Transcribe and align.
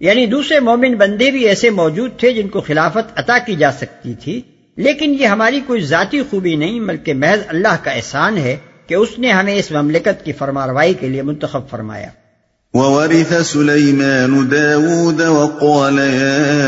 یعنی 0.00 0.26
دوسرے 0.26 0.60
مومن 0.60 0.94
بندے 0.94 1.30
بھی 1.30 1.48
ایسے 1.48 1.70
موجود 1.70 2.10
تھے 2.16 2.32
جن 2.32 2.48
کو 2.48 2.60
خلافت 2.60 3.18
عطا 3.18 3.38
کی 3.46 3.56
جا 3.56 3.72
سکتی 3.72 4.14
تھی۔ 4.14 4.42
لیکن 4.78 5.16
یہ 5.20 5.26
ہماری 5.26 5.60
کوئی 5.66 5.80
ذاتی 5.80 6.20
خوبی 6.30 6.56
نہیں، 6.56 6.80
بلکہ 6.80 7.14
محض 7.14 7.38
اللہ 7.48 7.76
کا 7.82 7.90
احسان 7.90 8.36
ہے 8.36 8.56
کہ 8.86 8.94
اس 8.94 9.08
نے 9.18 9.32
ہمیں 9.32 9.58
اس 9.58 9.70
مملکت 9.70 10.24
کی 10.24 10.32
فرماروائی 10.32 10.94
کے 10.94 11.08
لیے 11.08 11.22
منتخب 11.22 11.60
فرمایا۔ 11.70 12.08
وورث 12.74 13.52
سليمان 13.52 14.50
داود 14.50 15.20
وقال 15.20 15.98
يا 15.98 16.64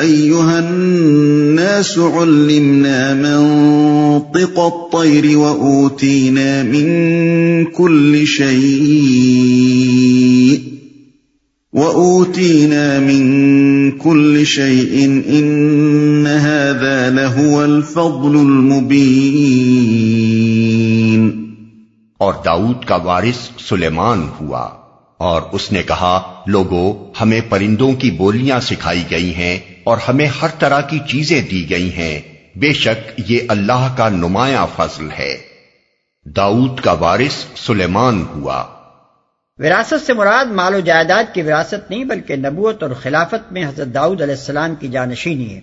أيها 0.00 0.58
الناس 0.58 1.98
علمنا 1.98 3.14
منطق 3.14 4.58
الطير 4.58 5.36
وأوتينا 5.36 6.62
من 6.62 6.88
كل 7.64 8.24
شيء. 8.26 10.15
وَأُوتِينَا 11.76 12.98
مِن 12.98 13.90
كُلِّ 13.90 14.44
شَيْءٍ 14.44 15.24
إِنَّ 15.24 16.28
هَذَا 16.28 17.08
لَهُوَ 17.08 17.62
الْفَضْلُ 17.62 18.40
الْمُبِينُ 18.40 21.30
اور 22.18 22.34
داؤد 22.44 22.84
کا 22.84 22.96
وارث 22.96 23.68
سلیمان 23.68 24.28
ہوا 24.40 24.68
اور 25.18 25.42
اس 25.52 25.72
نے 25.72 25.82
کہا، 25.82 26.42
لوگو، 26.46 27.12
ہمیں 27.20 27.40
پرندوں 27.48 27.92
کی 27.92 28.10
بولیاں 28.10 28.60
سکھائی 28.60 29.04
گئی 29.10 29.34
ہیں 29.34 29.58
اور 29.84 29.98
ہمیں 30.08 30.28
ہر 30.42 30.48
طرح 30.58 30.80
کی 30.80 30.98
چیزیں 31.08 31.42
دی 31.50 31.70
گئی 31.70 31.92
ہیں۔ 31.92 32.20
بے 32.56 32.72
شک 32.72 33.30
یہ 33.30 33.40
اللہ 33.48 33.94
کا 33.96 34.08
نمایاں 34.08 34.66
فضل 34.76 35.08
ہے۔ 35.18 35.36
داؤد 36.24 36.80
کا 36.80 36.92
وارث 36.92 37.66
سلیمان 37.66 38.24
ہوا۔ 38.34 38.64
وراثت 39.58 40.06
سے 40.06 40.12
مراد 40.12 40.44
مال 40.44 40.74
و 40.74 40.80
جائیداد 40.80 41.34
کی 41.34 41.42
وراثت 41.42 41.90
نہیں، 41.90 42.04
بلکہ 42.04 42.36
نبوت 42.36 42.82
اور 42.82 42.90
خلافت 42.90 43.52
میں 43.52 43.64
حضرت 43.64 43.94
داؤد 43.94 44.22
علیہ 44.22 44.34
السلام 44.34 44.74
کی 44.74 44.88
جانشینی 44.88 45.54
ہے۔ 45.54 45.60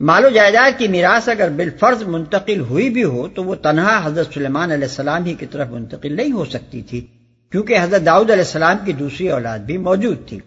مال 0.00 0.24
و 0.24 0.28
جائیداد 0.28 0.78
کی 0.78 0.88
میراث 0.88 1.28
اگر 1.28 1.50
بالفرض 1.50 2.02
منتقل 2.02 2.60
ہوئی 2.60 2.90
بھی 2.90 3.04
ہو، 3.04 3.28
تو 3.28 3.44
وہ 3.44 3.54
تنہا 3.54 4.00
حضرت 4.04 4.34
سلیمان 4.34 4.70
علیہ 4.70 4.88
السلام 4.88 5.24
ہی 5.24 5.34
کی 5.34 5.46
طرف 5.46 5.68
منتقل 5.68 6.16
نہیں 6.16 6.32
ہو 6.32 6.44
سکتی 6.44 6.82
تھی، 6.82 7.06
کیونکہ 7.52 7.76
حضرت 7.82 8.06
داؤد 8.06 8.30
علیہ 8.30 8.44
السلام 8.44 8.76
کی 8.84 8.92
دوسری 8.92 9.28
اولاد 9.28 9.58
بھی 9.58 9.76
موجود 9.76 10.28
تھی۔ 10.28 10.38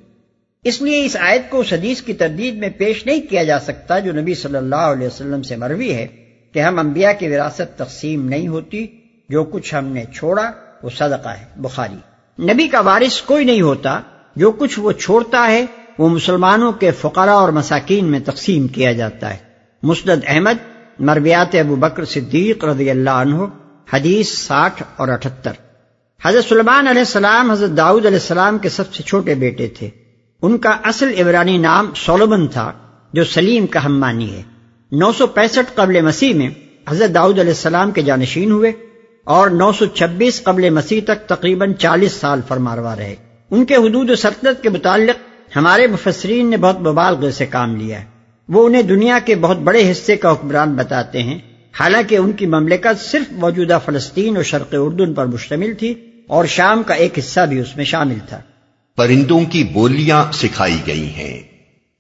اس 0.63 0.81
لیے 0.81 1.05
اس 1.05 1.15
آیت 1.19 1.49
کو 1.49 1.61
حدیث 1.71 2.01
کی 2.01 2.13
تردید 2.13 2.55
میں 2.55 2.69
پیش 2.69 3.05
نہیں 3.05 3.21
کیا 3.29 3.44
جا 3.44 3.59
سکتا 3.59 3.99
جو 3.99 4.13
نبی 4.13 4.33
صلی 4.33 4.57
اللہ 4.57 4.85
علیہ 4.91 5.07
وسلم 5.07 5.41
سے 5.41 5.55
مروی 5.55 5.94
ہے 5.94 6.07
کہ 6.53 6.59
ہم 6.59 6.79
انبیاء 6.79 7.11
کی 7.19 7.27
وراثت 7.27 7.77
تقسیم 7.77 8.27
نہیں 8.29 8.47
ہوتی، 8.47 8.85
جو 9.29 9.44
کچھ 9.44 9.75
ہم 9.75 9.85
نے 9.85 10.03
چھوڑا 10.13 10.51
وہ 10.83 10.89
صدقہ 10.89 11.29
ہے۔ 11.29 11.45
بخاری 11.55 11.97
نبی 12.39 12.67
کا 12.67 12.79
وارث 12.79 13.21
کوئی 13.21 13.45
نہیں 13.45 13.61
ہوتا، 13.61 13.99
جو 14.35 14.51
کچھ 14.51 14.79
وہ 14.79 14.91
چھوڑتا 14.91 15.47
ہے، 15.47 15.65
وہ 15.97 16.09
مسلمانوں 16.09 16.71
کے 16.71 16.91
فقراء 16.91 17.33
اور 17.33 17.49
مساکین 17.49 18.05
میں 18.05 18.19
تقسیم 18.25 18.67
کیا 18.67 18.91
جاتا 18.91 19.33
ہے۔ 19.33 19.37
مسند 19.83 20.23
احمد، 20.27 20.87
مرویات 20.99 21.55
ابو 21.55 21.75
بکر 21.75 22.05
صدیق 22.05 22.65
رضی 22.65 22.89
اللہ 22.89 23.09
عنہ، 23.09 23.35
حدیث 23.93 24.29
ساٹھ 24.29 24.83
اور 24.95 25.07
اٹھتر۔ 25.07 25.51
حضرت 26.25 26.45
سلمان 26.45 26.87
علیہ 26.87 27.01
السلام، 27.01 27.51
حضرت 27.51 27.77
داؤد 27.77 28.05
علیہ 28.05 28.17
السلام 28.17 28.57
کے 28.57 28.69
سب 28.69 28.93
سے 28.93 29.03
چھوٹے 29.03 29.35
بیٹے 29.35 29.67
تھے۔ 29.67 29.89
ان 30.41 30.57
کا 30.57 30.69
اصل 30.69 31.21
عبرانی 31.21 31.57
نام 31.57 31.91
سولمن 31.95 32.47
تھا، 32.47 32.71
جو 33.13 33.23
سلیم 33.23 33.67
کا 33.67 33.85
ہمانی 33.85 34.33
ہے۔ 34.33 34.41
نو 34.91 35.11
سو 35.11 35.27
پینسٹھ 35.27 35.71
قبل 35.75 36.01
مسیح 36.01 36.33
میں 36.33 36.49
حضرت 36.89 37.15
داؤد 37.15 37.39
علیہ 37.39 37.51
السلام 37.51 37.91
کے 37.91 38.01
جانشین 38.01 38.51
ہوئے۔ 38.51 38.71
اور 39.27 39.49
نو 39.49 39.71
سو 39.71 39.85
چھبیس 39.85 40.43
قبل 40.43 40.69
مسیح 40.69 41.01
تک 41.03 41.27
تقریباً 41.27 41.73
چالیس 41.73 42.11
سال 42.11 42.39
فرماروا 42.47 42.95
رہے۔ 42.95 43.15
ان 43.51 43.65
کے 43.65 43.75
حدود 43.75 44.15
سلطنت 44.15 44.63
کے 44.63 44.69
متعلق 44.69 45.15
ہمارے 45.55 45.88
مفسرین 45.88 46.49
نے 46.49 46.57
بہت 46.57 46.81
مبالغ 46.81 47.29
سے 47.29 47.45
کام 47.45 47.75
لیا 47.75 47.99
ہے۔ 47.99 48.05
وہ 48.49 48.65
انہیں 48.65 48.81
دنیا 48.81 49.19
کے 49.25 49.35
بہت 49.35 49.57
بڑے 49.57 49.91
حصے 49.91 50.15
کا 50.15 50.31
حکمران 50.31 50.75
بتاتے 50.75 51.23
ہیں۔ 51.23 51.39
حالانکہ 51.79 52.17
ان 52.17 52.31
کی 52.31 52.45
مملکت 52.45 53.01
صرف 53.11 53.31
موجودہ 53.31 53.79
فلسطین 53.85 54.35
اور 54.35 54.43
شرق 54.43 54.75
اردن 54.77 55.13
پر 55.13 55.25
مشتمل 55.25 55.73
تھی 55.73 55.94
اور 56.27 56.45
شام 56.45 56.83
کا 56.83 56.94
ایک 56.94 57.19
حصہ 57.19 57.45
بھی 57.49 57.59
اس 57.59 57.75
میں 57.75 57.85
شامل 57.85 58.17
تھا۔ 58.29 58.41
پرندوں 58.97 59.39
کی 59.49 59.63
بولیاں 59.63 60.31
سکھائی 60.31 60.77
گئی 60.88 61.09
ہیں۔ 61.09 61.41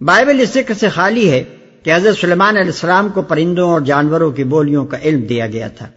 بائبل 0.03 0.39
اس 0.39 0.53
ذکر 0.53 0.73
سے 0.73 0.89
خالی 0.89 1.31
ہے 1.31 1.43
کہ 1.83 1.95
حضرت 1.95 2.17
سلمان 2.17 2.57
علیہ 2.57 2.71
السلام 2.71 3.09
کو 3.09 3.21
پرندوں 3.21 3.69
اور 3.69 3.81
جانوروں 3.81 4.31
کی 4.31 4.43
بولیوں 4.43 4.85
کا 4.85 4.97
علم 5.03 5.21
دیا 5.21 5.47
گیا 5.47 5.67
تھا۔ 5.67 5.87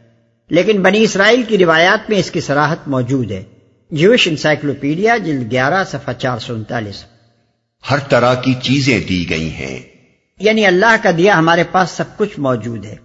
لیکن 0.51 0.83
بنی 0.83 1.03
اسرائیل 1.03 1.43
کی 1.43 1.59
روایات 1.59 2.11
میں 2.11 2.19
اس 2.19 2.31
کی 2.31 2.41
سراحت 2.41 2.79
موجود 2.87 3.31
ہے۔ 3.31 3.43
جوش 3.91 4.29
انسائکلوپیڈیا 4.29 5.17
جلد 5.17 5.53
گیارہ 5.53 5.85
صفحہ 5.85 6.13
چار 6.13 6.39
سو 6.39 6.55
انتالیس۔ 6.55 7.05
ہر 7.91 7.99
طرح 7.99 8.35
کی 8.35 8.55
چیزیں 8.63 9.01
دی 9.09 9.31
گئی 9.31 9.51
ہیں۔ 9.51 9.81
یعنی 10.41 10.67
اللہ 10.67 10.97
کا 11.03 11.11
دیا 11.19 11.39
ہمارے 11.39 11.65
پاس 11.65 11.91
سب 11.91 12.05
کچھ 12.17 12.41
موجود 12.41 12.85
ہے۔ 12.85 12.97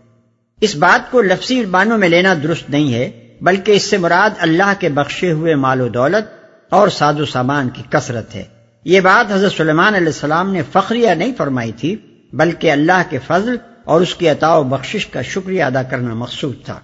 اس 0.61 0.75
بات 0.75 1.11
کو 1.11 1.21
لفظی 1.21 1.65
معنوں 1.65 1.97
میں 1.97 2.09
لینا 2.09 2.33
درست 2.43 2.69
نہیں 2.69 2.93
ہے 2.93 3.11
بلکہ 3.41 3.71
اس 3.71 3.83
سے 3.83 3.97
مراد 3.97 4.29
اللہ 4.37 4.73
کے 4.79 4.89
بخشے 4.89 5.31
ہوئے 5.31 5.55
مال 5.55 5.81
و 5.81 5.87
دولت 5.87 6.45
اور 6.69 6.87
ساز 6.87 7.21
و 7.21 7.25
سامان 7.25 7.69
کی 7.69 7.81
کثرت 7.89 8.35
ہے۔ 8.35 8.43
یہ 8.85 8.99
بات 8.99 9.31
حضرت 9.31 9.51
سلیمان 9.51 9.95
علیہ 9.95 10.07
السلام 10.07 10.53
نے 10.53 10.61
فخریہ 10.71 11.09
نہیں 11.09 11.31
فرمائی 11.37 11.71
تھی 11.71 11.95
بلکہ 12.33 12.71
اللہ 12.71 13.01
کے 13.09 13.19
فضل 13.27 13.55
اور 13.83 14.01
اس 14.01 14.15
کی 14.15 14.29
عطا 14.29 14.55
و 14.55 14.63
بخشش 14.63 15.07
کا 15.07 15.21
شکریہ 15.21 15.63
ادا 15.63 15.83
کرنا 15.83 16.13
مقصود 16.13 16.55
تھا۔ 16.65 16.79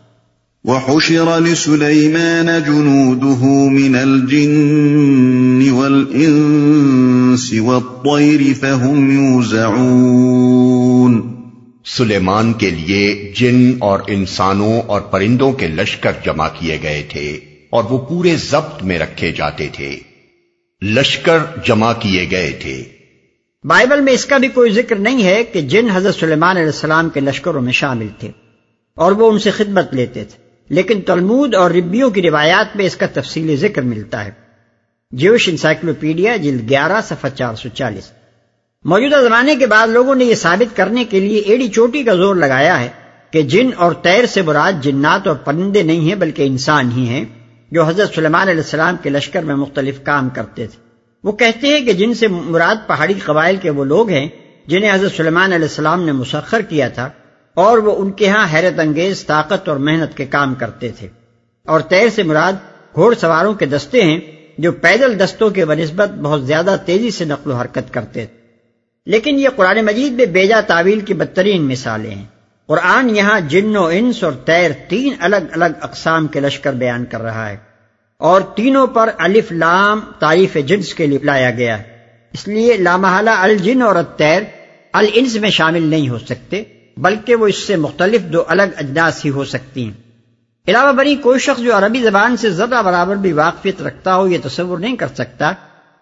وحشر 0.64 1.40
لسليمان 1.40 2.50
جنوده 2.66 3.70
من 3.70 3.96
الجن 3.96 5.72
والإنس 5.72 7.54
والطير 7.54 8.42
فهم 8.60 9.12
يوزعون. 9.12 11.36
سلیمان 11.86 12.54
کے 12.54 12.70
لیے 12.70 13.32
جن 13.36 13.72
اور 13.80 14.00
انسانوں 14.08 14.82
اور 14.82 15.02
پرندوں 15.02 15.52
کے 15.52 15.68
لشکر 15.68 16.12
جمع 16.26 16.48
کیے 16.60 16.78
گئے 16.84 17.04
تھے 17.10 17.40
اور 17.70 17.84
وہ 17.84 17.98
پورے 17.98 18.36
ضبط 18.36 18.84
میں 18.84 19.00
رکھے 19.00 19.32
جاتے 19.32 19.68
تھے۔ 19.74 20.00
لشکر 20.82 21.38
جمع 21.66 21.94
کیے 22.00 22.28
گئے 22.32 22.58
تھے۔ 22.62 22.84
بائبل 23.64 24.02
میں 24.02 24.14
اس 24.14 24.26
کا 24.26 24.38
بھی 24.38 24.48
کوئی 24.48 24.72
ذکر 24.72 24.96
نہیں 24.96 25.24
ہے 25.24 25.44
کہ 25.44 25.62
جن 25.62 25.90
حضرت 25.90 26.16
سلیمان 26.16 26.58
علیہ 26.58 26.66
السلام 26.66 27.10
کے 27.10 27.20
لشکروں 27.20 27.62
میں 27.62 27.74
شامل 27.74 28.08
تھے 28.20 28.32
اور 28.96 29.12
وہ 29.12 29.32
ان 29.32 29.40
سے 29.40 29.52
خدمت 29.52 29.94
لیتے 29.94 30.24
تھے۔ 30.24 30.51
لیکن 30.72 31.02
تلمود 31.02 31.56
اور 31.56 31.72
ربیوں 31.72 32.10
کی 32.10 32.22
روایات 32.22 32.76
میں 32.76 32.86
اس 32.86 32.96
کا 32.96 33.06
تفصیلی 33.14 33.56
ذکر 33.56 33.82
ملتا 33.82 34.26
ہے۔ 34.26 34.32
جیوش 35.12 35.50
انسائکلوپیڈیا، 35.50 36.36
جلد 36.36 36.70
گیارہ، 36.70 37.02
صفحہ 37.04 37.30
چار 37.30 37.56
سو 37.56 37.70
چالیس۔ 37.70 38.12
موجودہ 38.86 39.22
زمانے 39.24 39.56
کے 39.56 39.66
بعد 39.66 39.88
لوگوں 39.88 40.16
نے 40.16 40.26
یہ 40.26 40.36
ثابت 40.36 40.78
کرنے 40.78 41.04
کے 41.04 41.20
لیے 41.20 41.40
ایڈی 41.40 41.68
چوٹی 41.68 42.04
کا 42.04 42.14
زور 42.14 42.36
لگایا 42.36 42.80
ہے 42.80 42.88
کہ 43.32 43.42
جن 43.42 43.70
اور 43.78 43.92
تیر 43.92 44.26
سے 44.26 44.42
مراد 44.42 44.84
جنات 44.84 45.28
اور 45.28 45.36
پرندے 45.36 45.84
نہیں 45.84 46.00
ہیں 46.00 46.16
بلکہ 46.16 46.44
انسان 46.44 46.92
ہی 46.92 47.08
ہیں، 47.08 47.26
جو 47.72 47.84
حضرت 47.84 48.16
سلیمان 48.16 48.50
علیہ 48.50 48.64
السلام 48.64 48.96
کے 49.04 49.10
لشکر 49.10 49.42
میں 49.42 49.56
مختلف 49.56 50.04
کام 50.04 50.30
کرتے 50.30 50.68
تھے۔ 50.68 50.80
وہ 51.24 51.32
کہتے 51.32 51.68
ہیں 51.68 51.86
کہ 51.86 51.94
جن 51.94 52.14
سے 52.14 52.28
مراد 52.28 52.76
پہاڑی 52.88 53.14
قبائل 53.26 53.56
کے 53.56 53.70
وہ 53.70 53.86
لوگ 53.86 54.10
ہیں 54.10 54.30
جنہیں 54.68 54.94
حضرت 54.94 55.12
سلیمان 55.12 55.54
علیہ 55.54 55.68
السلام 55.68 56.04
نے 56.04 56.12
مسخر 56.12 56.62
کیا 56.62 56.88
تھا۔ 56.88 57.10
اور 57.54 57.78
وہ 57.78 57.96
ان 57.98 58.12
کے 58.12 58.30
ہاں 58.30 58.48
حیرت 58.54 58.80
انگیز 58.80 59.26
طاقت 59.26 59.70
اور 59.70 59.78
محنت 59.78 60.18
کے 60.18 60.26
کام 60.26 60.56
کرتے 60.56 60.90
تھے۔ 60.90 61.08
اور 61.66 61.80
تیر 61.80 62.10
سے 62.16 62.24
مراد 62.24 62.54
گھوڑ 62.96 63.16
سواروں 63.16 63.54
کے 63.54 63.66
دستے 63.66 64.04
ہیں 64.04 64.20
جو 64.58 64.72
پیدل 64.72 65.20
دستوں 65.20 65.50
کے 65.50 65.66
بنسبت 65.66 66.10
بہت 66.10 66.48
زیادہ 66.48 66.76
تیزی 66.86 67.12
سے 67.12 67.26
نقل 67.26 67.52
و 67.52 67.56
حرکت 67.56 67.94
کرتے 67.94 68.26
تھے۔ 68.26 68.42
لیکن 69.06 69.40
یہ 69.40 69.50
قرآن 69.56 69.86
مجید 69.86 70.14
میں 70.14 70.26
بیجا 70.26 70.62
تعویل 70.62 71.00
کی 71.00 71.14
بدترین 71.14 71.62
مثالیں 71.62 72.16
ہیں۔ 72.16 72.26
قرآن 72.68 73.16
یہاں 73.16 73.40
جن 73.40 73.78
و 73.78 73.86
انس 73.86 74.24
اور 74.24 74.32
تیر 74.32 74.72
تین 74.90 75.14
الگ 75.20 75.36
الگ 75.52 75.66
اقسام 75.82 76.28
کے 76.28 76.40
لشکر 76.40 76.74
بیان 76.74 77.06
کر 77.06 77.22
رہا 77.22 77.50
ہے۔ 77.50 77.58
اور 78.18 78.42
تینوں 78.42 78.88
پر 78.88 79.10
الف 79.18 79.52
لام 79.52 80.00
تعریف 80.20 80.58
جنس 80.66 80.94
کے 80.94 81.06
لیے 81.06 81.20
لایا 81.24 81.52
گیا 81.52 81.78
ہے۔ 81.78 81.84
اس 82.34 82.48
لیے 82.48 82.78
لامحالہ 82.78 83.30
الجن 83.30 83.82
اور 83.82 83.96
التیر 83.96 84.42
الانس 84.94 85.36
میں 85.36 85.50
شامل 85.50 85.84
نہیں 85.84 86.10
ہو 86.10 86.20
سکتے۔ 86.20 86.64
بلکہ 86.98 87.36
وہ 87.36 87.48
اس 87.48 87.58
سے 87.58 87.76
مختلف 87.76 88.22
دو 88.22 88.44
الگ 88.48 88.62
اجناس 88.78 89.26
ہی 89.26 89.30
ہو 89.30 89.46
سکتی 89.46 89.86
ہیں۔ 89.86 89.92
علاوہ 90.68 90.92
بری 90.92 91.16
کوئی 91.16 91.40
شخص 91.40 91.62
جو 91.62 91.78
عربی 91.78 92.04
زبان 92.04 92.38
سے 92.38 92.50
ذرا 92.50 92.82
برابر 92.82 93.16
بھی 93.16 93.34
واقفیت 93.34 93.82
رکھتا 93.82 94.16
ہو 94.16 94.28
یہ 94.28 94.38
تصور 94.44 94.78
نہیں 94.78 94.96
کر 94.96 95.08
سکتا 95.14 95.52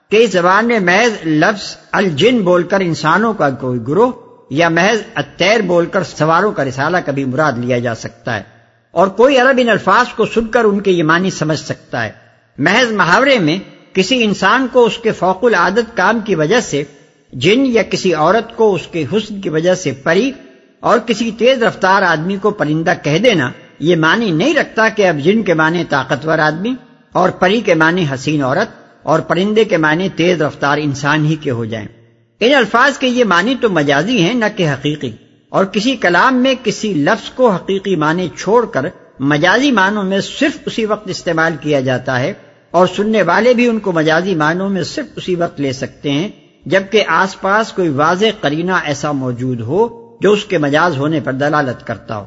کہ 0.10 0.18
اس 0.18 0.32
زبان 0.32 0.68
میں 0.68 0.80
محض 0.80 1.28
لفظ 1.28 1.76
الجن 1.92 2.40
بول 2.40 2.64
کر 2.64 2.80
انسانوں 2.80 3.34
کا 3.34 3.50
کوئی 3.50 3.80
گروہ 3.88 4.12
یا 4.50 4.70
محض 4.70 5.02
اتیر 5.16 5.62
بول 5.62 5.86
کر 5.86 6.04
سواروں 6.04 6.52
کا 6.52 6.66
رسالہ 6.66 6.98
کبھی 7.06 7.26
مراد 7.26 7.52
لیا 7.58 7.80
جا 7.80 7.96
سکتا 7.96 8.36
ہے۔ 8.36 8.44
اور 8.92 9.08
کوئی 9.08 9.38
عرب 9.38 9.60
ان 9.62 9.70
الفاظ 9.70 10.14
کو 10.14 10.26
سن 10.26 10.48
کر 10.48 10.64
ان 10.64 10.82
کے 10.82 10.92
یہ 10.92 11.04
معنی 11.04 11.30
سمجھ 11.30 11.60
سکتا 11.60 12.06
ہے۔ 12.06 12.12
محض 12.58 12.92
محاورے 12.92 13.40
میں 13.40 13.58
کسی 13.94 14.24
انسان 14.24 14.68
کو 14.72 14.86
اس 14.86 14.98
کے 14.98 15.12
فوق 15.12 15.44
العادت 15.44 15.98
کام 15.98 16.20
کی 16.20 16.36
وجہ 16.36 16.60
سے 16.60 16.84
جن 17.34 17.66
یا 17.66 17.84
کسی 17.84 18.14
عورت 18.14 18.56
کو 18.56 18.76
اس 18.76 18.88
کے 18.92 19.06
حسن 19.14 19.42
کی 19.42 19.50
وجہ 19.50 19.74
سے 19.76 19.92
پری 19.92 20.32
اور 20.84 21.00
کسی 21.00 21.30
تیز 21.38 21.64
رفتار 21.64 22.02
آدمی 22.04 22.36
کو 22.42 22.52
پرندہ 22.52 22.94
کہہ 23.04 23.18
دینا، 23.18 23.50
یہ 23.80 23.96
معنی 23.96 24.32
نہیں 24.32 24.54
رکھتا 24.54 24.88
کہ 24.90 25.08
اب 25.08 25.18
جن 25.24 25.44
کے 25.44 25.54
معنی 25.54 25.84
طاقتور 25.90 26.40
آدمی 26.40 26.74
اور 27.16 27.30
پری 27.40 27.62
کے 27.62 27.76
معنی 27.76 28.06
حسین 28.14 28.44
عورت 28.44 28.78
اور 29.04 29.20
پرندے 29.28 29.64
کے 29.64 29.78
معنی 29.78 30.10
تیز 30.16 30.42
رفتار 30.42 30.78
انسان 30.78 31.26
ہی 31.26 31.36
کے 31.36 31.52
ہو 31.52 31.66
جائیں۔ 31.66 31.88
ان 32.42 32.54
الفاظ 32.54 32.98
کے 32.98 33.08
یہ 33.08 33.24
معنی 33.24 33.56
تو 33.62 33.70
مجازی 33.70 34.22
ہیں 34.22 34.34
نہ 34.34 34.46
کہ 34.56 34.70
حقیقی، 34.70 35.12
اور 35.52 35.66
کسی 35.66 35.96
کلام 35.98 36.42
میں 36.44 36.54
کسی 36.64 36.94
لفظ 36.96 37.30
کو 37.36 37.50
حقیقی 37.50 37.96
معنی 37.96 38.28
چھوڑ 38.38 38.66
کر 38.66 38.86
مجازی 39.32 39.72
معنوں 39.72 40.04
میں 40.04 40.20
صرف 40.22 40.58
اسی 40.66 40.86
وقت 40.86 41.10
استعمال 41.10 41.56
کیا 41.62 41.80
جاتا 41.82 42.20
ہے، 42.20 42.34
اور 42.74 42.88
سننے 42.88 43.22
والے 43.22 43.54
بھی 43.54 43.68
ان 43.68 43.80
کو 43.80 43.92
مجازی 43.92 44.36
معنوں 44.36 44.70
میں 44.70 44.84
صرف 44.86 45.18
اسی 45.18 45.36
وقت 45.36 45.60
لے 45.62 45.72
سکتے 45.74 46.12
ہیں، 46.12 46.30
جبکہ 46.66 47.04
آس 47.14 47.40
پاس 47.42 47.72
کوئی 47.74 47.90
واضح 47.96 48.40
کرینہ 48.42 48.80
ایسا 48.84 49.12
موجود 49.14 49.62
ہو 49.62 49.88
جو 50.20 50.32
اس 50.32 50.46
کے 50.46 50.58
مجاز 50.58 50.98
ہونے 50.98 51.20
پر 51.20 51.34
دلالت 51.34 51.88
کرتا 51.88 52.18
ہو۔ 52.18 52.26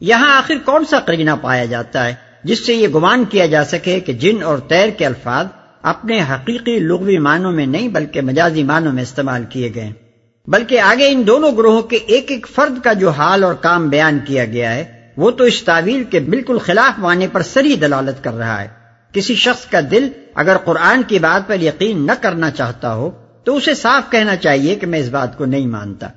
یہاں 0.00 0.38
آخر 0.38 0.54
کون 0.64 0.84
سا 0.84 1.00
کرینہ 1.00 1.30
پایا 1.40 1.64
جاتا 1.64 2.06
ہے 2.06 2.14
جس 2.44 2.66
سے 2.66 2.74
یہ 2.74 2.88
گمان 2.88 3.24
کیا 3.24 3.46
جا 3.46 3.64
سکے 3.64 4.00
کہ 4.00 4.12
جن 4.12 4.42
اور 4.42 4.58
تیر 4.58 4.88
کے 4.88 5.06
الفاظ 5.06 5.46
اپنے 5.82 6.22
حقیقی 6.22 6.78
لغوی 6.78 7.18
معنوں 7.18 7.52
میں 7.52 7.66
نہیں 7.66 7.88
بلکہ 7.88 8.20
مجازی 8.20 8.64
معنوں 8.64 8.92
میں 8.92 9.02
استعمال 9.02 9.44
کیے 9.48 9.72
گئے 9.74 9.92
بلکہ 10.46 10.80
آگے 10.80 11.08
ان 11.08 11.26
دونوں 11.26 11.56
گروہوں 11.56 11.82
کے 11.82 11.96
ایک 11.96 12.30
ایک 12.30 12.46
فرد 12.54 12.84
کا 12.84 12.92
جو 12.92 13.10
حال 13.10 13.44
اور 13.44 13.54
کام 13.54 13.88
بیان 13.88 14.18
کیا 14.26 14.44
گیا 14.44 14.74
ہے، 14.74 15.10
وہ 15.16 15.30
تو 15.30 15.44
اس 15.44 15.62
تعویل 15.62 16.04
کے 16.04 16.20
بالکل 16.20 16.58
خلاف 16.58 16.98
معنی 16.98 17.26
پر 17.26 17.42
سری 17.42 17.76
دلالت 17.76 18.24
کر 18.24 18.32
رہا 18.32 18.62
ہے۔ 18.62 18.68
کسی 19.12 19.34
شخص 19.34 19.66
کا 19.66 19.80
دل 19.90 20.08
اگر 20.34 20.56
قرآن 20.56 21.02
کی 21.02 21.18
بات 21.18 21.48
پر 21.48 21.60
یقین 21.60 22.06
نہ 22.06 22.12
کرنا 22.20 22.50
چاہتا 22.50 22.94
ہو، 22.94 23.10
تو 23.44 23.56
اسے 23.56 23.74
صاف 23.74 24.10
کہنا 24.10 24.36
چاہیے 24.36 24.74
کہ 24.74 24.86
میں 24.86 24.98
اس 24.98 25.08
بات 25.08 25.38
کو 25.38 25.44
نہیں 25.44 25.66
مانتا۔ 25.66 26.08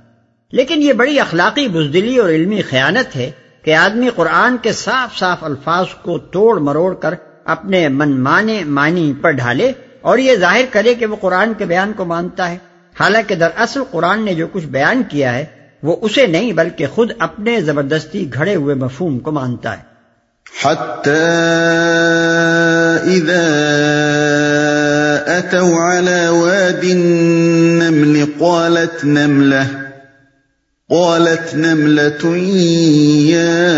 لیکن 0.55 0.81
یہ 0.81 0.93
بڑی 0.93 1.19
اخلاقی 1.19 1.67
بزدلی 1.67 2.17
اور 2.17 2.29
علمی 2.29 2.61
خیانت 2.61 3.15
ہے 3.15 3.31
کہ 3.61 3.75
آدمی 3.75 4.09
قرآن 4.15 4.57
کے 4.61 4.71
صاف 4.71 5.19
صاف 5.19 5.43
الفاظ 5.43 5.85
کو 6.01 6.17
توڑ 6.17 6.59
مروڑ 6.59 6.93
کر 6.93 7.13
اپنے 7.45 7.89
من 7.89 8.19
مانے 8.19 8.63
معنی 8.63 9.13
پر 9.21 9.31
ڈھالے 9.31 9.71
اور 10.01 10.17
یہ 10.17 10.35
ظاہر 10.35 10.61
کرے 10.71 10.95
کہ 10.95 11.05
وہ 11.05 11.15
قرآن 11.21 11.53
کے 11.57 11.65
بیان 11.65 11.93
کو 11.93 12.05
مانتا 12.05 12.51
ہے۔ 12.51 12.57
حالانکہ 12.99 13.35
دراصل 13.35 13.83
قرآن 13.91 14.25
نے 14.25 14.35
جو 14.35 14.47
کچھ 14.47 14.65
بیان 14.65 15.03
کیا 15.09 15.33
ہے، 15.33 15.45
وہ 15.83 15.95
اسے 16.01 16.27
نہیں 16.27 16.51
بلکہ 16.51 16.87
خود 16.87 17.11
اپنے 17.19 17.61
زبردستی 17.61 18.33
گھڑے 18.33 18.55
ہوئے 18.55 18.75
مفہوم 18.75 19.19
کو 19.19 19.31
مانتا 19.31 19.77
ہے۔ 19.77 19.95
قالت 28.39 29.05
قالت 30.89 31.55
نملة 31.55 32.35
يا 33.29 33.69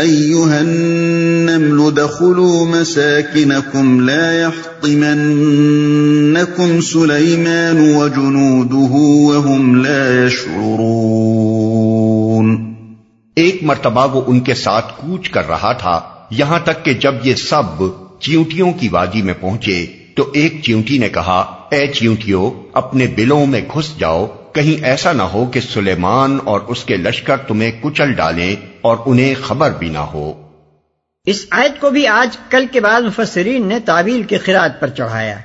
أيها 0.00 0.60
النمل 0.60 1.96
دخلوا 1.96 2.66
مساكنكم 2.66 4.00
لا 4.00 4.32
يحطمنكم 4.32 6.80
سليمان 6.80 7.94
وجنوده 7.94 9.02
وهم 9.02 9.74
لا 9.74 10.26
يشعرون۔ 10.26 12.74
ایک 13.36 13.62
مرتبہ 13.62 14.14
وہ 14.14 14.22
ان 14.26 14.40
کے 14.40 14.54
ساتھ 14.54 14.92
کوچ 14.96 15.28
کر 15.28 15.48
رہا 15.48 15.72
تھا۔ 15.72 16.00
یہاں 16.30 16.58
تک 16.64 16.84
کہ 16.84 16.94
جب 16.94 17.14
یہ 17.24 17.34
سب 17.34 17.82
چیونٹیوں 18.20 18.72
کی 18.72 18.88
وادی 18.88 19.22
میں 19.22 19.34
پہنچے 19.40 19.86
تو 20.14 20.24
ایک 20.32 20.62
چیونٹی 20.62 20.98
نے 20.98 21.08
کہا، 21.08 21.44
اے 21.70 21.86
چیونٹیوں، 21.86 22.50
اپنے 22.72 23.06
بلوں 23.16 23.46
میں 23.46 23.60
گھس 23.74 23.98
جاؤ۔ 23.98 24.26
کہیں 24.56 24.84
ایسا 24.84 25.12
نہ 25.12 25.22
ہو 25.22 25.44
کہ 25.46 25.60
سلیمان 25.60 26.38
اور 26.44 26.60
اس 26.60 26.84
کے 26.84 26.96
لشکر 26.96 27.36
تمہیں 27.36 27.70
کچل 27.82 28.12
ڈالیں 28.12 28.56
اور 28.80 28.96
انہیں 29.06 29.34
خبر 29.42 29.70
بھی 29.70 29.88
نہ 29.88 30.04
ہو۔ 30.12 30.32
اس 31.26 31.46
آیت 31.50 31.80
کو 31.80 31.90
بھی 31.90 32.06
آج 32.06 32.36
کل 32.50 32.66
کے 32.72 32.80
بعد 32.80 33.02
مفسرین 33.02 33.66
نے 33.66 33.78
تعویل 33.80 34.22
کے 34.22 34.38
خراج 34.38 34.72
پر 34.80 34.88
چڑھایا۔ 34.88 35.36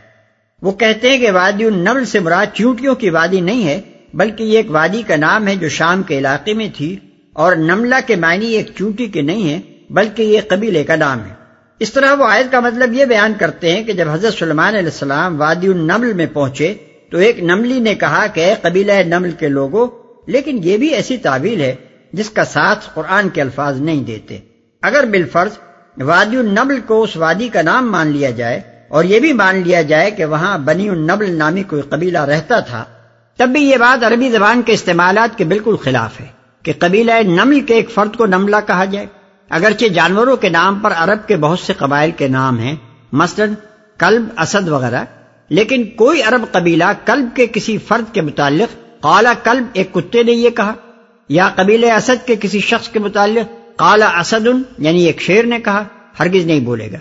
وہ 0.61 0.71
کہتے 0.71 1.09
ہیں 1.09 1.17
کہ 1.17 1.31
وادی 1.31 1.65
النمل 1.65 2.05
سے 2.05 2.19
مراد 2.19 2.45
چونٹیوں 2.53 2.95
کی 2.95 3.09
وادی 3.09 3.41
نہیں 3.41 3.65
ہے، 3.65 3.81
بلکہ 4.13 4.43
یہ 4.43 4.57
ایک 4.57 4.71
وادی 4.71 5.01
کا 5.07 5.15
نام 5.15 5.47
ہے 5.47 5.55
جو 5.55 5.69
شام 5.69 6.03
کے 6.03 6.17
علاقے 6.17 6.53
میں 6.53 6.67
تھی، 6.77 6.95
اور 7.33 7.55
نملہ 7.55 7.95
کے 8.07 8.15
معنی 8.15 8.45
ایک 8.45 8.71
چونٹی 8.75 9.07
کے 9.07 9.21
نہیں 9.21 9.49
ہے 9.49 9.59
بلکہ 9.89 10.23
یہ 10.23 10.41
قبیلے 10.47 10.83
کا 10.83 10.95
نام 10.95 11.19
ہے۔ 11.19 11.33
اس 11.79 11.93
طرح 11.93 12.13
وہ 12.13 12.27
آیت 12.27 12.51
کا 12.51 12.59
مطلب 12.59 12.93
یہ 12.93 13.05
بیان 13.05 13.33
کرتے 13.39 13.71
ہیں 13.71 13.83
کہ 13.83 13.93
جب 13.93 14.09
حضرت 14.09 14.33
سلمان 14.33 14.75
علیہ 14.75 14.91
السلام 14.93 15.39
وادی 15.41 15.67
النمل 15.67 16.13
میں 16.13 16.25
پہنچے 16.33 16.73
تو 17.11 17.17
ایک 17.17 17.39
نملی 17.43 17.79
نے 17.79 17.95
کہا 17.95 18.25
کہ 18.27 18.39
اے 18.39 18.53
قبیلہ 18.61 18.91
نمل 19.07 19.31
کے 19.39 19.47
لوگوں 19.49 19.87
لیکن 20.27 20.59
یہ 20.63 20.77
بھی 20.77 20.87
ایسی 20.95 21.17
تعویل 21.17 21.61
ہے 21.61 21.73
جس 22.13 22.29
کا 22.29 22.45
ساتھ 22.45 22.89
قرآن 22.93 23.29
کے 23.29 23.41
الفاظ 23.41 23.81
نہیں 23.81 24.03
دیتے۔ 24.03 24.39
اگر 24.83 25.05
بالفرض 25.05 25.57
وادی 25.97 26.37
النمل 26.37 26.79
کو 26.87 27.01
اس 27.03 27.15
وادی 27.17 27.47
کا 27.49 27.61
نام 27.61 27.91
مان 27.91 28.07
لیا 28.07 28.29
جائے، 28.31 28.59
اور 28.87 29.03
یہ 29.03 29.19
بھی 29.19 29.31
مان 29.33 29.61
لیا 29.65 29.81
جائے 29.81 30.11
کہ 30.11 30.25
وہاں 30.25 30.57
بنی 30.65 30.89
النمل 30.89 31.37
نامی 31.37 31.63
کوئی 31.63 31.81
قبیلہ 31.89 32.23
رہتا 32.25 32.59
تھا، 32.59 32.83
تب 33.39 33.49
بھی 33.49 33.61
یہ 33.61 33.77
بات 33.77 34.03
عربی 34.03 34.29
زبان 34.29 34.61
کے 34.61 34.73
استعمالات 34.73 35.37
کے 35.37 35.43
بالکل 35.45 35.75
خلاف 35.83 36.19
ہے 36.21 36.27
کہ 36.65 36.73
قبیلہ 36.79 37.11
نمل 37.27 37.59
کے 37.59 37.73
ایک 37.73 37.91
فرد 37.91 38.15
کو 38.15 38.25
نملہ 38.27 38.55
کہا 38.67 38.85
جائے۔ 38.85 39.05
اگرچہ 39.51 39.93
جانوروں 39.93 40.35
کے 40.37 40.49
نام 40.49 40.79
پر 40.79 40.93
عرب 40.95 41.27
کے 41.27 41.37
بہت 41.37 41.59
سے 41.59 41.73
قبائل 41.77 42.11
کے 42.11 42.27
نام 42.29 42.59
ہیں، 42.59 42.75
مثلا 43.13 43.45
کلب، 43.99 44.27
اسد 44.37 44.67
وغیرہ 44.67 45.03
لیکن 45.51 45.83
کوئی 45.95 46.21
عرب 46.21 46.45
قبیلہ 46.51 46.91
کلب 47.05 47.35
کے 47.35 47.45
کسی 47.47 47.77
فرد 47.77 48.13
کے 48.13 48.21
متعلق 48.21 48.75
کالا 49.03 49.33
کلب 49.43 49.63
ایک 49.73 49.91
کتے 49.93 50.23
نے 50.23 50.31
یہ 50.31 50.49
کہا، 50.49 50.73
یا 51.29 51.49
قبیل 51.55 51.83
اسد 51.83 52.27
کے 52.27 52.35
کسی 52.39 52.59
شخص 52.59 52.89
کے 52.89 52.99
متعلق 52.99 53.77
کالا 53.77 54.09
اسد 54.19 54.47
یعنی 54.77 55.05
ایک 55.05 55.21
شیر 55.21 55.45
نے 55.45 55.59
کہا، 55.59 55.83
ہرگز 56.19 56.45
نہیں 56.45 56.59
بولے 56.59 56.91
گا۔ 56.91 56.97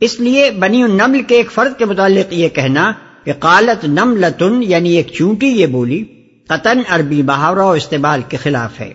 اس 0.00 0.18
لیے 0.20 0.50
بنی 0.50 0.82
النمل 0.82 1.22
کے 1.22 1.36
ایک 1.36 1.50
فرد 1.50 1.78
کے 1.78 1.84
متعلق 1.84 2.32
یہ 2.32 2.48
کہنا 2.48 2.92
کہ 3.24 3.32
قالت 3.38 3.84
نم 3.88 4.16
لتن 4.16 4.62
یعنی 4.62 4.90
ایک 4.90 5.12
چونٹی 5.12 5.46
یہ 5.46 5.66
بولی، 5.66 6.02
قطن 6.48 6.80
عربی 6.88 7.22
محاورہ 7.22 7.66
و 7.66 7.70
استعمال 7.70 8.22
کے 8.28 8.36
خلاف 8.36 8.80
ہے۔ 8.80 8.92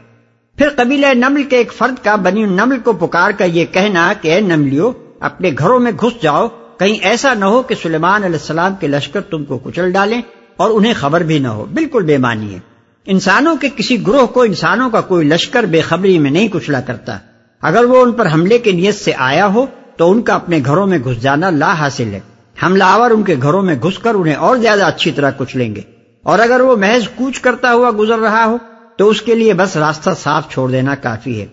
پھر 0.58 0.70
قبیلہ 0.76 1.14
نمل 1.16 1.44
کے 1.44 1.58
ایک 1.58 1.74
فرد 1.74 2.04
کا 2.04 2.16
بنی 2.16 2.44
نمل 2.46 2.80
کو 2.80 2.94
پکار 2.94 3.32
کر 3.32 3.48
یہ 3.54 3.66
کہنا 3.72 4.12
کہ 4.22 4.34
اے 4.34 4.40
نملیو، 4.40 4.92
اپنے 5.20 5.52
گھروں 5.60 5.80
میں 5.80 5.92
گھس 5.92 6.22
جاؤ 6.24 6.48
کہیں 6.80 6.98
ایسا 7.02 7.34
نہ 7.34 7.46
ہو 7.46 7.62
کہ 7.62 7.76
سلیمان 7.82 8.24
علیہ 8.24 8.40
السلام 8.40 8.76
کے 8.76 8.88
لشکر 8.88 9.22
تم 9.22 9.46
کو 9.46 9.58
کچل 9.58 9.92
ڈالیں 9.92 10.22
اور 10.58 10.70
انہیں 10.70 10.94
خبر 11.00 11.22
بھی 11.22 11.40
نہ 11.40 11.48
ہو۔ 11.48 11.66
بالکل 11.66 12.04
بے 12.04 12.18
مانی 12.18 12.54
ہے۔ 12.54 12.60
انسانوں 13.06 13.56
کے 13.56 13.70
کسی 13.76 14.08
گروہ 14.08 14.26
کو 14.26 14.42
انسانوں 14.42 14.90
کا 14.90 15.02
کوئی 15.02 15.28
لشکر 15.28 15.64
بے 15.64 15.82
خبری 15.82 16.20
میں 16.20 16.32
نہیں 16.32 16.48
کچلا 16.48 16.82
کرتا۔ 16.82 17.18
اگر 17.62 17.84
وہ 17.84 18.02
ان 18.02 18.12
پر 18.12 18.32
حملے 18.34 18.58
کی 18.58 18.72
نیت 18.72 18.96
سے 18.96 19.12
آیا 19.18 19.48
ہو 19.54 19.66
تو 19.98 20.12
ان 20.12 20.22
کا 20.22 20.36
اپنے 20.36 20.60
گھروں 20.66 20.88
میں 20.88 20.98
گھس 20.98 21.22
جانا 21.22 21.50
لا 21.50 21.74
حاصل 21.74 22.14
ہے۔ 22.14 22.20
حملہ 22.64 22.84
آور 22.84 23.12
ان 23.12 23.24
کے 23.24 23.36
گھروں 23.42 23.62
میں 23.62 23.76
گھس 23.76 24.00
کر 24.00 24.16
انہیں 24.16 24.36
اور 24.36 24.58
زیادہ 24.58 24.86
اچھی 24.86 25.12
طرح 25.12 25.32
کچھ 25.38 25.58
لیں 25.58 25.76
گے۔ 25.76 25.82
اور 26.24 26.40
اگر 26.40 26.62
وہ 26.62 26.76
محض 26.76 27.10
کوچ 27.16 27.40
کرتا 27.40 27.74
ہوا 27.74 27.92
گزر 28.00 28.20
رہا 28.20 28.46
ہو 28.46 28.58
تو 28.98 29.10
اس 29.10 29.22
کے 29.22 29.36
لیے 29.36 29.54
بس 29.54 29.78
راستہ 29.78 30.10
صاف 30.24 30.50
چھوڑ 30.50 30.72
دینا 30.72 30.96
کافی 30.96 31.42
ہے۔ 31.42 31.46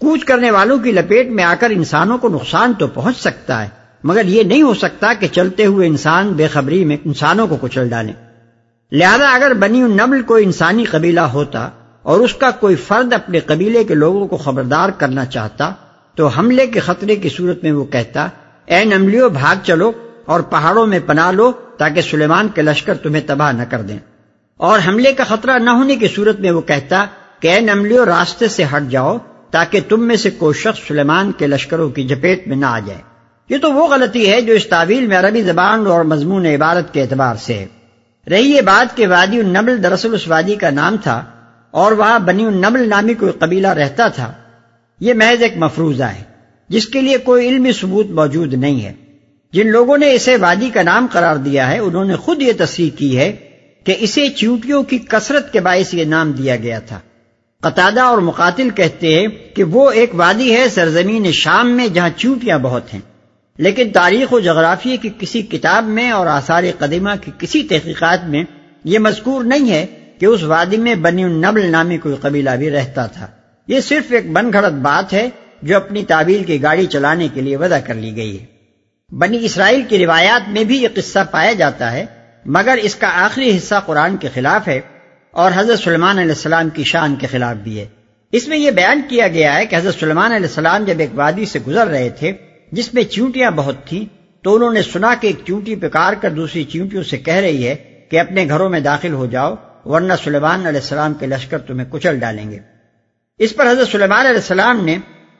کوچ 0.00 0.24
کرنے 0.24 0.50
والوں 0.50 0.78
کی 0.78 0.92
لپیٹ 0.92 1.28
میں 1.30 1.44
آ 1.44 1.54
کر 1.60 1.70
انسانوں 1.70 2.18
کو 2.18 2.28
نقصان 2.28 2.72
تو 2.78 2.86
پہنچ 2.86 3.16
سکتا 3.16 3.62
ہے۔ 3.62 3.83
مگر 4.04 4.24
یہ 4.24 4.42
نہیں 4.42 4.62
ہو 4.62 4.74
سکتا 4.74 5.12
کہ 5.20 5.26
چلتے 5.26 5.66
ہوئے 5.66 5.86
انسان 5.86 6.28
بے 6.28 6.46
خبری 6.46 6.84
میں 6.84 6.96
انسانوں 7.04 7.46
کو 7.46 7.56
کچل 7.60 7.88
ڈالیں 7.88 8.12
لہذا 8.92 9.34
اگر 9.34 9.54
بنی 9.54 9.82
النبل 9.82 10.22
کوئی 10.22 10.44
انسانی 10.44 10.84
قبیلہ 10.84 11.20
ہوتا 11.20 11.68
اور 12.02 12.20
اس 12.20 12.34
کا 12.34 12.50
کوئی 12.50 12.76
فرد 12.76 13.12
اپنے 13.12 13.40
قبیلے 13.40 13.84
کے 13.84 13.94
لوگوں 13.94 14.26
کو 14.28 14.36
خبردار 14.36 14.88
کرنا 14.88 15.24
چاہتا، 15.24 15.70
تو 16.14 16.26
حملے 16.26 16.66
کے 16.66 16.80
خطرے 16.80 17.16
کی 17.16 17.28
صورت 17.28 17.62
میں 17.62 17.72
وہ 17.72 17.84
کہتا، 17.84 18.28
اے 18.64 18.84
نملیو 18.84 19.28
بھاگ 19.28 19.56
چلو 19.62 19.92
اور 20.24 20.40
پہاڑوں 20.40 20.86
میں 20.86 20.98
پناہ 21.06 21.30
لو 21.30 21.52
تاکہ 21.52 22.00
سلیمان 22.00 22.48
کے 22.48 22.62
لشکر 22.62 22.94
تمہیں 22.94 23.22
تباہ 23.26 23.52
نہ 23.52 23.62
کر 23.70 23.82
دیں۔ 23.82 23.98
اور 24.56 24.78
حملے 24.88 25.12
کا 25.12 25.24
خطرہ 25.24 25.58
نہ 25.58 25.70
ہونے 25.70 25.96
کی 25.96 26.08
صورت 26.08 26.40
میں 26.40 26.50
وہ 26.50 26.60
کہتا 26.60 27.04
کہ 27.40 27.48
اے 27.48 27.60
نملیو 27.60 28.06
راستے 28.06 28.48
سے 28.48 28.64
ہٹ 28.64 28.90
جاؤ 28.90 29.16
تاکہ 29.50 29.80
تم 29.88 30.02
میں 30.02 30.16
سے 30.16 30.30
کوئی 30.30 30.54
شخص 30.54 30.88
سلیمان 30.88 31.32
کے 31.32 31.46
لشکروں 31.46 31.90
کی 31.90 32.02
جپیٹ 32.02 32.48
میں 32.48 32.56
نہ 32.56 32.66
آ 32.66 32.78
جائے۔ 32.78 33.13
یہ 33.48 33.58
تو 33.58 33.72
وہ 33.72 33.88
غلطی 33.88 34.30
ہے 34.30 34.40
جو 34.40 34.52
اس 34.52 34.66
تعویل 34.66 35.06
میں 35.06 35.18
عربی 35.18 35.42
زبان 35.42 35.86
اور 35.86 36.04
مضمون 36.04 36.46
عبارت 36.46 36.94
کے 36.94 37.02
اعتبار 37.02 37.34
سے۔ 37.36 37.54
ہے 37.54 37.66
رہی 38.30 38.50
یہ 38.50 38.60
بات 38.60 38.96
کہ 38.96 39.06
وادی 39.06 39.40
النبل 39.40 39.82
دراصل 39.82 40.14
اس 40.14 40.28
وادی 40.28 40.54
کا 40.54 40.70
نام 40.70 40.96
تھا 41.02 41.24
اور 41.70 41.92
وہاں 41.92 42.18
بنی 42.18 42.44
النبل 42.44 42.88
نامی 42.88 43.14
کوئی 43.14 43.32
قبیلہ 43.38 43.68
رہتا 43.68 44.08
تھا۔ 44.08 44.32
یہ 45.00 45.14
محض 45.14 45.42
ایک 45.42 45.52
مفروضہ 45.56 46.02
ہے، 46.02 46.22
جس 46.68 46.86
کے 46.86 47.00
لیے 47.00 47.18
کوئی 47.18 47.48
علمی 47.48 47.72
ثبوت 47.72 48.06
موجود 48.10 48.54
نہیں 48.54 48.84
ہے۔ 48.84 48.92
جن 49.52 49.68
لوگوں 49.68 49.98
نے 49.98 50.12
اسے 50.12 50.36
وادی 50.36 50.70
کا 50.74 50.82
نام 50.82 51.06
قرار 51.12 51.36
دیا 51.36 51.70
ہے، 51.70 51.78
انہوں 51.78 52.04
نے 52.04 52.16
خود 52.16 52.42
یہ 52.42 52.52
تصریح 52.58 52.90
کی 52.96 53.18
ہے 53.18 53.32
کہ 53.84 53.96
اسے 53.98 54.28
چیوٹیوں 54.28 54.82
کی 54.82 54.98
کثرت 54.98 55.52
کے 55.52 55.60
باعث 55.60 55.94
یہ 55.94 56.04
نام 56.04 56.32
دیا 56.32 56.56
گیا 56.56 56.78
تھا۔ 56.78 56.98
قطادہ 57.60 58.00
اور 58.00 58.18
مقاتل 58.18 58.70
کہتے 58.70 59.18
ہیں 59.18 59.26
کہ 59.54 59.64
وہ 59.64 59.90
ایک 59.90 60.10
وادی 60.14 60.56
ہے 60.56 60.68
سرزمین 60.68 61.32
شام 61.32 61.70
میں 61.70 61.88
جہاں 61.88 62.10
چیوٹیاں 62.16 62.58
بہت 62.58 62.94
ہیں۔ 62.94 63.00
لیکن 63.58 63.90
تاریخ 63.90 64.32
و 64.32 64.40
جغرافیہ 64.40 64.96
کی 64.96 65.10
کسی 65.18 65.42
کتاب 65.42 65.84
میں 65.84 66.10
اور 66.10 66.26
آثار 66.26 66.64
قدیمہ 66.78 67.10
کی 67.20 67.30
کسی 67.38 67.62
تحقیقات 67.62 68.24
میں 68.24 68.44
یہ 68.84 68.98
مذکور 68.98 69.44
نہیں 69.44 69.70
ہے 69.70 69.86
کہ 70.18 70.26
اس 70.26 70.42
وادی 70.42 70.76
میں 70.76 70.94
بنی 70.94 71.24
النبل 71.24 71.70
نامی 71.70 71.98
کوئی 71.98 72.14
قبیلہ 72.20 72.50
بھی 72.50 72.70
رہتا 72.70 73.06
تھا۔ 73.06 73.26
یہ 73.68 73.80
صرف 73.80 74.12
ایک 74.12 74.32
بن 74.32 74.52
گھڑت 74.52 74.72
بات 74.72 75.12
ہے 75.12 75.28
جو 75.62 75.76
اپنی 75.76 76.04
تعبیر 76.04 76.42
کی 76.42 76.62
گاڑی 76.62 76.86
چلانے 76.86 77.28
کے 77.34 77.40
لیے 77.40 77.56
وضع 77.56 77.78
کر 77.78 77.94
لی 77.94 78.16
گئی 78.16 78.40
ہے۔ 78.40 78.46
بنی 79.16 79.44
اسرائیل 79.44 79.82
کی 79.88 79.98
روایات 79.98 80.48
میں 80.48 80.64
بھی 80.64 80.82
یہ 80.82 80.88
قصہ 80.94 81.18
پایا 81.30 81.52
جاتا 81.52 81.92
ہے، 81.92 82.06
مگر 82.46 82.78
اس 82.82 82.94
کا 82.94 83.24
آخری 83.24 83.56
حصہ 83.56 83.74
قرآن 83.86 84.16
کے 84.16 84.28
خلاف 84.34 84.68
ہے 84.68 84.80
اور 85.30 85.50
حضرت 85.54 85.78
سلمان 85.78 86.18
علیہ 86.18 86.32
السلام 86.32 86.68
کی 86.68 86.84
شان 86.84 87.14
کے 87.14 87.26
خلاف 87.26 87.56
بھی 87.56 87.80
ہے۔ 87.80 87.86
اس 88.32 88.48
میں 88.48 88.56
یہ 88.56 88.70
بیان 88.70 89.00
کیا 89.08 89.28
گیا 89.28 89.56
ہے 89.56 89.66
کہ 89.66 89.76
حضرت 89.76 90.00
سلمان 90.00 90.32
علیہ 90.32 90.46
السلام 90.46 90.84
جب 90.84 90.98
ایک 90.98 91.10
وادی 91.14 91.44
سے 91.44 91.58
گزر 91.66 91.86
رہے 91.86 92.10
تھے 92.10 92.32
جس 92.74 92.94
میں 92.94 93.02
چونٹیاں 93.02 93.50
بہت 93.50 93.86
تھیں، 93.86 94.04
تو 94.42 94.54
انہوں 94.54 94.72
نے 94.72 94.82
سنا 94.82 95.14
کہ 95.20 95.26
ایک 95.26 95.36
چونٹی 95.46 95.76
پکار 95.76 96.12
کر 96.20 96.30
دوسری 96.30 96.64
چونٹیوں 96.64 97.02
سے 97.02 97.18
کہہ 97.18 97.34
رہی 97.34 97.68
ہے 97.68 97.74
کہ 98.10 98.20
اپنے 98.20 98.48
گھروں 98.48 98.68
میں 98.68 98.80
داخل 98.80 99.12
ہو 99.12 99.26
جاؤ، 99.26 99.54
ورنہ 99.84 100.12
سلیمان 100.24 100.66
علیہ 100.66 100.80
السلام 100.80 101.14
کے 101.14 101.26
لشکر 101.26 101.58
تمہیں 101.58 101.86
کچل 101.90 102.18
ڈالیں 102.18 102.50
گے۔ 102.50 102.58
اس 103.38 103.56
پر 103.56 103.70
حضرت 103.70 103.88
سلیمان 103.88 104.26
علیہ 104.26 104.40
السلام 104.40 104.84
نے 104.84 104.96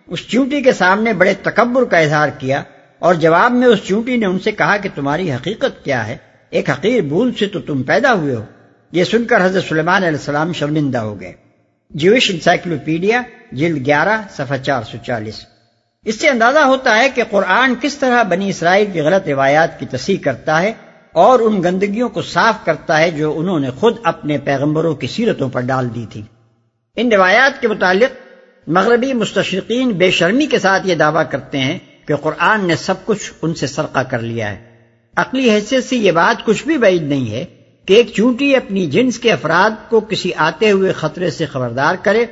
اس 0.07 0.29
چونٹی 0.29 0.63
کے 0.63 0.73
سامنے 0.73 1.13
بڑے 1.13 1.35
تکبر 1.43 1.85
کا 1.85 1.99
اظہار 1.99 2.29
کیا 2.39 2.63
اور 2.99 3.15
جواب 3.15 3.53
میں 3.53 3.69
اس 3.69 3.79
چونٹی 3.85 4.17
نے 4.17 4.27
ان 4.27 4.39
سے 4.39 4.53
کہا 4.53 4.77
کہ 4.77 4.89
تمہاری 4.95 5.33
حقیقت 5.33 5.85
کیا 5.85 6.07
ہے؟ 6.07 6.17
ایک 6.51 6.71
حقیر 6.71 7.01
بھول 7.01 7.35
سے 7.35 7.47
تو 7.47 7.61
تم 7.61 7.83
پیدا 7.83 8.13
ہوئے 8.15 8.35
ہو۔ 8.35 8.45
یہ 8.93 9.05
سن 9.05 9.25
کر 9.25 9.45
حضرت 9.45 9.65
سلیمان 9.65 10.03
علیہ 10.03 10.19
السلام 10.19 10.53
شرمندہ 10.53 10.99
ہو 10.99 11.21
گئے۔ 11.21 11.33
جیوش 11.91 12.31
انسائکلوپیڈیا، 12.31 13.23
جلد 13.53 13.87
گیارہ، 13.87 14.21
صفحہ 14.31 14.57
چار 14.57 14.83
سو 14.83 14.99
چالیس۔ 15.07 15.54
اس 16.05 16.21
سے 16.21 16.29
اندازہ 16.29 16.59
ہوتا 16.59 16.99
ہے 16.99 17.09
کہ 17.11 17.23
قرآن 17.31 17.75
کس 17.81 17.97
طرح 17.97 18.23
بنی 18.23 18.49
اسرائیل 18.49 18.87
کی 18.93 19.01
غلط 19.01 19.29
روایات 19.29 19.81
کی 19.81 19.87
تصحیح 19.87 20.17
کرتا 20.23 20.63
ہے 20.63 20.73
اور 21.13 21.41
ان 21.41 21.63
گندگیوں 21.63 22.09
کو 22.09 22.23
صاف 22.23 22.65
کرتا 22.65 22.99
ہے 22.99 23.11
جو 23.11 23.39
انہوں 23.39 23.61
نے 23.61 23.71
خود 23.71 23.97
اپنے 24.03 24.39
پیغمبروں 24.39 24.95
کی 24.95 25.07
سیرتوں 25.07 25.49
پر 25.49 25.61
ڈال 25.61 25.95
دی 25.95 26.07
تھی۔ 26.11 26.23
ان 26.97 27.13
روایات 27.13 27.61
کے 27.61 27.69
متعلق 27.69 28.17
مغربی 28.69 29.13
مستشرقین 29.13 29.91
بے 29.91 30.11
شرمی 30.11 30.47
کے 30.47 30.59
ساتھ 30.59 30.87
یہ 30.87 30.95
دعویٰ 30.95 31.23
کرتے 31.31 31.59
ہیں 31.59 31.79
کہ 32.07 32.17
قرآن 32.17 32.65
نے 32.65 32.77
سب 32.77 32.95
کچھ 33.05 33.33
ان 33.43 33.55
سے 33.55 33.67
سرقہ 33.67 34.01
کر 34.01 34.19
لیا 34.19 34.51
ہے۔ 34.51 34.57
عقلی 35.17 35.51
حیثیت 35.51 35.85
سے 35.85 35.97
یہ 35.97 36.13
بات 36.13 36.45
کچھ 36.45 36.67
بھی 36.67 36.79
بعید 36.79 37.03
نہیں 37.03 37.31
ہے 37.31 37.45
کہ 37.87 37.95
ایک 37.95 38.13
چونٹی 38.15 38.57
اپنی 38.57 38.87
جنس 38.87 39.19
کے 39.19 39.33
افراد 39.33 39.91
کو 39.91 40.01
کسی 40.01 40.31
آتے 40.37 40.71
ہوئے 40.71 40.93
خطرے 40.93 41.31
سے 41.31 41.47
خبردار 41.47 41.95
کرے 42.03 42.25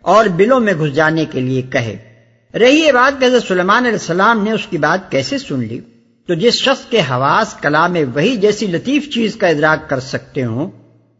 اور 0.00 0.24
بلوں 0.24 0.60
میں 0.60 0.74
گھس 0.74 0.94
جانے 0.94 1.24
کے 1.24 1.40
لیے 1.40 1.62
کہے۔ 1.62 2.13
رہی 2.60 2.76
یہ 2.76 2.92
بات 2.92 3.20
کہ 3.20 3.24
حضرت 3.24 3.48
سلمان 3.48 3.84
علیہ 3.84 3.98
السلام 4.00 4.44
نے 4.44 4.52
اس 4.52 4.66
کی 4.70 4.78
بات 4.78 5.10
کیسے 5.10 5.38
سن 5.38 5.60
لی؟ 5.60 5.80
تو 6.28 6.34
جس 6.34 6.54
شخص 6.54 6.90
کے 6.90 7.00
حواس 7.00 7.54
کلام 7.54 7.96
وہی 8.14 8.36
جیسی 8.36 8.66
لطیف 8.66 9.08
چیز 9.14 9.36
کا 9.36 9.46
ادراک 9.46 9.90
کر 9.90 10.00
سکتے 10.00 10.44
ہوں، 10.44 10.70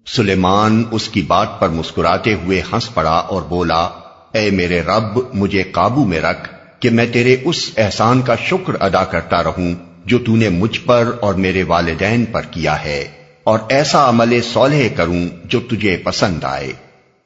سلیمان 0.08 0.84
اس 0.92 1.10
کی 1.10 1.22
بات 1.22 1.60
پر 1.60 1.70
مسکراتے 1.70 2.34
ہوئے 2.34 2.62
ہنس 2.74 2.94
پڑا 2.94 3.12
اور 3.12 3.42
بولا، 3.42 3.90
اے 4.34 4.52
میرے 4.52 4.82
رب، 4.82 5.20
مجھے 5.34 5.64
قابو 5.64 6.06
میں 6.06 6.22
رکھ۔ 6.22 6.59
کہ 6.80 6.90
میں 6.90 7.06
تیرے 7.14 7.36
اس 7.44 7.70
احسان 7.78 8.22
کا 8.22 8.36
شکر 8.36 8.74
ادا 8.80 9.04
کرتا 9.04 9.44
رہوں 9.44 9.74
جو 10.06 10.20
تو 10.20 10.36
نے 10.36 10.50
مجھ 10.50 10.80
پر 10.86 11.12
اور 11.20 11.34
میرے 11.34 11.64
والدین 11.64 12.26
پر 12.26 12.42
کیا 12.42 12.84
ہے، 12.84 13.00
اور 13.44 13.60
ایسا 13.70 14.10
عمل 14.10 14.42
صالح 14.44 14.88
کروں 14.96 15.28
جو 15.46 15.60
تجھے 15.60 15.98
پسند 15.98 16.44
آئے، 16.44 16.72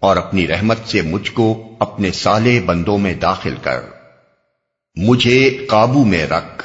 اور 0.01 0.17
اپنی 0.17 0.47
رحمت 0.47 0.77
سے 0.85 1.01
مجھ 1.01 1.31
کو 1.31 1.75
اپنے 1.79 2.11
سالے 2.11 2.59
بندوں 2.65 2.97
میں 2.97 3.13
داخل 3.13 3.55
کر۔ 3.61 3.79
مجھے 4.97 5.65
قابو 5.69 6.03
میں 6.03 6.25
رکھ۔ 6.27 6.63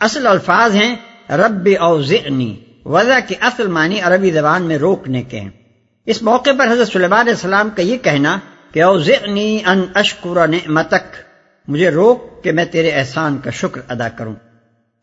اصل 0.00 0.26
الفاظ 0.26 0.74
ہیں، 0.74 0.94
رب 1.30 1.68
اوزعنی، 1.80 2.54
وضع 2.84 3.18
کی 3.28 3.34
اصل 3.40 3.66
معنی 3.66 4.00
عربی 4.00 4.30
زبان 4.30 4.62
میں 4.62 4.78
روکنے 4.78 5.22
کے۔ 5.22 5.40
ہیں 5.40 5.50
اس 6.06 6.22
موقع 6.22 6.50
پر 6.58 6.72
حضرت 6.72 6.88
سلیمان 6.88 7.20
علیہ 7.20 7.32
السلام 7.32 7.70
کا 7.76 7.82
یہ 7.82 7.98
کہنا 7.98 8.38
کہ 8.72 8.82
اوزعنی 8.82 9.58
ان 9.66 9.84
اشکر 9.94 10.46
نعمتک۔ 10.48 11.16
مجھے 11.68 11.90
روک 11.90 12.44
کہ 12.44 12.52
میں 12.52 12.64
تیرے 12.64 12.90
احسان 12.90 13.38
کا 13.44 13.50
شکر 13.50 13.80
ادا 13.88 14.08
کروں۔ 14.08 14.34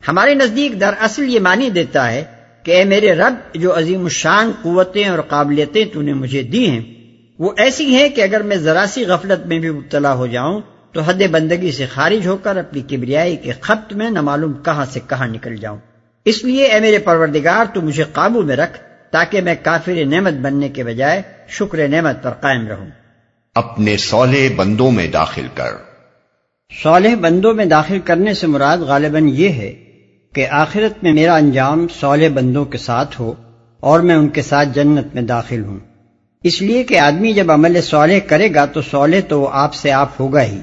ہمارے 0.07 0.33
نزدیک 0.33 0.81
در 0.81 0.93
اصل 0.99 1.23
یہ 1.23 1.39
معنی 1.39 1.69
دیتا 1.69 2.11
ہے 2.11 2.23
کہ 2.63 2.71
اے 2.71 2.83
میرے 2.83 3.15
رب، 3.15 3.33
جو 3.55 3.77
عظیم 3.77 4.03
الشان، 4.03 4.51
قوتیں 4.61 5.07
اور 5.07 5.19
قابلیتیں 5.19 5.85
تو 5.93 6.01
نے 6.01 6.13
مجھے 6.13 6.43
دی 6.43 6.69
ہیں، 6.69 6.81
وہ 7.39 7.51
ایسی 7.57 7.95
ہیں 7.95 8.09
کہ 8.09 8.21
اگر 8.21 8.41
میں 8.41 8.57
ذرا 8.57 8.85
سی 8.87 9.05
غفلت 9.05 9.45
میں 9.45 9.59
بھی 9.59 9.69
مبتلا 9.69 10.13
ہو 10.13 10.27
جاؤں، 10.27 10.61
تو 10.91 11.01
حد 11.01 11.21
بندگی 11.31 11.71
سے 11.71 11.85
خارج 11.85 12.27
ہو 12.27 12.37
کر 12.37 12.57
اپنی 12.57 12.81
کبریائی 12.81 13.35
کے 13.35 13.51
خط 13.51 13.93
میں 13.93 14.09
نہ 14.09 14.21
معلوم 14.21 14.53
کہاں 14.53 14.85
سے 14.85 14.99
کہاں 15.09 15.27
نکل 15.27 15.55
جاؤں۔ 15.55 15.77
اس 16.25 16.43
لیے 16.43 16.65
اے 16.65 16.79
میرے 16.79 16.97
پروردگار، 16.97 17.65
تو 17.73 17.81
مجھے 17.81 18.03
قابو 18.13 18.41
میں 18.41 18.55
رکھ 18.55 18.77
تاکہ 19.11 19.41
میں 19.41 19.55
کافر 19.63 20.05
نعمت 20.05 20.33
بننے 20.33 20.69
کے 20.69 20.83
بجائے 20.83 21.21
شکر 21.49 21.87
نعمت 21.87 22.23
پر 22.23 22.31
قائم 22.31 22.67
رہوں۔ 22.67 22.87
اپنے 23.55 23.97
سولے 23.97 24.49
بندوں 24.55 24.91
میں 24.91 25.07
داخل 25.07 25.47
کر۔ 25.55 25.84
صالح 26.83 27.15
بندوں 27.21 27.53
میں 27.53 27.65
داخل 27.65 27.99
کرنے 27.99 28.33
سے 28.33 28.47
مراد 28.47 28.77
غالباً 28.77 29.27
یہ 29.27 29.49
ہے 29.49 29.73
کہ 30.33 30.47
آخرت 30.49 31.03
میں 31.03 31.13
میرا 31.13 31.35
انجام 31.35 31.87
صالح 31.99 32.27
بندوں 32.33 32.65
کے 32.65 32.77
ساتھ 32.77 33.21
ہو 33.21 33.33
اور 33.79 33.99
میں 33.99 34.15
ان 34.15 34.29
کے 34.29 34.41
ساتھ 34.41 34.69
جنت 34.73 35.15
میں 35.15 35.21
داخل 35.21 35.63
ہوں۔ 35.63 35.79
اس 36.43 36.61
لیے 36.61 36.83
کہ 36.83 36.99
آدمی 36.99 37.33
جب 37.33 37.51
عمل 37.51 37.81
صالح 37.81 38.19
کرے 38.27 38.53
گا 38.55 38.65
تو 38.65 38.81
صالح 38.81 39.19
تو 39.27 39.41
وہ 39.41 39.47
آپ 39.51 39.73
سے 39.73 39.91
آپ 39.91 40.09
ہوگا 40.19 40.43
ہی۔ 40.43 40.59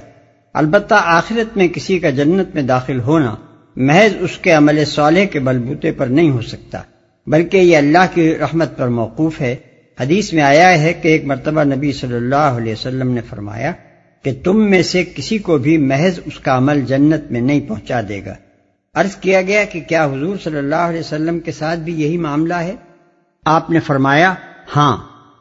البتہ 0.55 0.95
آخرت 0.99 1.57
میں 1.57 1.69
کسی 1.69 1.99
کا 1.99 2.11
جنت 2.11 2.55
میں 2.55 2.63
داخل 2.63 3.01
ہونا 3.01 3.35
محض 3.77 4.17
اس 4.21 4.39
کے 4.39 4.53
عمل 4.53 4.85
صالح 4.85 5.25
کے 5.25 5.41
بلبوتے 5.41 5.93
پر 5.93 6.07
نہیں 6.07 6.31
ہو 6.31 6.41
سکتا، 6.41 6.83
بلکہ 7.27 7.57
یہ 7.57 7.77
اللہ 7.77 8.07
کی 8.15 8.35
رحمت 8.41 8.77
پر 8.79 8.89
موقوف 8.89 9.41
ہے۔ 9.41 9.57
حدیث 10.01 10.33
میں 10.33 10.43
آیا 10.43 10.83
ہے 10.83 10.93
کہ 10.93 11.09
ایک 11.09 11.25
مرتبہ 11.25 11.65
نبی 11.65 11.93
صلی 11.93 12.15
اللہ 12.15 12.53
علیہ 12.59 12.73
وسلم 12.73 13.11
نے 13.11 13.21
فرمایا 13.31 13.73
کہ 14.23 14.33
تم 14.45 14.71
میں 14.71 14.83
سے 14.83 15.05
کسی 15.05 15.39
کو 15.39 15.59
بھی 15.59 15.79
محض 15.79 16.21
اس 16.25 16.39
کا 16.39 16.57
عمل 16.57 16.81
جنت 16.81 17.33
میں 17.33 17.41
نہیں 17.41 17.61
پہنچا 17.61 18.01
دے 18.09 18.21
گا۔ 18.27 18.35
عرض 18.95 19.17
کیا 19.17 19.43
گیا 19.43 19.65
کہ 19.65 19.81
کیا 19.81 20.05
حضور 20.05 20.37
صلی 20.45 20.57
اللہ 20.57 20.75
علیہ 20.75 21.01
وسلم 21.01 21.41
کے 21.41 21.53
ساتھ 21.53 21.81
بھی 21.81 22.03
یہی 22.03 22.19
معاملہ 22.19 22.55
ہے؟ 22.55 22.75
آپ 23.45 23.71
نے 23.71 23.81
فرمایا 23.81 24.35
ہاں 24.77 24.97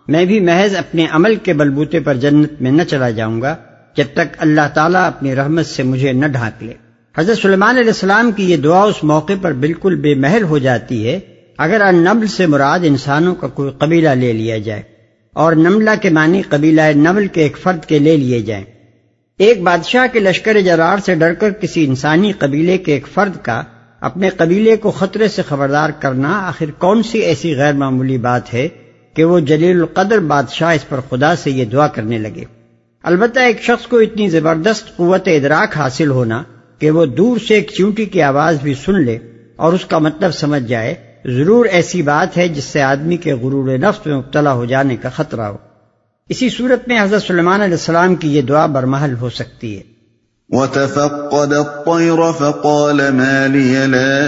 میں 0.07 0.25
بھی 0.25 0.39
محض 0.39 0.75
اپنے 0.75 1.05
عمل 1.11 1.35
کے 1.35 1.53
بلبوتے 1.53 1.99
پر 1.99 2.15
جنت 2.15 2.61
میں 2.61 2.71
نہ 2.71 2.83
چلا 2.83 3.09
جاؤں 3.09 3.41
گا، 3.41 3.55
جب 3.97 4.05
تک 4.13 4.35
اللہ 4.37 4.67
تعالیٰ 4.73 5.07
اپنی 5.07 5.35
رحمت 5.35 5.65
سے 5.65 5.83
مجھے 5.83 6.13
نہ 6.13 6.25
ڈھانک 6.25 6.63
لے۔ 6.63 6.73
حضرت 7.17 7.37
سلمان 7.37 7.77
علیہ 7.77 7.87
السلام 7.87 8.31
کی 8.31 8.51
یہ 8.51 8.57
دعا 8.57 8.83
اس 8.83 9.03
موقع 9.03 9.33
پر 9.41 9.53
بالکل 9.53 9.95
بے 9.95 10.15
محل 10.15 10.43
ہو 10.43 10.57
جاتی 10.57 11.07
ہے، 11.07 11.19
اگر 11.57 11.91
نبل 11.91 12.27
سے 12.27 12.47
مراد 12.47 12.79
انسانوں 12.83 13.35
کا 13.35 13.47
کوئی 13.47 13.71
قبیلہ 13.77 14.09
لے 14.09 14.33
لیا 14.33 14.57
جائے۔ 14.57 14.81
اور 15.33 15.53
نملہ 15.53 15.89
کے 16.01 16.09
معنی 16.09 16.41
قبیلہ 16.41 16.81
نبل 16.95 17.27
کے 17.27 17.41
ایک 17.41 17.57
فرد 17.57 17.85
کے 17.85 17.99
لے 17.99 18.17
لیے 18.17 18.41
جائیں۔ 18.41 18.63
ایک 19.37 19.61
بادشاہ 19.61 20.05
کے 20.13 20.19
لشکر 20.19 20.59
جرار 20.59 20.97
سے 21.05 21.15
ڈر 21.15 21.33
کر 21.33 21.51
کسی 21.51 21.85
انسانی 21.85 22.31
قبیلے 22.31 22.77
کے 22.77 22.93
ایک 22.93 23.07
فرد 23.07 23.37
کا 23.41 23.63
اپنے 23.99 24.29
قبیلے 24.29 24.77
کو 24.77 24.91
خطرے 24.91 25.27
سے 25.27 25.41
خبردار 25.41 25.89
کرنا 25.89 26.47
آخر 26.47 26.71
کون 26.71 27.03
سی 27.03 27.19
ایسی 27.19 27.55
غیر 27.55 27.73
معمولی 27.73 28.17
بات 28.17 28.53
ہے 28.53 28.67
کہ 29.13 29.23
وہ 29.23 29.39
جلیل 29.39 29.79
القدر 29.79 30.19
بادشاہ 30.19 30.73
اس 30.73 30.89
پر 30.89 30.99
خدا 31.09 31.35
سے 31.35 31.51
یہ 31.51 31.65
دعا 31.65 31.87
کرنے 31.87 32.17
لگے؟ 32.17 32.43
البتہ 33.03 33.39
ایک 33.39 33.61
شخص 33.61 33.87
کو 33.87 33.97
اتنی 33.97 34.29
زبردست 34.29 34.97
قوت 34.97 35.27
ادراک 35.27 35.77
حاصل 35.77 36.09
ہونا 36.09 36.43
کہ 36.79 36.91
وہ 36.91 37.05
دور 37.05 37.37
سے 37.47 37.53
ایک 37.53 37.71
چونٹی 37.77 38.05
کی 38.05 38.21
آواز 38.21 38.61
بھی 38.63 38.73
سن 38.73 39.03
لے 39.03 39.17
اور 39.55 39.73
اس 39.73 39.85
کا 39.85 39.99
مطلب 39.99 40.31
سمجھ 40.31 40.63
جائے 40.63 40.93
ضرور 41.25 41.65
ایسی 41.65 42.01
بات 42.01 42.37
ہے 42.37 42.47
جس 42.47 42.63
سے 42.63 42.81
آدمی 42.81 43.17
کے 43.17 43.33
غرور 43.33 43.77
نفس 43.77 44.05
میں 44.05 44.15
مبتلا 44.15 44.53
ہو 44.53 44.65
جانے 44.65 44.95
کا 44.95 45.09
خطرہ 45.09 45.41
ہو۔ 45.41 45.57
اسی 46.29 46.49
صورت 46.49 46.87
میں 46.87 47.03
حضرت 47.03 47.23
سلمان 47.23 47.61
علیہ 47.61 47.73
السلام 47.73 48.15
کی 48.15 48.35
یہ 48.35 48.41
دعا 48.41 48.65
برمحل 48.65 49.13
ہو 49.21 49.29
سکتی 49.29 49.77
ہے۔ 49.77 49.83
وتفقد 50.49 51.33
الطير 51.33 52.31
فقال 52.31 52.95
ما 52.95 53.47
لي 53.47 53.87
لا 53.87 54.27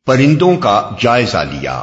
پرندوں 0.07 0.57
کا 0.57 0.91
جائزہ 1.01 1.39
لیا۔ 1.39 1.83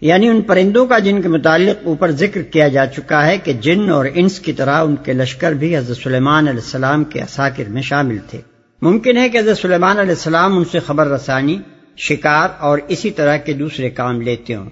یعنی 0.00 0.28
ان 0.28 0.42
پرندوں 0.42 0.86
کا 0.86 0.98
جن 0.98 1.22
کے 1.22 1.28
متعلق 1.28 1.86
اوپر 1.86 2.10
ذکر 2.10 2.42
کیا 2.42 2.68
جا 2.68 2.86
چکا 2.86 3.26
ہے 3.26 3.38
کہ 3.38 3.52
جن 3.52 3.90
اور 3.90 4.04
انس 4.14 4.40
کی 4.40 4.52
طرح 4.52 4.84
ان 4.84 4.96
کے 4.96 5.12
لشکر 5.12 5.52
بھی 5.52 5.76
حضرت 5.76 5.96
سلیمان 5.96 6.48
علیہ 6.48 6.60
السلام 6.60 7.04
کے 7.04 7.22
اساکر 7.22 7.64
میں 7.68 7.82
شامل 7.82 8.18
تھے۔ 8.30 8.40
ممکن 8.82 9.16
ہے 9.16 9.28
کہ 9.28 9.38
حضرت 9.38 9.58
سلیمان 9.58 9.98
علیہ 9.98 10.14
السلام 10.14 10.58
ان 10.58 10.64
سے 10.64 10.80
خبر 10.80 11.06
رسانی 11.06 11.58
شکار 11.96 12.48
اور 12.58 12.78
اسی 12.88 13.10
طرح 13.10 13.36
کے 13.36 13.52
دوسرے 13.52 13.90
کام 13.90 14.20
لیتے 14.20 14.54
ہوں۔ 14.54 14.70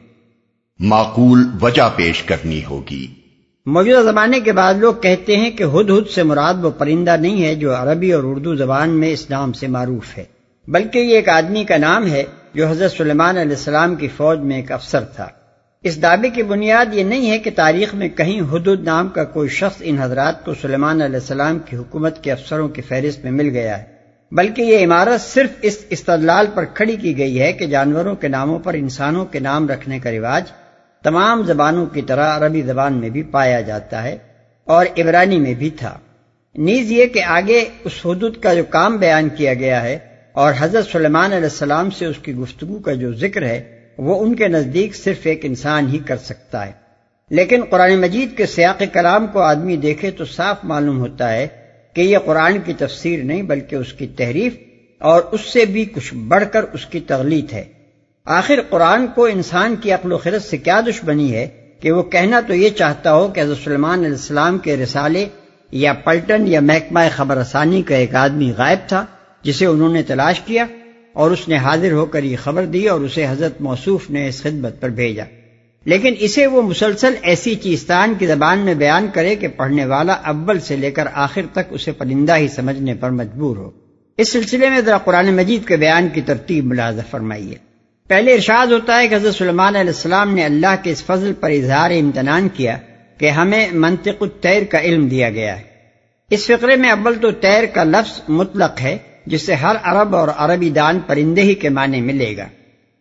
معقول 0.78 1.44
وجہ 1.60 1.90
پیش 1.96 2.22
کرنی 2.22 2.64
ہوگی۔ 2.64 3.19
موجودہ 3.66 4.00
زمانے 4.02 4.38
کے 4.40 4.52
بعد 4.52 4.74
لوگ 4.74 4.94
کہتے 4.94 5.36
ہیں 5.36 5.50
کہ 5.50 5.64
ہد 5.64 5.90
ہد 5.90 6.08
سے 6.10 6.22
مراد 6.22 6.64
وہ 6.64 6.70
پرندہ 6.78 7.16
نہیں 7.16 7.42
ہے 7.44 7.54
جو 7.54 7.74
عربی 7.74 8.12
اور 8.12 8.22
اردو 8.24 8.54
زبان 8.54 8.90
میں 8.90 9.10
اس 9.12 9.28
نام 9.30 9.52
سے 9.52 9.66
معروف 9.66 10.16
ہے، 10.18 10.24
بلکہ 10.68 10.98
یہ 10.98 11.14
ایک 11.14 11.28
آدمی 11.28 11.64
کا 11.64 11.76
نام 11.76 12.06
ہے 12.06 12.22
جو 12.54 12.68
حضرت 12.68 12.92
سلیمان 12.92 13.36
علیہ 13.36 13.56
السلام 13.56 13.94
کی 13.94 14.08
فوج 14.16 14.38
میں 14.38 14.56
ایک 14.56 14.72
افسر 14.72 15.04
تھا۔ 15.06 15.28
اس 15.84 16.00
دعوے 16.02 16.28
کی 16.28 16.42
بنیاد 16.42 16.94
یہ 16.94 17.04
نہیں 17.04 17.30
ہے 17.30 17.38
کہ 17.38 17.50
تاریخ 17.56 17.94
میں 17.94 18.08
کہیں 18.08 18.40
حدود 18.52 18.84
نام 18.84 19.08
کا 19.08 19.24
کوئی 19.24 19.48
شخص 19.48 19.82
ان 19.82 19.98
حضرات 19.98 20.44
کو 20.44 20.54
سلیمان 20.62 21.02
علیہ 21.02 21.18
السلام 21.18 21.58
کی 21.58 21.76
حکومت 21.76 22.22
کے 22.24 22.32
افسروں 22.32 22.68
کی 22.68 22.82
فہرست 22.82 23.24
میں 23.24 23.32
مل 23.32 23.48
گیا 23.48 23.78
ہے، 23.78 23.84
بلکہ 24.32 24.62
یہ 24.62 24.84
عمارت 24.84 25.20
صرف 25.22 25.50
اس 25.62 25.78
استدلال 25.90 26.46
پر 26.54 26.64
کھڑی 26.74 26.96
کی 26.96 27.16
گئی 27.18 27.40
ہے 27.40 27.52
کہ 27.52 27.66
جانوروں 27.66 28.16
کے 28.16 28.28
ناموں 28.28 28.58
پر 28.58 28.74
انسانوں 28.74 29.24
کے 29.24 29.40
نام 29.40 29.68
رکھنے 29.68 29.98
کا 29.98 30.10
رواج 30.10 30.52
تمام 31.04 31.42
زبانوں 31.42 31.86
کی 31.86 32.02
طرح 32.02 32.36
عربی 32.36 32.62
زبان 32.62 32.92
میں 32.92 33.08
بھی 33.08 33.22
پایا 33.22 33.60
جاتا 33.60 34.02
ہے 34.02 34.16
اور 34.64 34.86
عبرانی 34.98 35.38
میں 35.38 35.54
بھی 35.54 35.70
تھا۔ 35.70 35.98
نیز 36.54 36.92
یہ 36.92 37.06
کہ 37.06 37.22
آگے 37.22 37.64
اس 37.84 37.92
حدود 38.04 38.36
کا 38.36 38.54
جو 38.54 38.64
کام 38.64 38.96
بیان 38.96 39.28
کیا 39.28 39.54
گیا 39.54 39.82
ہے 39.82 39.98
اور 40.32 40.52
حضرت 40.58 40.86
سلیمان 40.92 41.32
علیہ 41.32 41.44
السلام 41.44 41.90
سے 41.90 42.06
اس 42.06 42.16
کی 42.22 42.34
گفتگو 42.34 42.78
کا 42.78 42.92
جو 42.92 43.12
ذکر 43.12 43.42
ہے، 43.42 43.80
وہ 43.98 44.22
ان 44.22 44.34
کے 44.34 44.48
نزدیک 44.48 44.96
صرف 44.96 45.18
ایک 45.22 45.40
انسان 45.42 45.88
ہی 45.88 45.98
کر 45.98 46.16
سکتا 46.16 46.66
ہے۔ 46.66 46.72
لیکن 47.30 47.64
قرآن 47.70 48.00
مجید 48.00 48.36
کے 48.36 48.46
سیاق 48.46 48.82
کلام 48.92 49.26
کو 49.26 49.40
آدمی 49.40 49.76
دیکھے 49.76 50.10
تو 50.10 50.24
صاف 50.24 50.56
معلوم 50.62 50.98
ہوتا 50.98 51.32
ہے 51.32 51.46
کہ 51.94 52.00
یہ 52.00 52.18
قرآن 52.24 52.58
کی 52.64 52.72
تفسیر 52.78 53.24
نہیں 53.24 53.42
بلکہ 53.42 53.76
اس 53.76 53.92
کی 53.92 54.06
تحریف 54.06 54.56
اور 54.98 55.22
اس 55.30 55.40
سے 55.40 55.64
بھی 55.64 55.84
کچھ 55.84 56.14
بڑھ 56.14 56.44
کر 56.52 56.62
اس 56.72 56.86
کی 56.86 57.00
تغلیط 57.00 57.52
ہے۔ 57.52 57.64
آخر 58.24 58.58
قرآن 58.70 59.06
کو 59.06 59.24
انسان 59.24 59.76
کی 59.76 59.92
عقل 59.92 60.12
و 60.12 60.18
خرد 60.18 60.42
سے 60.42 60.56
کیا 60.56 60.80
دشمنی 60.80 61.34
ہے 61.34 61.48
کہ 61.80 61.92
وہ 61.92 62.02
کہنا 62.02 62.40
تو 62.40 62.54
یہ 62.54 62.70
چاہتا 62.70 63.14
ہو 63.14 63.28
کہ 63.28 63.40
حضرت 63.40 63.58
سلمان 63.64 63.98
علیہ 63.98 64.10
السلام 64.10 64.58
کے 64.58 64.76
رسالے 64.76 65.28
یا 65.70 65.92
پلٹن 65.92 66.46
یا 66.46 66.60
محکمہ 66.60 67.00
خبر 67.16 67.36
رسانی 67.36 67.82
کا 67.82 67.96
ایک 67.96 68.14
آدمی 68.14 68.52
غائب 68.56 68.78
تھا 68.88 69.06
جسے 69.42 69.66
انہوں 69.66 69.92
نے 69.92 70.02
تلاش 70.02 70.40
کیا 70.40 70.64
اور 71.12 71.30
اس 71.30 71.48
نے 71.48 71.56
حاضر 71.56 71.92
ہو 71.92 72.06
کر 72.06 72.22
یہ 72.22 72.36
خبر 72.42 72.64
دی 72.64 72.88
اور 72.88 73.00
اسے 73.00 73.26
حضرت 73.26 73.60
موصوف 73.60 74.10
نے 74.10 74.28
اس 74.28 74.42
خدمت 74.42 74.80
پر 74.80 74.88
بھیجا۔ 74.88 75.24
لیکن 75.84 76.14
اسے 76.18 76.46
وہ 76.46 76.62
مسلسل 76.62 77.14
ایسی 77.22 77.54
چیستان 77.54 78.14
کی 78.18 78.26
زبان 78.26 78.58
میں 78.58 78.74
بیان 78.74 79.06
کرے 79.14 79.36
کہ 79.36 79.48
پڑھنے 79.48 79.86
والا 79.86 80.12
اول 80.12 80.60
سے 80.60 80.76
لے 80.76 80.90
کر 80.90 81.06
آخر 81.12 81.42
تک 81.52 81.66
اسے 81.70 81.92
پرندہ 81.92 82.36
ہی 82.36 82.48
سمجھنے 82.48 82.94
پر 82.94 83.10
مجبور 83.10 83.56
ہو۔ 83.56 83.70
اس 84.16 84.32
سلسلے 84.32 84.70
میں 84.70 84.80
ذرا 84.80 84.98
قرآن 84.98 85.36
مجید 85.36 85.68
کے 85.68 85.76
بیان 85.76 86.08
کی 86.14 86.20
ترتیب 86.20 86.64
ملازہ 86.64 87.00
فرمائیے۔ 87.10 87.69
پہلے 88.10 88.34
ارشاد 88.34 88.66
ہوتا 88.66 89.00
ہے 89.00 89.08
کہ 89.08 89.14
حضرت 89.14 89.34
سلمان 89.34 89.76
علیہ 89.76 89.90
السلام 89.90 90.34
نے 90.34 90.44
اللہ 90.44 90.74
کے 90.82 90.90
اس 90.90 91.04
فضل 91.04 91.32
پر 91.40 91.50
اظہار 91.50 91.90
امتنان 91.90 92.48
کیا 92.48 92.78
کہ 93.18 93.30
ہمیں 93.30 93.66
منطق 93.72 94.22
الطیر 94.22 94.62
کا 94.70 94.80
علم 94.80 95.08
دیا 95.08 95.30
گیا 95.30 95.58
ہے۔ 95.58 95.62
اس 96.30 96.46
فقرے 96.46 96.76
میں 96.76 96.90
اول 96.90 97.14
تو 97.14 97.30
تیر 97.30 97.66
کا 97.66 97.84
لفظ 97.84 98.20
مطلق 98.28 98.80
ہے، 98.80 98.98
جس 99.26 99.46
سے 99.46 99.54
ہر 99.54 99.76
عرب 99.82 100.16
اور 100.16 100.28
عربی 100.36 100.70
دان 100.70 101.00
پرندے 101.06 101.42
ہی 101.42 101.54
کے 101.54 101.68
معنی 101.68 102.00
ملے 102.00 102.36
گا۔ 102.36 102.44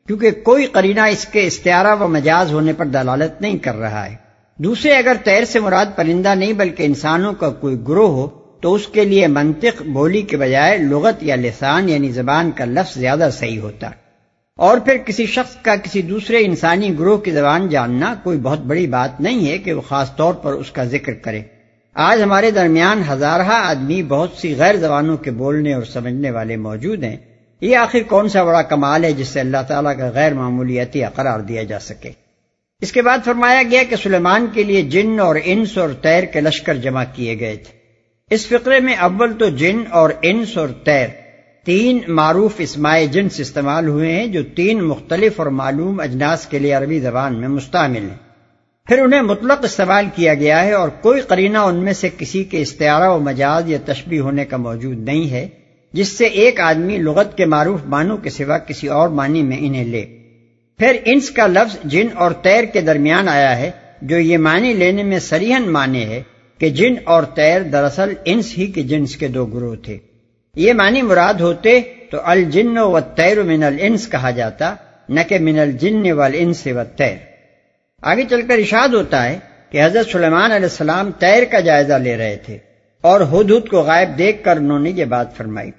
کیونکہ 0.08 0.32
کوئی 0.32 0.66
قرینہ 0.66 1.02
اس 1.02 1.26
کے 1.26 1.48
استعارہ 1.48 2.02
و 2.02 2.08
مجاز 2.08 2.54
ہونے 2.54 2.74
پر 2.74 2.86
دلالت 2.86 3.42
نہیں 3.42 3.58
کر 3.58 3.76
رہا 3.76 4.06
ہے۔ 4.06 4.16
دوسرے، 4.58 4.94
اگر 4.94 5.14
تیر 5.24 5.46
سے 5.46 5.60
مراد 5.60 5.86
پرندہ 5.96 6.36
نہیں، 6.36 6.54
بلکہ 6.54 6.84
انسانوں 6.84 7.34
کا 7.34 7.50
کوئی 7.50 7.76
گروہ 7.88 8.10
ہو، 8.10 8.28
تو 8.62 8.74
اس 8.74 8.88
کے 8.88 9.06
لیے 9.06 9.28
منطق 9.28 9.82
بولی 9.82 10.22
کے 10.22 10.38
بجائے 10.38 10.78
لغت 10.78 11.24
یا 11.24 11.36
لسان 11.36 11.90
یعنی 11.90 12.10
زبان 12.10 12.52
کا 12.52 12.66
لفظ 12.66 13.00
زیادہ 13.00 13.30
صحیح 13.34 13.60
ہوتا۔ 13.60 13.90
اور 14.60 14.78
پھر 14.78 14.98
کسی 14.98 15.26
شخص 15.26 15.56
کا 15.56 15.76
کسی 15.76 16.02
دوسرے 16.02 16.38
انسانی 16.38 17.00
گروہ 17.00 17.18
کی 17.18 17.32
زبان 17.32 17.70
جاننا 17.70 18.16
کوئی 18.24 18.38
بہت 18.38 18.60
بڑی 18.60 18.88
بات 18.88 19.22
نہیں 19.22 19.48
ہے 19.48 19.58
کہ 19.58 19.74
وہ 19.74 19.82
خاص 19.82 20.16
طور 20.16 20.34
پر 20.34 20.54
اس 20.54 20.72
کا 20.72 20.84
ذکر 20.84 21.14
کرے۔ 21.14 21.42
آج 21.94 22.22
ہمارے 22.22 22.52
درمیان 22.52 23.02
ہزارہ 23.10 23.42
آدمی 23.42 24.04
بہت 24.04 24.30
سی 24.38 24.56
غیر 24.58 24.76
زبانوں 24.76 25.18
کے 25.18 25.32
بولنے 25.32 25.74
اور 25.74 25.84
سمجھنے 25.84 26.32
والے 26.32 26.56
موجود 26.56 27.04
ہیں۔ 27.04 27.18
یہ 27.62 27.78
آخر 27.78 28.00
کون 28.08 28.30
سا 28.30 28.44
بڑا 28.44 28.62
کمال 28.62 29.04
ہے 29.04 29.14
جس 29.14 29.28
سے 29.28 29.40
اللہ 29.40 29.58
تعالیٰ 29.68 29.98
کا 29.98 30.10
غیر 30.10 30.34
معمولی 30.34 30.80
عطیہ 30.80 31.06
قرار 31.16 31.40
دیا 31.40 31.64
جا 31.64 31.80
سکے۔ 31.80 32.12
اس 32.82 32.92
کے 32.92 33.02
بعد 33.02 33.18
فرمایا 33.26 33.64
گیا 33.72 33.84
کہ 33.90 33.96
سلیمان 33.96 34.48
کے 34.54 34.64
لیے 34.64 34.82
جن 34.82 35.20
اور 35.20 35.36
انس 35.44 35.78
اور 35.78 35.90
تیر 35.90 36.24
کے 36.24 36.42
لشکر 36.42 36.76
جمع 36.76 37.04
کیے 37.16 37.40
گئے 37.40 37.56
تھے۔ 37.56 37.78
اس 38.30 38.48
فقرے 38.48 38.80
میں 38.80 38.96
اول 38.96 39.34
تو 39.38 39.50
جن 39.50 39.84
اور 39.90 40.10
انس 40.22 40.58
اور 40.58 40.68
تیر۔ 40.84 41.08
تین 41.66 42.00
معروف 42.08 42.52
اسماعی 42.58 43.08
جنس 43.08 43.40
استعمال 43.40 43.88
ہوئے 43.88 44.12
ہیں 44.12 44.28
جو 44.28 44.44
تین 44.44 44.84
مختلف 44.84 45.34
اور 45.36 45.48
معلوم 45.48 46.00
اجناس 46.00 46.46
کے 46.46 46.60
لیے 46.60 46.74
عربی 46.74 47.00
زبان 47.00 47.40
میں 47.40 47.48
مستعمل 47.48 48.02
ہیں۔ 48.02 48.18
پھر 48.88 49.00
انہیں 49.00 49.22
مطلق 49.22 49.64
استعمال 49.64 50.06
کیا 50.16 50.34
گیا 50.34 50.66
ہے 50.66 50.72
اور 50.72 50.90
کوئی 50.90 51.22
قرینہ 51.22 51.58
ان 51.58 51.76
میں 51.76 51.94
سے 51.94 52.10
کسی 52.18 52.44
کے 52.44 52.62
استعارہ 52.62 53.10
و 53.10 53.20
مجاز 53.20 53.70
یا 53.70 53.78
تشبیح 53.86 54.22
ہونے 54.22 54.46
کا 54.46 54.58
موجود 54.58 55.00
نہیں 55.00 55.30
ہے، 55.30 55.48
جس 55.94 56.08
سے 56.08 56.26
ایک 56.26 56.60
آدمی 56.60 56.98
لغت 56.98 57.38
کے 57.38 57.46
معروف 57.46 57.80
معنوں 57.86 58.18
کے 58.18 58.30
سوا 58.30 58.58
کسی 58.58 58.88
اور 58.88 59.10
معنی 59.10 59.44
میں 59.44 59.58
انہیں 59.60 59.86
لے۔ 59.86 60.06
پھر 60.80 60.98
انس 61.06 61.30
کا 61.30 61.48
لفظ 61.48 61.78
جن 61.84 62.08
اور 62.14 62.32
تیر 62.32 62.64
کے 62.64 62.82
درمیان 62.82 63.30
آیا 63.30 63.58
ہے، 63.58 63.72
جو 64.02 64.20
یہ 64.20 64.38
معنی 64.38 64.74
لینے 64.74 65.04
میں 65.04 65.20
سریحن 65.20 65.70
معنی 65.70 66.04
ہے 66.04 66.24
کہ 66.58 66.70
جن 66.70 66.94
اور 67.04 67.24
تیر 67.24 67.62
دراصل 67.62 68.14
انس 68.26 68.58
ہی 68.58 68.68
کے 68.68 68.84
جنس 68.84 69.16
کے 69.16 69.28
دو 69.28 69.46
گروہ 69.46 69.76
تھے۔ 69.76 69.98
یہ 70.56 70.74
معنی 70.74 71.02
مراد 71.02 71.42
ہوتے 71.42 71.80
تو 72.12 72.18
الجن 72.24 72.78
و 72.78 73.00
تیر 73.16 73.42
من 73.44 73.64
الانس 73.64 74.08
کہا 74.08 74.32
جاتا، 74.32 74.74
نہ 75.10 75.20
کہ 75.28 75.40
من 75.40 75.60
الجن 75.60 76.12
والانس 76.12 76.68
و 76.68 76.84
تیر 76.96 77.18
آگے 78.04 78.24
چل 78.30 78.42
کر 78.42 78.58
اشاد 78.58 78.94
ہوتا 78.94 79.24
ہے 79.24 79.38
کہ 79.70 79.84
حضرت 79.86 80.10
سلیمان 80.12 80.52
علیہ 80.52 80.70
السلام 80.72 81.12
تیر 81.20 81.44
کا 81.52 81.60
جائزہ 81.60 81.94
لے 81.94 82.18
رہے 82.18 82.38
تھے 82.46 82.58
اور 83.04 83.22
ہدہد 83.22 83.68
کو 83.70 83.82
غائب 83.82 84.18
دیکھ 84.18 84.44
کر 84.44 84.58
انہوں 84.58 84.80
نے 84.80 84.90
یہ 84.90 85.06
بات 85.06 85.36
فرمائی۔ 85.38 85.72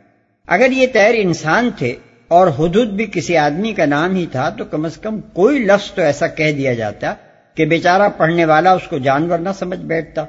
اگر 0.48 0.70
یہ 0.72 0.86
تیر 0.92 1.14
انسان 1.16 1.70
تھے 1.78 1.94
اور 2.28 2.48
ہدہد 2.58 2.92
بھی 2.96 3.06
کسی 3.12 3.36
آدمی 3.36 3.72
کا 3.72 3.86
نام 3.86 4.14
ہی 4.16 4.26
تھا 4.32 4.48
تو 4.58 4.64
کم 4.64 4.84
از 4.84 4.96
کم 4.96 5.20
کوئی 5.32 5.58
لفظ 5.58 5.90
تو 5.92 6.02
ایسا 6.02 6.26
کہہ 6.26 6.52
دیا 6.52 6.74
جاتا 6.74 7.14
کہ 7.56 7.64
بیچارہ 7.64 8.08
پڑھنے 8.16 8.44
والا 8.44 8.72
اس 8.72 8.86
کو 8.90 8.98
جانور 8.98 9.38
نہ 9.38 9.52
سمجھ 9.58 9.80
بیٹھتا۔ 9.92 10.24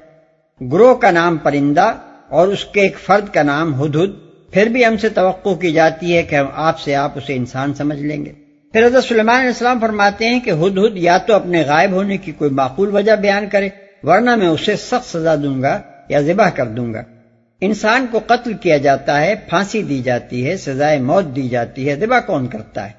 گروہ 0.62 0.94
کا 0.94 1.12
نام 1.12 1.38
پرندہ 1.38 1.92
اور 2.30 2.48
اس 2.48 2.66
کے 2.66 2.82
ایک 2.82 2.98
فرد 3.00 3.34
کا 3.34 3.44
نام 3.44 3.74
ہدہد 3.82 4.31
پھر 4.54 4.66
بھی 4.66 4.86
ہم 4.86 4.98
سے 4.98 5.10
توقع 5.10 5.50
کی 5.50 5.72
جاتی 5.72 6.18
ہے 6.18 6.24
کہ 6.24 6.36
ہم 6.36 6.46
آپ 6.54 6.80
سے 6.80 6.96
آپ 6.96 7.12
اسے 7.16 7.36
انسان 7.36 7.74
سمجھ 7.74 8.00
لیں 8.00 8.26
گے۔ 8.26 8.32
پھر 8.74 8.86
حضرت 8.86 9.04
سلیمان 9.04 9.36
علیہ 9.36 9.48
السلام 9.48 9.80
فرماتے 9.80 10.26
ہیں 10.26 10.40
کہ 10.40 10.50
ہد 10.50 10.78
ہد 10.78 10.98
یا 10.98 11.18
تو 11.18 11.34
اپنے 11.34 11.62
غائب 11.62 11.92
ہونے 11.92 12.18
کی 12.18 12.32
کوئی 12.32 12.52
معقول 12.52 12.96
وجہ 12.96 13.16
بیان 13.16 13.50
کرے، 13.52 13.70
ورنہ 14.04 14.36
میں 14.36 14.48
اسے 14.48 14.76
سخت 14.76 15.12
سزا 15.12 15.36
دوں 15.36 15.62
گا 15.62 15.82
یا 16.10 16.20
ذبح 16.20 16.50
کر 16.50 16.66
دوں 16.66 16.94
گا۔ 16.94 17.04
انسان 17.62 18.06
کو 18.12 18.20
قتل 18.28 18.54
کیا 18.54 18.78
جاتا 18.78 19.22
ہے، 19.22 19.36
پھانسی 19.50 19.84
دی 19.84 20.02
جاتی 20.02 20.48
ہے، 20.48 20.58
سزائے 20.58 21.00
موت 21.00 21.36
دی 21.36 21.50
جاتی 21.50 21.90
ہے، 21.90 21.96
ذبح 21.96 22.20
کون 22.20 22.48
کرتا 22.48 22.86
ہے؟ 22.86 22.92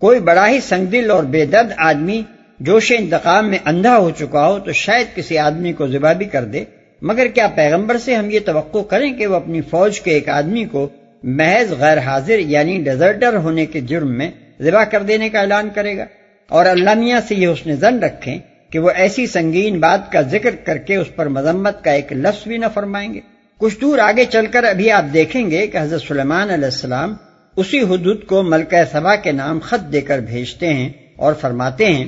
کوئی 0.00 0.20
بڑا 0.20 0.48
ہی 0.48 0.60
سنگ 0.60 0.86
دل 0.86 1.10
اور 1.10 1.24
بے 1.24 1.46
درد 1.46 1.72
آدمی 1.76 2.22
جوش 2.60 2.92
انتقام 2.98 3.50
میں 3.50 3.58
اندھا 3.64 3.96
ہو 3.96 4.10
چکا 4.10 4.48
ہو 4.48 4.58
تو 4.58 4.72
شاید 4.72 5.16
کسی 5.16 5.38
آدمی 5.38 5.72
کو 5.72 5.86
ذبح 5.86 6.12
بھی 6.12 6.26
کر 6.26 6.44
دے۔ 6.44 6.64
مگر 7.06 7.26
کیا 7.26 7.46
پیغمبر 7.46 7.98
سے 7.98 8.14
ہم 8.14 8.30
یہ 8.30 8.40
توقع 8.44 8.78
کریں 8.78 9.12
کہ 9.14 9.26
وہ 9.26 9.34
اپنی 9.34 9.60
فوج 9.60 10.00
کے 10.00 10.10
ایک 10.10 10.28
آدمی 10.28 10.64
کو 10.64 10.88
محض 11.22 11.72
غیر 11.72 11.98
حاضر 11.98 12.38
یعنی 12.38 12.78
ڈیزرٹر 12.78 13.36
ہونے 13.36 13.66
کے 13.66 13.80
جرم 13.80 14.18
میں 14.18 14.30
ذبح 14.62 14.84
کر 14.84 15.02
دینے 15.02 15.28
کا 15.28 15.40
اعلان 15.40 15.68
کرے 15.74 15.96
گا؟ 15.96 16.04
اور 16.48 16.66
اللہ 16.66 16.94
میاں 16.94 17.20
سے 17.28 17.34
یہ 17.34 17.46
اس 17.46 17.66
نے 17.66 17.76
زن 17.76 17.98
رکھیں 17.98 18.38
کہ 18.70 18.78
وہ 18.78 18.90
ایسی 18.94 19.26
سنگین 19.26 19.80
بات 19.80 20.12
کا 20.12 20.20
ذکر 20.20 20.50
کر 20.56 20.78
کے 20.78 20.96
اس 20.96 21.06
پر 21.16 21.28
مذمت 21.28 21.84
کا 21.84 21.90
ایک 21.90 22.12
لفظ 22.12 22.48
بھی 22.48 22.58
نہ 22.58 22.66
فرمائیں 22.74 23.14
گے۔ 23.14 23.20
کچھ 23.58 23.80
دور 23.80 23.98
آگے 23.98 24.24
چل 24.24 24.46
کر 24.46 24.64
ابھی 24.64 24.90
آپ 24.90 25.04
دیکھیں 25.12 25.50
گے 25.50 25.66
کہ 25.66 25.78
حضرت 25.80 26.02
سلیمان 26.02 26.50
علیہ 26.50 26.64
السلام 26.64 27.14
اسی 27.56 27.80
حدود 27.80 28.24
کو 28.24 28.42
ملکہ 28.42 28.76
سبا 28.92 29.16
کے 29.16 29.32
نام 29.32 29.58
خط 29.58 29.92
دے 29.92 30.00
کر 30.00 30.18
بھیجتے 30.18 30.74
ہیں 30.74 30.88
اور 31.16 31.32
فرماتے 31.40 31.86
ہیں 31.86 32.04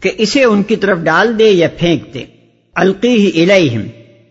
کہ 0.00 0.10
اسے 0.18 0.44
ان 0.44 0.62
کی 0.62 0.76
طرف 0.76 0.98
ڈال 0.98 1.38
دے 1.38 1.44
یا 1.44 1.68
پھینک 1.78 2.14
دے۔ 2.14 2.24
القی 2.74 3.08
ہی 3.08 3.42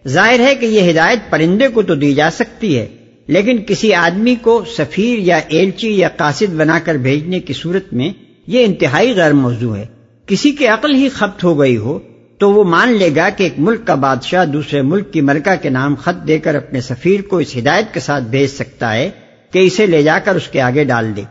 ظاہر 0.07 0.39
ہے 0.39 0.55
کہ 0.55 0.65
یہ 0.65 0.89
ہدایت 0.91 1.29
پرندے 1.29 1.67
کو 1.67 1.81
تو 1.81 1.95
دی 1.95 2.13
جا 2.13 2.29
سکتی 2.31 2.77
ہے، 2.77 2.87
لیکن 3.27 3.57
کسی 3.67 3.93
آدمی 3.93 4.35
کو 4.35 4.63
سفیر 4.77 5.19
یا 5.19 5.39
ایلچی 5.47 5.89
یا 5.91 6.09
قاصد 6.17 6.53
بنا 6.53 6.79
کر 6.83 6.95
بھیجنے 6.95 7.39
کی 7.39 7.53
صورت 7.53 7.93
میں 7.93 8.09
یہ 8.47 8.65
انتہائی 8.65 9.13
غیر 9.15 9.33
موضوع 9.33 9.75
ہے۔ 9.77 9.85
کسی 10.25 10.51
کی 10.51 10.67
عقل 10.67 10.95
ہی 10.95 11.09
خپت 11.09 11.43
ہو 11.43 11.59
گئی 11.59 11.77
ہو 11.77 11.99
تو 12.37 12.51
وہ 12.53 12.63
مان 12.63 12.93
لے 12.93 13.09
گا 13.15 13.29
کہ 13.29 13.43
ایک 13.43 13.53
ملک 13.57 13.85
کا 13.87 13.95
بادشاہ 13.95 14.45
دوسرے 14.45 14.81
ملک 14.81 15.11
کی 15.13 15.21
ملکہ 15.21 15.55
کے 15.61 15.69
نام 15.69 15.95
خط 15.95 16.27
دے 16.27 16.37
کر 16.39 16.55
اپنے 16.55 16.81
سفیر 16.81 17.21
کو 17.21 17.37
اس 17.37 17.55
ہدایت 17.57 17.93
کے 17.93 17.99
ساتھ 17.99 18.23
بھیج 18.23 18.49
سکتا 18.49 18.93
ہے 18.93 19.09
کہ 19.51 19.59
اسے 19.59 19.85
لے 19.85 20.01
جا 20.03 20.17
کر 20.19 20.35
اس 20.35 20.47
کے 20.47 20.61
آگے 20.61 20.83
ڈال 20.83 21.15
دے 21.15 21.23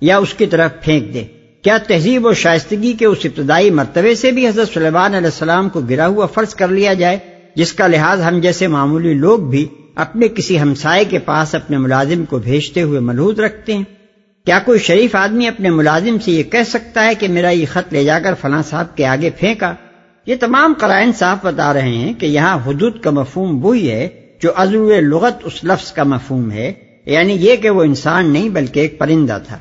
یا 0.00 0.18
اس 0.18 0.34
کی 0.34 0.46
طرف 0.46 0.70
پھینک 0.82 1.14
دے۔ 1.14 1.24
کیا 1.64 1.76
تہذیب 1.78 2.26
و 2.26 2.32
شائستگی 2.34 2.92
کے 2.92 3.06
اس 3.06 3.18
ابتدائی 3.24 3.70
مرتبے 3.70 4.14
سے 4.14 4.30
بھی 4.30 4.48
حضرت 4.48 4.68
سلیمان 4.74 5.14
علیہ 5.14 5.26
السلام 5.26 5.68
کو 5.68 5.80
گرا 5.80 6.06
ہوا 6.06 6.26
فرض 6.26 6.54
کر 6.54 6.68
لیا 6.68 6.92
جائے؟ 6.94 7.18
جس 7.56 7.72
کا 7.72 7.86
لحاظ 7.86 8.22
ہم 8.22 8.38
جیسے 8.38 8.66
معمولی 8.66 9.14
لوگ 9.14 9.38
بھی 9.38 9.68
اپنے 9.94 10.28
کسی 10.28 10.60
ہمسائے 10.60 11.04
کے 11.04 11.18
پاس 11.18 11.54
اپنے 11.54 11.78
ملازم 11.78 12.24
کو 12.24 12.38
بھیجتے 12.38 12.82
ہوئے 12.82 13.00
ملحوظ 13.00 13.40
رکھتے 13.40 13.74
ہیں۔ 13.74 13.84
کیا 14.46 14.58
کوئی 14.64 14.78
شریف 14.78 15.16
آدمی 15.16 15.46
اپنے 15.46 15.70
ملازم 15.70 16.16
سے 16.24 16.30
یہ 16.30 16.42
کہہ 16.42 16.62
سکتا 16.66 17.04
ہے 17.04 17.14
کہ 17.14 17.28
میرا 17.28 17.50
یہ 17.50 17.66
خط 17.72 17.92
لے 17.92 18.04
جا 18.04 18.18
کر 18.20 18.34
فلاں 18.40 18.62
صاحب 18.62 18.96
کے 18.96 19.06
آگے 19.06 19.30
پھینکا؟ 19.30 19.74
یہ 20.26 20.34
تمام 20.40 20.74
قرائن 20.78 21.12
صاف 21.12 21.38
بتا 21.42 21.72
رہے 21.72 21.88
ہیں 21.88 22.14
کہ 22.14 22.26
یہاں 22.26 22.58
حدود 22.66 23.00
کا 23.00 23.10
مفہوم 23.10 23.64
وہی 23.64 23.90
ہے 23.90 24.08
جو 24.42 24.50
عزو 24.56 25.00
لغت 25.00 25.34
اس 25.42 25.64
لفظ 25.64 25.92
کا 25.92 26.02
مفہوم 26.02 26.50
ہے 26.50 26.72
یعنی 27.06 27.32
یہ 27.32 27.56
کہ 27.56 27.70
وہ 27.70 27.82
انسان 27.82 28.30
نہیں 28.30 28.48
بلکہ 28.48 28.80
ایک 28.80 28.98
پرندہ 28.98 29.38
تھا۔ 29.46 29.58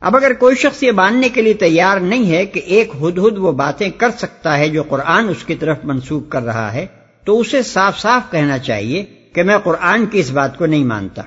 اب 0.00 0.16
اگر 0.16 0.32
کوئی 0.32 0.56
شخص 0.56 0.82
یہ 0.82 0.92
ماننے 0.92 1.28
کے 1.28 1.42
لیے 1.42 1.52
تیار 1.52 2.00
نہیں 2.00 2.30
ہے 2.30 2.46
کہ 2.46 2.60
ایک 2.64 2.92
ہد 3.02 3.18
ہد 3.18 3.38
وہ 3.38 3.52
باتیں 3.52 3.88
کر 3.98 4.08
سکتا 4.18 4.58
ہے 4.58 4.68
جو 4.68 4.82
قرآن 4.82 5.28
اس 5.28 5.44
کی 5.44 5.54
طرف 5.54 5.78
منسوخ 5.84 6.28
کر 6.28 6.42
رہا 6.42 6.72
ہے 6.72 6.86
تو 7.24 7.40
اسے 7.40 7.62
صاف 7.62 8.00
صاف 8.00 8.30
کہنا 8.30 8.58
چاہیے 8.58 9.04
کہ 9.32 9.42
میں 9.42 9.58
قرآن 9.58 10.06
کی 10.06 10.18
اس 10.18 10.30
بات 10.30 10.58
کو 10.58 10.66
نہیں 10.66 10.84
مانتا۔ 10.84 11.22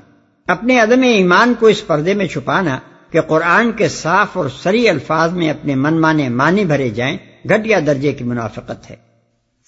اپنے 0.47 0.79
عدم 0.79 1.01
ایمان 1.01 1.53
کو 1.59 1.67
اس 1.67 1.87
پردے 1.87 2.13
میں 2.13 2.27
چھپانا 2.27 2.77
کہ 3.11 3.21
قرآن 3.21 3.71
کے 3.71 3.87
صاف 3.87 4.27
اور 4.33 4.45
سری 4.63 4.89
الفاظ 4.89 5.31
میں 5.31 5.49
اپنے 5.49 5.75
من 5.75 6.01
مانے 6.01 6.29
مانی 6.29 6.65
بھرے 6.65 6.89
جائیں 6.89 7.17
گھٹیا 7.49 7.79
درجے 7.87 8.11
کی 8.11 8.23
منافقت 8.23 8.91
ہے۔ 8.91 9.07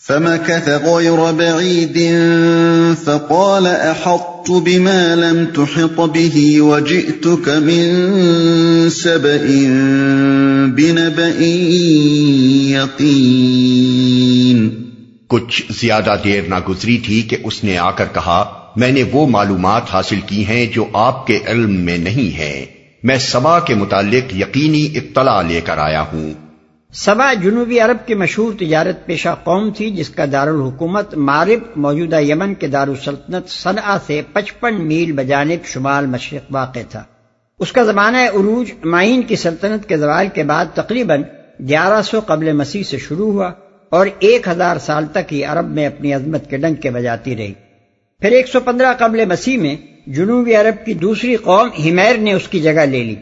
فمكث 0.08 0.68
غير 0.68 1.18
بعيد 1.18 1.98
فقال 3.04 3.68
أحطت 3.68 4.52
بما 4.52 5.16
لم 5.16 5.46
تحط 5.56 6.00
به 6.00 6.58
وجئتك 6.58 7.50
من 7.50 8.90
سبأ 8.90 9.66
بنبأ 10.76 11.44
يقين 13.10 14.79
کچھ 15.30 15.72
زیادہ 15.72 16.16
دیر 16.24 16.42
نہ 16.48 16.56
گزری 16.70 16.98
تھی 16.98 17.22
کہ 17.22 17.38
اس 17.44 17.64
نے 17.64 17.78
آ 17.78 17.92
کر 17.92 18.06
کہا، 18.14 18.68
میں 18.76 18.92
نے 18.92 19.04
وہ 19.12 19.28
معلومات 19.28 19.82
حاصل 19.94 20.20
کی 20.26 20.46
ہیں 20.46 20.66
جو 20.66 20.86
آپ 20.94 21.28
کے 21.28 21.40
علم 21.48 21.74
میں 21.74 21.98
نہیں 21.98 22.38
ہے 22.38 22.66
میں 23.04 23.18
سبا 23.18 23.60
کے 23.60 23.76
متعلق 23.76 24.36
یقینی 24.36 24.88
اطلاع 24.96 25.42
لے 25.42 25.62
کر 25.62 25.78
آیا 25.78 26.02
ہوں۔ 26.14 26.34
سبا 26.94 27.34
جنوبی 27.34 27.80
عرب 27.80 28.08
کی 28.08 28.14
مشہور 28.14 28.54
تجارت 28.60 29.06
پیشہ 29.06 29.36
قوم 29.44 29.72
تھی، 29.72 29.92
جس 29.92 30.10
کا 30.10 30.26
دارالحکومت 30.32 31.18
معرب 31.18 31.60
موجودہ 31.76 32.20
یمن 32.20 32.54
کے 32.54 32.68
دارالسلطنت 32.68 33.50
صنع 33.50 33.98
سے 34.08 34.22
پچپن 34.34 34.88
میل 34.88 35.12
بجانب 35.12 35.66
شمال 35.66 36.06
مشرق 36.06 36.48
واقع 36.52 36.80
تھا۔ 36.90 37.04
اس 37.60 37.72
کا 37.72 37.84
زمانہ 37.84 38.18
عروج 38.18 38.72
معین 38.84 39.22
کی 39.22 39.36
سلطنت 39.36 39.90
کے 39.90 39.98
زوال 39.98 40.28
کے 40.34 40.44
بعد 40.44 40.66
تقریباً 40.74 41.24
گیارہ 41.68 42.02
سو 42.02 42.20
قبل 42.26 42.52
مسیح 42.52 42.84
سے 42.84 42.98
شروع 42.98 43.34
ہوا۔ 43.34 43.52
اور 43.90 44.08
ایک 44.20 44.48
ہزار 44.48 44.78
سال 44.78 45.06
تک 45.06 45.34
ہی 45.34 45.44
عرب 45.44 45.70
میں 45.70 45.86
اپنی 45.86 46.14
عظمت 46.14 46.50
کے 46.50 46.58
ڈنگ 46.58 46.76
کے 46.76 46.90
بجاتی 46.90 47.36
رہی۔ 47.36 47.54
پھر 48.20 48.32
ایک 48.32 48.48
سو 48.48 48.60
پندرہ 48.60 48.94
قبل 48.94 49.26
مسیح 49.26 49.58
میں 49.58 49.76
جنوبی 50.08 50.56
عرب 50.56 50.86
کی 50.86 50.94
دوسری 50.94 51.36
قوم 51.36 51.68
ہمیر 51.68 52.18
نے 52.18 52.34
اس 52.34 52.48
کی 52.48 52.60
جگہ 52.60 52.82
لے 52.82 53.04
لی۔ 53.04 53.16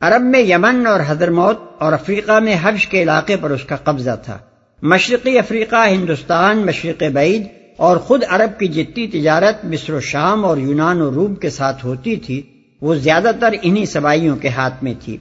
عرب 0.00 0.22
میں 0.22 0.40
یمن 0.40 0.86
اور 0.86 1.00
حضر 1.06 1.30
موت 1.30 1.58
اور 1.78 1.92
افریقہ 1.92 2.40
میں 2.40 2.56
حبش 2.62 2.86
کے 2.86 3.02
علاقے 3.02 3.36
پر 3.36 3.50
اس 3.50 3.64
کا 3.64 3.76
قبضہ 3.76 4.16
تھا۔ 4.24 4.38
مشرقی 4.82 5.38
افریقہ، 5.38 5.88
ہندوستان، 5.88 6.58
مشرق 6.58 7.02
بعید 7.12 7.46
اور 7.76 7.96
خود 7.96 8.24
عرب 8.28 8.60
کی 8.60 8.68
جتنی 8.68 9.06
تجارت 9.06 9.64
مصر 9.64 9.92
و 9.92 10.00
شام 10.00 10.44
اور 10.44 10.56
یونان 10.56 11.00
و 11.00 11.10
روم 11.10 11.34
کے 11.34 11.50
ساتھ 11.50 11.84
ہوتی 11.84 12.16
تھی، 12.16 12.42
وہ 12.80 12.94
زیادہ 12.94 13.30
تر 13.40 13.48
انہی 13.62 13.86
سبائیوں 13.86 14.36
کے 14.36 14.48
ہاتھ 14.48 14.84
میں 14.84 14.94
تھی۔ 15.04 15.18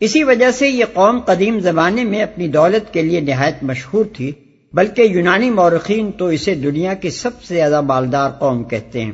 اسی 0.00 0.24
وجہ 0.24 0.50
سے 0.50 0.68
یہ 0.68 0.84
قوم 0.92 1.18
قدیم 1.18 1.60
زمانے 1.60 2.04
میں 2.04 2.22
اپنی 2.22 2.48
دولت 2.48 2.92
کے 2.92 3.02
لیے 3.02 3.20
نہایت 3.20 3.62
مشہور 3.62 4.04
تھی، 4.16 4.32
بلکہ 4.72 5.02
یونانی 5.02 5.50
مورخین 5.50 6.10
تو 6.12 6.26
اسے 6.26 6.54
دنیا 6.54 6.94
کی 6.94 7.10
سب 7.10 7.42
سے 7.42 7.54
زیادہ 7.54 7.80
بالدار 7.86 8.30
قوم 8.30 8.64
کہتے 8.64 9.04
ہیں۔ 9.04 9.12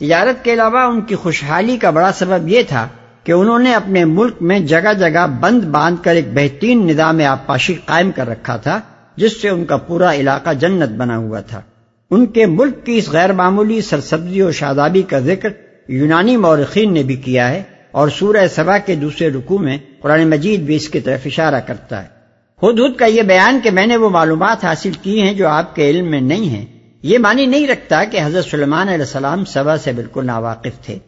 تجارت 0.00 0.44
کے 0.44 0.52
علاوہ 0.52 0.78
ان 0.78 1.00
کی 1.00 1.14
خوشحالی 1.14 1.76
کا 1.76 1.90
بڑا 1.90 2.12
سبب 2.12 2.48
یہ 2.48 2.62
تھا 2.68 2.88
کہ 3.24 3.32
انہوں 3.32 3.58
نے 3.58 3.74
اپنے 3.74 4.04
ملک 4.04 4.36
میں 4.40 4.60
جگہ 4.60 4.92
جگہ 4.98 5.26
بند 5.40 5.64
باندھ 5.64 6.04
کر 6.04 6.14
ایک 6.14 6.34
بہترین 6.34 6.86
نظام 6.86 7.20
آبپاشی 7.28 7.74
قائم 7.74 8.10
کر 8.10 8.28
رکھا 8.28 8.56
تھا، 8.56 8.80
جس 9.16 9.42
سے 9.42 9.48
ان 9.48 9.64
کا 9.64 9.76
پورا 9.76 10.14
علاقہ 10.14 10.52
جنت 10.52 10.88
بنا 10.88 11.16
ہوا 11.16 11.40
تھا۔ 11.40 11.60
ان 12.10 12.26
کے 12.26 12.46
ملک 12.46 12.86
کی 12.86 12.98
اس 12.98 13.08
غیر 13.08 13.32
معمولی 13.32 13.80
سرسبزی 13.80 14.42
و 14.42 14.52
شادابی 14.52 15.02
کا 15.02 15.18
ذکر 15.18 15.48
یونانی 15.88 16.36
مورخین 16.36 16.94
نے 16.94 17.02
بھی 17.02 17.16
کیا 17.16 17.48
ہے۔ 17.48 17.62
اور 17.94 18.08
سورہ 18.08 18.46
سبا 18.46 18.78
کے 18.78 18.94
دوسرے 18.94 19.28
رکوع 19.30 19.58
میں 19.58 19.78
قرآن 20.00 20.30
مجید 20.30 20.60
بھی 20.60 20.76
اس 20.76 20.88
کی 20.88 21.00
طرف 21.00 21.20
اشارہ 21.24 21.60
کرتا 21.60 22.02
ہے۔ 22.02 22.08
خود 22.56 22.78
خود 22.78 22.96
کا 22.96 23.06
یہ 23.06 23.22
بیان 23.22 23.60
کہ 23.64 23.70
میں 23.70 23.86
نے 23.86 23.96
وہ 23.96 24.10
معلومات 24.10 24.64
حاصل 24.64 24.90
کی 25.02 25.22
ہیں 25.22 25.34
جو 25.34 25.48
آپ 25.48 25.74
کے 25.74 25.90
علم 25.90 26.10
میں 26.10 26.20
نہیں 26.20 26.48
ہیں۔ 26.48 26.66
یہ 27.02 27.18
معنی 27.18 27.46
نہیں 27.46 27.66
رکھتا 27.66 28.04
کہ 28.04 28.20
حضرت 28.24 28.44
سلمان 28.44 28.88
علیہ 28.88 29.04
السلام 29.04 29.44
سبا 29.44 29.76
سے 29.76 29.92
بالکل 29.92 30.26
ناواقف 30.26 30.84
تھے۔ 30.86 30.98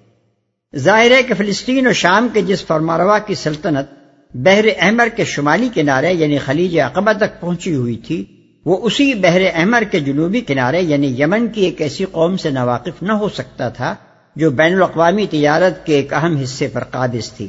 ظاہر 0.77 1.11
ہے 1.11 1.23
کہ 1.23 1.35
فلسطین 1.35 1.87
اور 1.87 1.95
شام 1.95 2.29
کے 2.33 2.43
جس 2.43 2.67
فرماروا 2.67 3.19
کی 3.19 3.35
سلطنت 3.35 3.87
بحر 4.35 4.65
احمر 4.79 5.09
کے 5.17 5.25
شمالی 5.25 5.69
کنارے 5.75 6.13
یعنی 6.13 6.39
خلیج 6.39 6.81
اقبا 6.81 7.13
تک 7.13 7.41
پہنچی 7.41 7.75
ہوئی 7.75 7.97
تھی، 7.97 8.25
وہ 8.65 8.79
اسی 8.83 9.15
بحر 9.15 9.41
احمر 9.55 9.83
کے 9.83 10.01
جنوبی 10.01 10.41
کنارے 10.41 10.83
یعنی 10.83 11.23
یمن 11.23 11.49
کی 11.49 11.65
ایک 11.65 11.83
ایسی 11.83 12.05
قوم 12.05 12.37
سے 12.37 12.51
ناواقف 12.51 13.03
نہ 13.03 13.13
ہو 13.13 13.29
سکتا 13.29 13.69
تھا 13.69 13.95
جو 14.37 14.51
بین 14.51 14.75
الاقوامی 14.75 15.27
تجارت 15.31 15.87
کے 15.87 15.95
ایک 15.95 16.13
اہم 16.13 16.37
حصے 16.37 16.69
پر 16.69 16.85
قابض 16.85 17.33
تھی۔ 17.33 17.49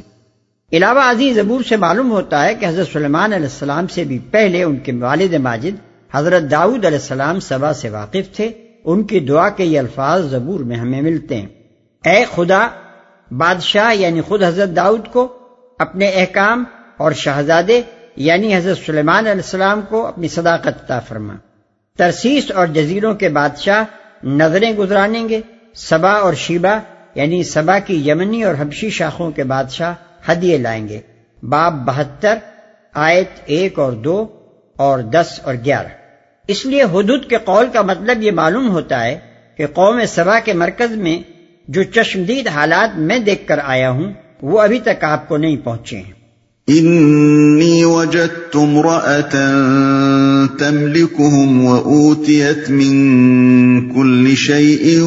علاوہ 0.72 1.00
عزیز 1.00 1.36
زبور 1.36 1.60
سے 1.68 1.76
معلوم 1.76 2.10
ہوتا 2.10 2.44
ہے 2.44 2.54
کہ 2.54 2.66
حضرت 2.66 2.88
سلیمان 2.92 3.32
علیہ 3.32 3.46
السلام 3.46 3.86
سے 3.86 4.04
بھی 4.04 4.18
پہلے 4.18 4.62
ان 4.62 4.76
کے 4.76 4.92
والد 4.92 5.34
ماجد 5.34 5.76
حضرت 6.12 6.50
داؤد 6.50 6.84
علیہ 6.84 6.98
السلام 6.98 7.40
سبا 7.40 7.72
سے 7.72 7.88
واقف 7.88 8.36
تھے۔ 8.36 8.50
ان 8.84 9.02
کی 9.02 9.20
دعا 9.20 9.48
کے 9.48 9.64
یہ 9.64 9.78
الفاظ 9.78 10.30
زبور 10.30 10.60
میں 10.60 10.76
ہمیں 10.76 11.02
ملتے 11.02 11.36
ہیں۔ 11.36 11.46
اے 12.04 12.24
خدا، 12.34 12.68
بادشاہ 13.30 13.94
یعنی 13.94 14.20
خود 14.20 14.42
حضرت 14.42 14.76
داؤد 14.76 15.08
کو 15.12 15.38
اپنے 15.78 16.08
احکام 16.08 16.64
اور 16.96 17.12
شہزادے 17.12 17.82
یعنی 18.16 18.56
حضرت 18.56 18.78
سلیمان 18.86 19.18
علیہ 19.18 19.42
السلام 19.44 19.80
کو 19.88 20.06
اپنی 20.06 20.28
صداقت 20.28 20.68
عطا 20.68 21.00
فرما۔ 21.00 21.34
ترسیس 21.98 22.50
اور 22.50 22.66
جزیروں 22.66 23.14
کے 23.14 23.28
بادشاہ 23.28 23.82
نظریں 24.26 24.72
گزرانیں 24.72 25.28
گے۔ 25.28 25.40
سبا 25.78 26.12
اور 26.12 26.34
شیبا 26.34 26.78
یعنی 27.14 27.42
سبا 27.42 27.78
کی 27.78 28.10
یمنی 28.10 28.42
اور 28.42 28.54
حبشی 28.58 28.90
شاخوں 28.90 29.30
کے 29.30 29.44
بادشاہ 29.44 29.94
ہدیے 30.30 30.58
لائیں 30.58 30.88
گے۔ 30.88 31.00
باب 31.42 31.72
بہتر، 31.72 32.38
آیت 32.94 33.28
ایک 33.44 33.78
اور 33.78 33.92
دو 33.92 34.26
اور 34.76 34.98
دس 34.98 35.40
اور 35.42 35.54
گیارہ۔ 35.64 35.86
اس 36.46 36.66
لیے 36.66 36.82
حدود 36.82 37.30
کے 37.30 37.36
قول 37.44 37.66
کا 37.72 37.82
مطلب 37.82 38.22
یہ 38.22 38.30
معلوم 38.30 38.70
ہوتا 38.70 39.04
ہے 39.04 39.18
کہ 39.56 39.66
قوم 39.66 40.00
سبا 40.08 40.38
کے 40.38 40.52
مرکز 40.52 40.96
میں 40.96 41.30
جو 41.68 41.82
چشمدید 41.82 42.48
حالات 42.48 42.98
میں 42.98 43.18
دیکھ 43.18 43.46
کر 43.46 43.58
آیا 43.64 43.90
ہوں، 43.90 44.12
وہ 44.42 44.60
ابھی 44.60 44.80
تک 44.80 45.04
آپ 45.04 45.28
کو 45.28 45.36
نہیں 45.36 45.56
پہنچے 45.56 45.96
ہیں۔ 45.96 46.17
انی 46.68 47.84
وجدت 47.84 48.56
تملكهم 50.58 51.64
وأوتيت 51.64 52.70
من 52.70 53.94
كل 53.94 54.34
شيء 54.34 55.02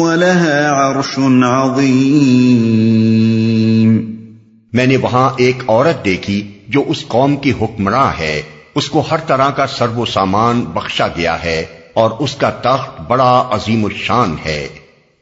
ولها 0.00 0.76
عرش 0.76 1.18
عظيم. 1.44 4.14
میں 4.72 4.86
نے 4.86 4.96
وہاں 4.96 5.30
ایک 5.36 5.62
عورت 5.68 6.04
دیکھی 6.04 6.48
جو 6.68 6.84
اس 6.86 7.04
قوم 7.08 7.36
کی 7.36 7.50
حکمراں 7.50 8.18
ہے۔ 8.18 8.42
اس 8.74 8.90
کو 8.90 9.02
ہر 9.10 9.16
طرح 9.26 9.50
کا 9.50 9.66
سرو 9.66 10.00
و 10.00 10.04
سامان 10.04 10.60
بخشا 10.60 11.06
گیا 11.06 11.44
ہے 11.44 11.64
اور 11.94 12.10
اس 12.18 12.34
کا 12.34 12.50
تخت 12.50 13.00
بڑا 13.08 13.48
عظیم 13.50 13.84
الشان 13.84 14.34
ہے۔ 14.46 14.68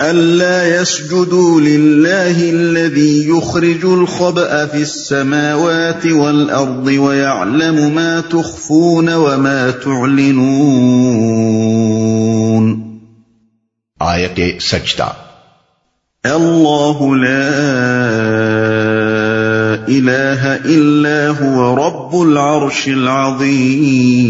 ألا 0.00 0.80
يسجدوا 0.80 1.60
لله 1.60 2.50
الذي 2.50 3.28
يخرج 3.28 3.84
الخبأ 3.84 4.66
في 4.66 4.82
السماوات 4.82 6.06
والأرض 6.06 6.86
ويعلم 6.86 7.94
ما 7.94 8.20
تخفون 8.20 9.14
وما 9.14 9.70
تعلنون 9.70 10.34
آية 14.02 14.58
سجدة 14.58 15.12
الله 16.24 17.16
لا 17.16 17.48
إله 19.88 20.56
إلا 20.56 21.28
هو 21.30 21.74
رب 21.74 22.20
العرش 22.22 22.88
العظيم 22.88 24.24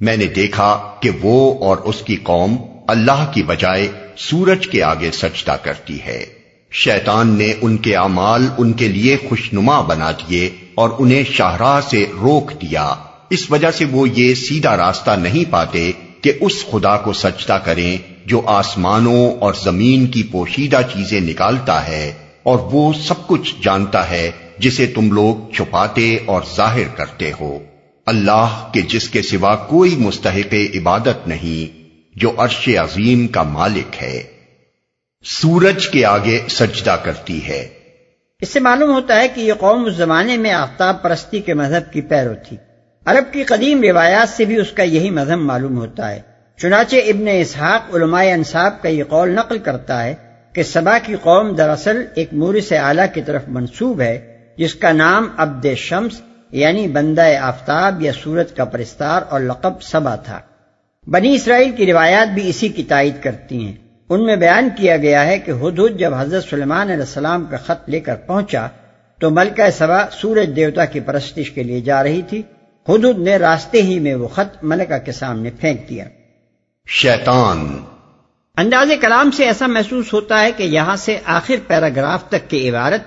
میں 0.00 0.16
نے 0.16 0.26
دیکھا 0.26 0.78
کہ 1.00 1.10
وہ 1.22 1.38
اور 1.60 1.76
اس 1.84 2.02
کی 2.02 2.16
قوم 2.22 2.56
اللہ 2.88 3.30
کی 3.34 3.42
بجائے 3.42 3.88
سورج 4.16 4.66
کے 4.66 4.82
آگے 4.82 5.10
سجدہ 5.10 5.56
کرتی 5.62 6.02
ہے۔ 6.02 6.24
شیطان 6.72 7.28
نے 7.28 7.52
ان 7.60 7.76
کے 7.76 7.96
اعمال 7.96 8.46
ان 8.58 8.72
کے 8.72 8.88
لیے 8.88 9.16
خوشنما 9.28 9.80
بنا 9.80 10.10
دیے 10.10 10.50
اور 10.74 10.90
انہیں 10.98 11.22
شاہراہ 11.30 11.80
سے 11.80 12.06
روک 12.20 12.52
دیا۔ 12.52 12.94
اس 13.30 13.50
وجہ 13.50 13.70
سے 13.70 13.84
وہ 13.84 14.08
یہ 14.08 14.34
سیدھا 14.34 14.76
راستہ 14.76 15.10
نہیں 15.10 15.52
پاتے 15.52 15.92
کہ 16.20 16.32
اس 16.40 16.64
خدا 16.70 16.96
کو 16.96 17.12
سجدہ 17.12 17.58
کریں 17.64 17.98
جو 18.26 18.42
آسمانوں 18.46 19.30
اور 19.40 19.54
زمین 19.64 20.06
کی 20.06 20.22
پوشیدہ 20.22 20.80
چیزیں 20.94 21.20
نکالتا 21.20 21.88
ہے 21.88 22.12
اور 22.42 22.58
وہ 22.58 22.92
سب 22.92 23.26
کچھ 23.26 23.54
جانتا 23.62 24.10
ہے 24.10 24.30
جسے 24.58 24.86
تم 24.86 25.12
لوگ 25.12 25.52
چھپاتے 25.52 26.18
اور 26.26 26.42
ظاہر 26.56 26.88
کرتے 26.88 27.32
ہو۔ 27.40 27.58
اللہ 28.06 28.70
کے 28.72 28.82
جس 28.82 29.08
کے 29.08 29.22
سوا 29.22 29.56
کوئی 29.56 29.96
مستحق 29.96 30.54
عبادت 30.74 31.28
نہیں 31.28 31.77
جو 32.20 32.32
عرش 32.38 32.68
عظیم 32.68 33.26
کا 33.26 33.42
مالک 33.42 34.02
ہے۔ 34.02 34.22
سورج 35.24 35.88
کے 35.88 36.04
آگے 36.04 36.40
سجدہ 36.48 36.96
کرتی 37.04 37.48
ہے۔ 37.48 37.68
اس 38.40 38.48
سے 38.48 38.60
معلوم 38.60 38.90
ہوتا 38.90 39.20
ہے 39.20 39.28
کہ 39.28 39.40
یہ 39.40 39.52
قوم 39.52 39.84
اس 39.84 39.94
زمانے 39.94 40.36
میں 40.36 40.52
آفتاب 40.52 41.02
پرستی 41.02 41.40
کے 41.40 41.54
مذہب 41.54 41.92
کی 41.92 42.00
پیرو 42.00 42.32
تھی۔ 42.48 42.56
عرب 43.04 43.32
کی 43.32 43.44
قدیم 43.44 43.82
روایات 43.82 44.28
سے 44.28 44.44
بھی 44.44 44.60
اس 44.60 44.72
کا 44.72 44.82
یہی 44.82 45.10
مذہب 45.10 45.38
معلوم 45.38 45.78
ہوتا 45.78 46.10
ہے۔ 46.10 46.20
چنانچہ 46.56 46.96
ابن 46.96 47.28
اسحاق 47.40 47.94
علماء 47.94 48.24
انصاب 48.24 48.82
کا 48.82 48.88
یہ 48.88 49.04
قول 49.04 49.30
نقل 49.30 49.58
کرتا 49.58 50.04
ہے 50.04 50.14
کہ 50.52 50.62
سبا 50.62 50.98
کی 50.98 51.14
قوم 51.14 51.54
دراصل 51.54 52.04
ایک 52.14 52.28
مورس 52.32 52.72
اعلیٰ 52.72 53.06
کی 53.14 53.22
طرف 53.22 53.42
منسوب 53.48 54.00
ہے، 54.00 54.38
جس 54.58 54.74
کا 54.74 54.92
نام 54.92 55.28
عبد 55.36 55.66
شمس 55.76 56.20
یعنی 56.50 56.88
بندہ 56.88 57.36
آفتاب 57.40 58.02
یا 58.02 58.12
سورج 58.12 58.52
کا 58.52 58.64
پرستار 58.64 59.22
اور 59.28 59.40
لقب 59.40 59.82
سبا 59.82 60.16
تھا۔ 60.16 60.40
بنی 61.10 61.34
اسرائیل 61.34 61.70
کی 61.70 61.86
روایات 61.86 62.28
بھی 62.28 62.48
اسی 62.48 62.68
کی 62.68 62.82
تائید 62.82 63.14
کرتی 63.22 63.66
ہیں۔ 63.66 63.72
ان 64.08 64.24
میں 64.24 64.36
بیان 64.36 64.68
کیا 64.76 64.96
گیا 64.96 65.26
ہے 65.26 65.38
کہ 65.38 65.50
حدود 65.50 65.98
جب 65.98 66.14
حضرت 66.14 66.44
سلیمان 66.44 66.80
علیہ 66.80 67.02
السلام 67.02 67.44
کا 67.44 67.56
خط 67.56 67.88
لے 67.90 68.00
کر 68.00 68.14
پہنچا 68.14 68.66
تو 69.20 69.30
ملکہ 69.30 69.70
سبا 69.70 70.10
سورج 70.20 70.56
دیوتا 70.56 70.84
کی 70.84 71.00
پرستش 71.00 71.50
کے 71.50 71.62
لیے 71.62 71.80
جا 71.80 72.02
رہی 72.02 72.22
تھی۔ 72.22 72.42
حدود 72.88 73.18
نے 73.18 73.36
راستے 73.36 73.82
ہی 73.82 73.98
میں 73.98 74.14
وہ 74.14 74.28
خط 74.28 74.64
ملکہ 74.64 74.98
کے 74.98 75.12
سامنے 75.12 75.50
پھینک 75.50 75.88
دیا۔ 75.88 76.04
شیطان۔ 76.86 77.76
انداز 78.56 78.90
کلام 79.00 79.30
سے 79.30 79.44
ایسا 79.44 79.66
محسوس 79.66 80.12
ہوتا 80.12 80.42
ہے 80.42 80.52
کہ 80.52 80.62
یہاں 80.62 80.96
سے 80.96 81.18
آخر 81.24 81.54
پیراگراف 81.66 82.28
تک 82.28 82.50
کی 82.50 82.70
عبارت 82.70 83.00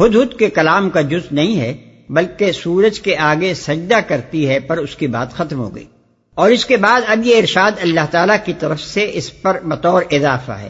ہد 0.00 0.38
کے 0.38 0.50
کلام 0.50 0.90
کا 0.90 1.00
جز 1.00 1.32
نہیں 1.32 1.60
ہے 1.60 1.74
بلکہ 2.08 2.52
سورج 2.52 3.00
کے 3.00 3.16
آگے 3.16 3.54
سجدہ 3.54 3.98
کرتی 4.08 4.48
ہے 4.48 4.60
پر 4.60 4.76
اس 4.76 4.96
کی 4.96 5.06
بات 5.06 5.32
ختم 5.32 5.58
ہو 5.58 5.74
گئی۔ 5.74 5.86
اور 6.34 6.50
اس 6.50 6.66
کے 6.66 6.76
بعد 6.76 7.00
اب 7.06 7.18
یہ 7.24 7.36
ارشاد 7.36 7.70
اللہ 7.82 8.06
تعالیٰ 8.10 8.36
کی 8.44 8.52
طرف 8.58 8.80
سے 8.80 9.10
اس 9.12 9.42
پر 9.42 9.58
بطور 9.64 10.02
اضافہ 10.10 10.52
ہے۔ 10.52 10.68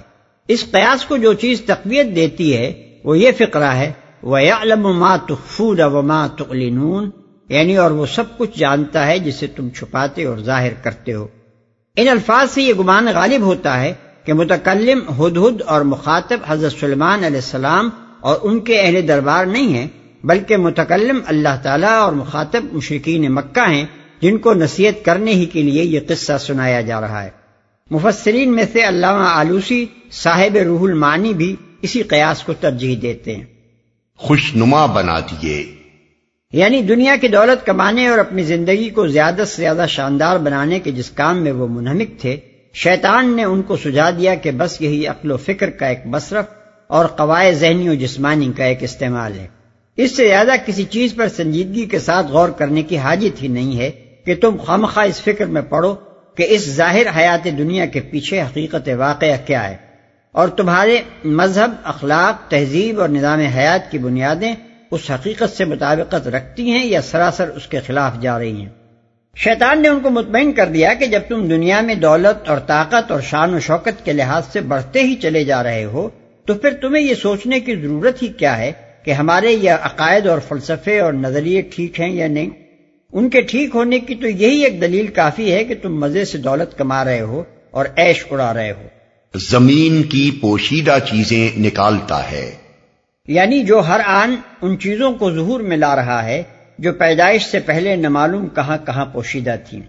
اس 0.48 0.70
قیاس 0.70 1.04
کو 1.04 1.16
جو 1.16 1.32
چیز 1.32 1.60
تقویت 1.60 2.16
دیتی 2.16 2.56
ہے، 2.56 2.72
وہ 3.04 3.18
یہ 3.18 3.30
فقرہ 3.38 3.74
ہے 3.74 3.92
وہ 4.22 4.36
علم 4.36 4.98
ما 4.98 5.16
تخفون 5.16 5.80
و 5.80 6.02
یعنی 7.48 7.76
اور 7.76 7.90
وہ 7.90 8.06
سب 8.06 8.38
کچھ 8.38 8.58
جانتا 8.58 9.06
ہے 9.06 9.18
جسے 9.18 9.46
تم 9.46 9.68
چھپاتے 9.70 10.24
اور 10.24 10.38
ظاہر 10.38 10.72
کرتے 10.82 11.12
ہو۔ 11.12 11.26
ان 11.96 12.08
الفاظ 12.08 12.50
سے 12.50 12.62
یہ 12.62 12.74
گمان 12.78 13.06
غالب 13.14 13.40
ہوتا 13.40 13.80
ہے 13.80 13.94
کہ 14.24 14.32
متکلم 14.32 15.00
ہد 15.08 15.36
ہد 15.36 15.62
اور 15.66 15.80
مخاطب 15.80 16.38
حضرت 16.46 16.72
سلمان 16.80 17.24
علیہ 17.24 17.36
السلام 17.36 17.90
اور 18.20 18.36
ان 18.42 18.60
کے 18.60 18.80
اہل 18.80 19.08
دربار 19.08 19.46
نہیں 19.46 19.74
ہیں، 19.74 19.86
بلکہ 20.24 20.56
متکلم 20.56 21.20
اللہ 21.26 21.56
تعالیٰ 21.62 21.98
اور 21.98 22.12
مخاطب 22.12 22.64
مشرقین 22.72 23.34
مکہ 23.34 23.70
ہیں۔ 23.70 23.84
جن 24.24 24.38
کو 24.38 24.54
نصیحت 24.54 25.04
کرنے 25.04 25.30
ہی 25.30 25.46
کے 25.46 25.62
لیے 25.62 25.84
یہ 25.84 26.00
قصہ 26.08 26.32
سنایا 26.40 26.80
جا 26.80 27.00
رہا 27.00 27.24
ہے۔ 27.24 27.30
مفسرین 27.90 28.56
میں 28.56 28.64
سے 28.72 28.88
علامہ 28.88 29.24
آلوسی 29.24 29.86
صاحب 30.12 30.56
روح 30.56 30.80
المانی 30.82 31.34
بھی 31.34 31.56
اسی 31.82 32.02
قیاس 32.02 32.42
کو 32.42 32.52
ترجیح 32.60 32.96
دیتے 33.02 33.36
ہیں۔ 33.36 33.44
خوشنما 34.16 34.86
بنا 34.86 35.20
دیے۔ 35.20 35.74
یعنی 36.52 36.82
دنیا 36.82 37.16
کی 37.20 37.28
دولت 37.28 37.66
کمانے 37.66 38.08
اور 38.08 38.18
اپنی 38.18 38.42
زندگی 38.42 38.90
کو 38.90 39.06
زیادہ 39.06 39.42
سے 39.46 39.62
زیادہ 39.62 39.86
شاندار 39.88 40.38
بنانے 40.38 40.80
کے 40.80 40.90
جس 40.90 41.10
کام 41.10 41.42
میں 41.42 41.52
وہ 41.52 41.66
منہمک 41.68 42.20
تھے 42.20 42.36
شیطان 42.74 43.36
نے 43.36 43.44
ان 43.44 43.62
کو 43.62 43.76
سجا 43.76 44.10
دیا 44.10 44.34
کہ 44.34 44.50
بس 44.50 44.80
یہی 44.80 45.06
عقل 45.06 45.30
و 45.30 45.36
فکر 45.36 45.70
کا 45.70 45.86
ایک 45.86 46.00
مصرف 46.04 46.44
اور 46.86 47.06
قواعد 47.06 47.52
ذہنی 47.52 47.88
و 47.88 47.94
جسمانی 47.94 48.52
کا 48.56 48.64
ایک 48.64 48.82
استعمال 48.82 49.38
ہے۔ 49.38 49.46
اس 49.96 50.16
سے 50.16 50.28
زیادہ 50.28 50.52
کسی 50.66 50.84
چیز 50.84 51.14
پر 51.14 51.28
سنجیدگی 51.28 51.86
کے 51.86 51.98
ساتھ 51.98 52.26
غور 52.26 52.48
کرنے 52.48 52.82
کی 52.82 52.96
حاجت 52.96 53.42
ہی 53.42 53.48
نہیں 53.48 53.78
ہے۔ 53.78 53.90
کہ 54.26 54.34
تم 54.34 54.56
خامخواہ 54.56 55.06
اس 55.06 55.22
فکر 55.22 55.46
میں 55.46 55.62
پڑھو 55.62 55.94
کہ 56.34 56.46
اس 56.48 56.68
ظاہر 56.70 57.06
حیات 57.16 57.44
دنیا 57.44 57.86
کے 57.86 58.00
پیچھے 58.00 58.42
حقیقت 58.42 58.88
واقعہ 58.98 59.36
کیا 59.46 59.70
ہے 59.70 59.76
اور 60.32 60.48
تمہارے 60.48 61.00
مذہب، 61.24 61.72
اخلاق، 61.84 62.50
تہذیب 62.50 63.00
اور 63.00 63.08
نظام 63.08 63.40
حیات 63.40 63.90
کی 63.90 63.98
بنیادیں 63.98 64.54
اس 64.90 65.10
حقیقت 65.10 65.56
سے 65.56 65.64
مطابقت 65.64 66.28
رکھتی 66.28 66.70
ہیں 66.70 66.86
یا 66.86 67.02
سراسر 67.02 67.48
اس 67.48 67.66
کے 67.66 67.80
خلاف 67.80 68.20
جا 68.20 68.38
رہی 68.38 68.60
ہیں۔ 68.60 68.68
شیطان 69.36 69.82
نے 69.82 69.88
ان 69.88 70.00
کو 70.00 70.10
مطمئن 70.10 70.52
کر 70.52 70.66
دیا 70.66 70.94
کہ 70.94 71.06
جب 71.06 71.20
تم 71.28 71.48
دنیا 71.48 71.80
میں 71.80 71.94
دولت 71.94 72.48
اور 72.48 72.58
طاقت 72.58 73.10
اور 73.10 73.20
شان 73.20 73.54
و 73.54 73.60
شوکت 73.60 74.04
کے 74.04 74.12
لحاظ 74.12 74.42
سے 74.52 74.60
بڑھتے 74.60 75.02
ہی 75.02 75.14
چلے 75.16 75.44
جا 75.44 75.62
رہے 75.62 75.84
ہو، 75.84 76.08
تو 76.44 76.54
پھر 76.54 76.70
تمہیں 76.70 77.04
یہ 77.04 77.14
سوچنے 77.14 77.60
کی 77.60 77.76
ضرورت 77.76 78.22
ہی 78.22 78.28
کیا 78.28 78.58
ہے 78.58 78.72
کہ 79.02 79.10
ہمارے 79.10 79.52
یہ 79.52 79.70
عقائد 79.70 80.26
اور 80.26 80.38
فلسفے 80.38 81.00
اور 81.00 81.12
نظریے 81.12 81.62
ٹھیک 81.62 82.00
ہیں 82.00 82.08
یا 82.08 82.28
نہیں؟ 82.28 82.50
ان 83.14 83.30
کے 83.30 83.40
ٹھیک 83.40 83.70
ہونے 83.74 83.98
کی 83.98 84.14
تو 84.14 84.28
یہی 84.28 84.64
ایک 84.64 84.80
دلیل 84.80 85.06
کافی 85.06 85.52
ہے 85.52 85.64
کہ 85.64 85.74
تم 85.82 86.00
مزے 86.00 86.24
سے 86.24 86.38
دولت 86.38 86.78
کما 86.78 87.04
رہے 87.04 87.20
ہو 87.20 87.42
اور 87.70 87.86
ایش 87.96 88.24
اڑا 88.30 88.54
رہے 88.54 88.72
ہو۔ 88.72 88.82
زمین 89.34 90.02
کی 90.02 90.38
پوشیدہ 90.40 90.98
چیزیں 91.10 91.60
نکالتا 91.60 92.30
ہے۔ 92.30 92.50
یعنی 93.28 93.64
جو 93.64 93.80
ہر 93.80 94.00
آن 94.04 94.34
ان 94.62 94.78
چیزوں 94.78 95.12
کو 95.12 95.34
ظہور 95.34 95.60
میں 95.60 95.76
لا 95.76 95.96
رہا 95.96 96.24
ہے 96.24 96.42
جو 96.78 96.92
پیدائش 96.92 97.46
سے 97.46 97.60
پہلے 97.60 97.96
نہ 97.96 98.08
معلوم 98.08 98.48
کہاں 98.48 98.78
کہاں 98.86 99.06
پوشیدہ 99.06 99.54
تھیں۔ 99.68 99.80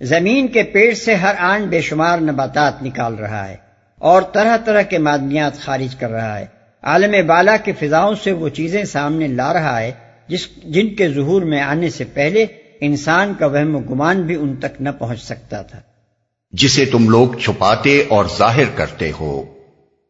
زمین 0.00 0.48
کے 0.48 0.62
پیڑ 0.62 0.94
سے 0.94 1.14
ہر 1.14 1.34
آن 1.38 1.66
بے 1.66 1.80
شمار 1.80 2.18
نباتات 2.18 2.82
نکال 2.82 3.14
رہا 3.14 3.48
ہے 3.48 3.56
اور 3.98 4.22
طرح 4.22 4.56
طرح 4.56 4.82
کے 4.82 4.98
معدنیات 4.98 5.58
خارج 5.58 5.96
کر 5.96 6.10
رہا 6.10 6.38
ہے۔ 6.38 6.46
عالم 6.82 7.26
بالا 7.26 7.56
کے 7.56 7.72
فضاؤں 7.72 8.14
سے 8.24 8.32
وہ 8.32 8.48
چیزیں 8.48 8.84
سامنے 8.84 9.28
لا 9.28 9.52
رہا 9.52 9.80
ہے 9.80 9.90
جس 10.28 10.48
جن 10.64 10.94
کے 10.94 11.08
ظہور 11.08 11.42
میں 11.42 11.60
آنے 11.60 11.90
سے 11.90 12.04
پہلے 12.04 12.46
انسان 12.86 13.34
کا 13.38 13.46
وہم 13.46 13.76
و 13.76 13.78
گمان 13.78 14.22
بھی 14.22 14.34
ان 14.34 14.56
تک 14.56 14.82
نہ 14.82 14.88
پہنچ 14.98 15.22
سکتا 15.22 15.62
تھا۔ 15.62 15.80
جسے 16.52 16.84
تم 16.84 17.08
لوگ 17.08 17.28
چھپاتے 17.32 18.04
اور 18.08 18.24
ظاہر 18.38 18.64
کرتے 18.74 19.12
ہو۔ 19.20 19.44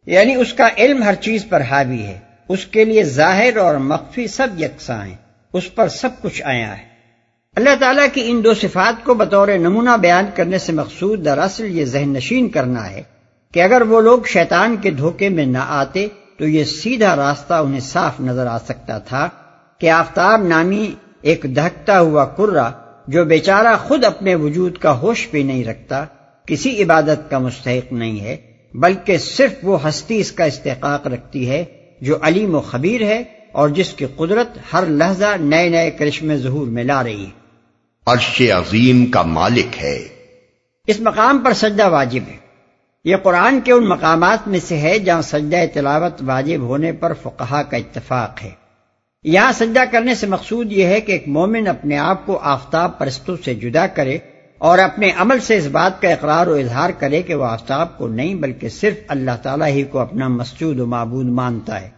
یعنی 0.07 0.35
اس 0.35 0.53
کا 0.53 0.69
علم 0.79 1.03
ہر 1.03 1.15
چیز 1.15 1.47
پر 1.49 1.61
حاوی 1.61 2.03
ہے۔ 2.03 2.19
اس 2.49 2.67
کے 2.67 2.85
لیے 2.85 3.05
ظاہر 3.05 3.57
اور 3.57 3.77
مخفی 3.77 4.27
سب 4.27 4.49
یکساں 4.61 5.07
ہیں۔ 5.07 5.15
اس 5.53 5.75
پر 5.75 5.89
سب 5.89 6.09
کچھ 6.23 6.43
آیا 6.43 6.79
ہے۔ 6.79 6.95
اللہ 7.57 7.71
تعالیٰ 7.81 8.07
کی 8.13 8.23
ان 8.27 8.45
دو 8.45 8.55
صفات 8.55 9.05
کو 9.05 9.15
بطور 9.15 9.49
نمونہ 9.49 9.97
بیان 10.01 10.25
کرنے 10.35 10.59
سے 10.59 10.73
مقصود 10.73 11.25
دراصل 11.25 11.79
یہ 11.79 11.85
ذہن 11.85 12.09
نشین 12.09 12.49
کرنا 12.49 12.91
ہے 12.91 13.03
کہ 13.53 13.63
اگر 13.63 13.83
وہ 13.83 14.01
لوگ 14.01 14.19
شیطان 14.27 14.77
کے 14.77 14.91
دھوکے 14.91 15.29
میں 15.29 15.47
نہ 15.47 15.59
آتے 15.69 16.09
تو 16.39 16.49
یہ 16.49 16.65
سیدھا 16.65 17.17
راستہ 17.17 17.55
انہیں 17.55 17.81
صاف 17.81 18.21
نظر 18.21 18.47
آ 18.47 18.59
سکتا 18.59 18.99
تھا 18.99 19.29
کہ 19.79 19.91
آفتاب 19.91 20.45
نامی 20.45 20.95
ایک 21.25 21.47
دہکتا 21.57 22.01
ہوا 22.01 22.25
کرا 22.25 22.71
جو 23.09 23.25
بیچارہ 23.25 23.77
خود 23.87 24.05
اپنے 24.05 24.35
وجود 24.35 24.79
کا 24.79 25.01
ہوش 25.01 25.29
بھی 25.31 25.43
نہیں 25.43 25.65
رکھتا 25.65 26.05
کسی 26.47 26.83
عبادت 26.83 27.31
کا 27.31 27.39
مستحق 27.39 27.93
نہیں 27.93 28.21
ہے 28.21 28.37
بلکہ 28.75 29.19
صرف 29.19 29.53
وہ 29.63 29.89
ہستی 29.89 30.19
اس 30.19 30.33
کا 30.33 30.45
استحقاق 30.45 31.07
رکھتی 31.07 31.51
ہے 31.51 31.65
جو 32.01 32.17
علیم 32.23 32.55
و 32.55 32.61
خبیر 32.61 33.03
ہے 33.03 33.23
اور 33.53 33.69
جس 33.69 33.93
کی 33.93 34.07
قدرت 34.17 34.59
ہر 34.73 34.87
لہجہ 34.87 35.37
نئے 35.41 35.69
نئے 35.69 35.91
کرشمے 35.91 36.37
ظہور 36.37 36.67
میں 36.67 36.85
لا 36.85 37.05
رہی 37.05 37.25
ہے۔ 37.25 37.31
عرش 38.07 38.43
عظیم 38.43 39.07
کا 39.07 39.23
مالک 39.23 39.83
ہے۔ 39.83 39.99
اس 40.87 41.01
مقام 41.01 41.39
پر 41.39 41.53
سجدہ 41.53 41.89
واجب 41.89 42.29
ہے۔ 42.29 42.37
یہ 43.05 43.17
قرآن 43.17 43.61
کے 43.61 43.73
ان 43.73 43.89
مقامات 43.89 44.49
میں 44.49 44.59
سے 44.59 44.79
ہے 44.79 44.99
جہاں 44.99 45.23
سجدہ 45.23 45.57
تلاوت 45.75 46.23
واجب 46.27 46.61
ہونے 46.61 46.93
پر 46.93 47.13
فقہا 47.23 47.63
کا 47.63 47.77
اتفاق 47.77 48.45
ہے۔ 48.45 48.64
یہاں 49.25 49.53
سجدہ 49.53 49.81
کرنے 49.93 50.15
سے 50.15 50.27
مقصود 50.27 50.73
یہ 50.73 50.85
ہے 50.85 51.01
کہ 51.01 51.13
ایک 51.13 51.29
مومن 51.29 51.67
اپنے 51.67 51.99
آپ 51.99 52.27
کو 52.27 52.39
آفتاب 52.43 52.99
پرستوں 52.99 53.37
سے 53.45 53.55
جدا 53.55 53.87
کرے 53.87 54.19
اور 54.59 54.79
اپنے 54.79 55.11
عمل 55.17 55.41
سے 55.41 55.57
اس 55.57 55.67
بات 55.67 56.03
کا 56.03 56.09
اقرار 56.09 56.47
و 56.47 56.55
اظہار 56.55 56.91
کرے 56.91 57.23
کہ 57.23 57.35
وہ 57.35 57.45
آفتاب 57.45 57.99
کو 57.99 58.09
نہیں 58.09 58.35
بلکہ 58.35 58.69
صرف 58.69 58.95
اللہ 59.09 59.31
تعالیٰ 59.43 59.69
ہی 59.69 59.83
کو 59.83 59.99
اپنا 59.99 60.29
مسجود 60.29 60.81
و 60.81 60.87
معبود 60.87 61.27
مانتا 61.27 61.81
ہے۔ 61.81 61.91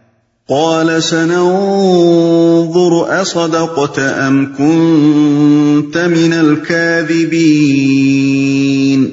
قال 0.48 1.00
سننظر 1.00 3.12
اصدقت 3.12 3.98
ام 3.98 4.46
كنت 4.46 5.96
من 5.96 6.32
الكاذبين۔ 6.32 9.10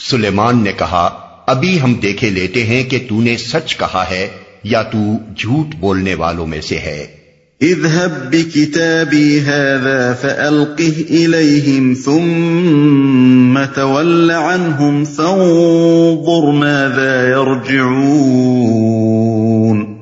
سلیمان 0.00 0.64
نے 0.64 0.72
کہا 0.72 1.28
ابھی 1.46 1.80
ہم 1.80 1.94
دیکھے 1.94 2.30
لیتے 2.30 2.64
ہیں 2.64 2.84
کہ 2.84 3.06
تو 3.08 3.20
نے 3.20 3.36
سچ 3.36 3.76
کہا 3.76 4.04
ہے 4.10 4.28
یا 4.64 4.82
تو 4.82 4.98
جھوٹ 5.36 5.66
بولنے 5.80 6.14
والوں 6.14 6.46
میں 6.46 6.60
سے 6.60 6.78
ہے۔ 6.78 7.15
اذهب 7.62 8.30
بكتابي 8.30 9.40
هذا 9.40 10.16
فألقه 10.20 11.04
إليهم 11.10 11.94
ثم 11.94 13.58
تول 13.74 14.30
عنهم 14.30 15.04
فانظر 15.04 16.52
ماذا 16.52 17.28
يرجعون. 17.28 19.96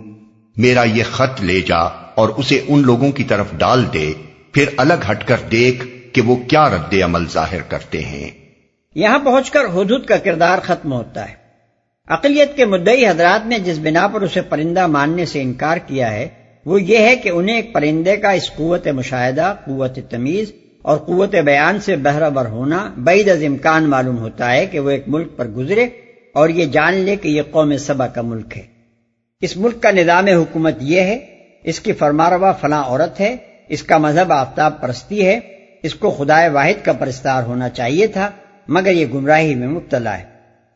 میرا 0.56 0.82
یہ 0.82 1.02
خط 1.12 1.40
لے 1.40 1.60
جا 1.60 1.88
اور 2.14 2.28
اسے 2.28 2.64
ان 2.68 2.82
لوگوں 2.82 3.12
کی 3.12 3.24
طرف 3.24 3.46
ڈال 3.56 3.84
دے 3.92 4.12
پھر 4.52 4.64
الگ 4.76 5.10
ہٹ 5.10 5.28
کر 5.28 5.36
دیکھ 5.52 5.86
کہ 6.12 6.20
وہ 6.20 6.36
کیا 6.36 6.70
رد 6.70 6.94
عمل 7.04 7.24
ظاہر 7.32 7.60
کرتے 7.68 8.04
ہیں۔ 8.04 8.30
یہاں 8.94 9.18
پہنچ 9.18 9.50
کر 9.50 9.60
حدود 9.60 10.04
کا 10.04 10.16
کردار 10.16 10.58
ختم 10.62 10.92
ہوتا 10.92 11.28
ہے۔ 11.28 11.34
اقلیت 12.08 12.56
کے 12.56 12.64
مدعی 12.64 13.06
حضرات 13.06 13.46
نے 13.46 13.58
جس 13.58 13.78
بنا 13.78 14.06
پر 14.06 14.20
اسے 14.20 14.40
پرندہ 14.40 14.86
ماننے 14.86 15.24
سے 15.24 15.42
انکار 15.42 15.76
کیا 15.76 16.12
ہے 16.12 16.43
وہ 16.64 16.82
یہ 16.82 16.98
ہے 16.98 17.16
کہ 17.16 17.28
انہیں 17.28 17.56
ایک 17.56 17.72
پرندے 17.72 18.16
کا 18.16 18.30
اس 18.30 18.50
قوت 18.56 18.88
مشاہدہ، 18.88 19.54
قوت 19.64 19.98
تمیز 20.10 20.52
اور 20.82 20.96
قوت 20.98 21.34
بیان 21.34 21.80
سے 21.80 21.96
بہربر 21.96 22.46
ہونا 22.46 22.94
بعید 22.96 23.28
از 23.28 23.44
امکان 23.46 23.84
معلوم 23.84 24.18
ہوتا 24.18 24.52
ہے 24.52 24.66
کہ 24.66 24.80
وہ 24.80 24.90
ایک 24.90 25.04
ملک 25.06 25.36
پر 25.36 25.46
گزرے 25.48 25.86
اور 26.34 26.48
یہ 26.48 26.64
جان 26.64 26.94
لے 26.94 27.16
کہ 27.16 27.28
یہ 27.28 27.42
قوم 27.50 27.76
سبا 27.76 28.06
کا 28.06 28.22
ملک 28.22 28.56
ہے۔ 28.56 28.62
اس 29.40 29.56
ملک 29.56 29.82
کا 29.82 29.90
نظام 29.90 30.26
حکومت 30.26 30.74
یہ 30.80 31.00
ہے، 31.00 31.18
اس 31.64 31.80
کی 31.80 31.92
فرماروا 31.92 32.52
فلاں 32.52 32.84
عورت 32.84 33.20
ہے، 33.20 33.36
اس 33.68 33.82
کا 33.82 33.98
مذہب 33.98 34.32
آفتاب 34.32 34.80
پرستی 34.80 35.26
ہے، 35.26 35.40
اس 35.82 35.94
کو 35.94 36.10
خدائے 36.10 36.48
واحد 36.48 36.84
کا 36.84 36.92
پرستار 36.92 37.42
ہونا 37.42 37.68
چاہیے 37.68 38.06
تھا، 38.06 38.30
مگر 38.68 38.92
یہ 38.92 39.06
گمراہی 39.14 39.54
میں 39.54 39.68
مبتلا 39.68 40.18
ہے۔ 40.18 40.24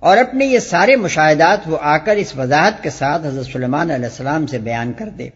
اور 0.01 0.17
اپنے 0.17 0.47
یہ 0.47 0.59
سارے 0.59 0.97
مشاہدات 0.97 1.59
وہ 1.67 1.79
آ 1.81 1.99
کر 1.99 2.17
اس 2.17 2.37
وضاحت 2.37 2.83
کے 2.83 2.91
ساتھ 2.91 3.27
حضرت 3.27 3.47
سلمان 3.47 3.91
علیہ 3.91 4.07
السلام 4.07 4.47
سے 4.47 4.59
بیان 4.59 4.93
کر 4.93 5.09
دے۔ 5.09 5.29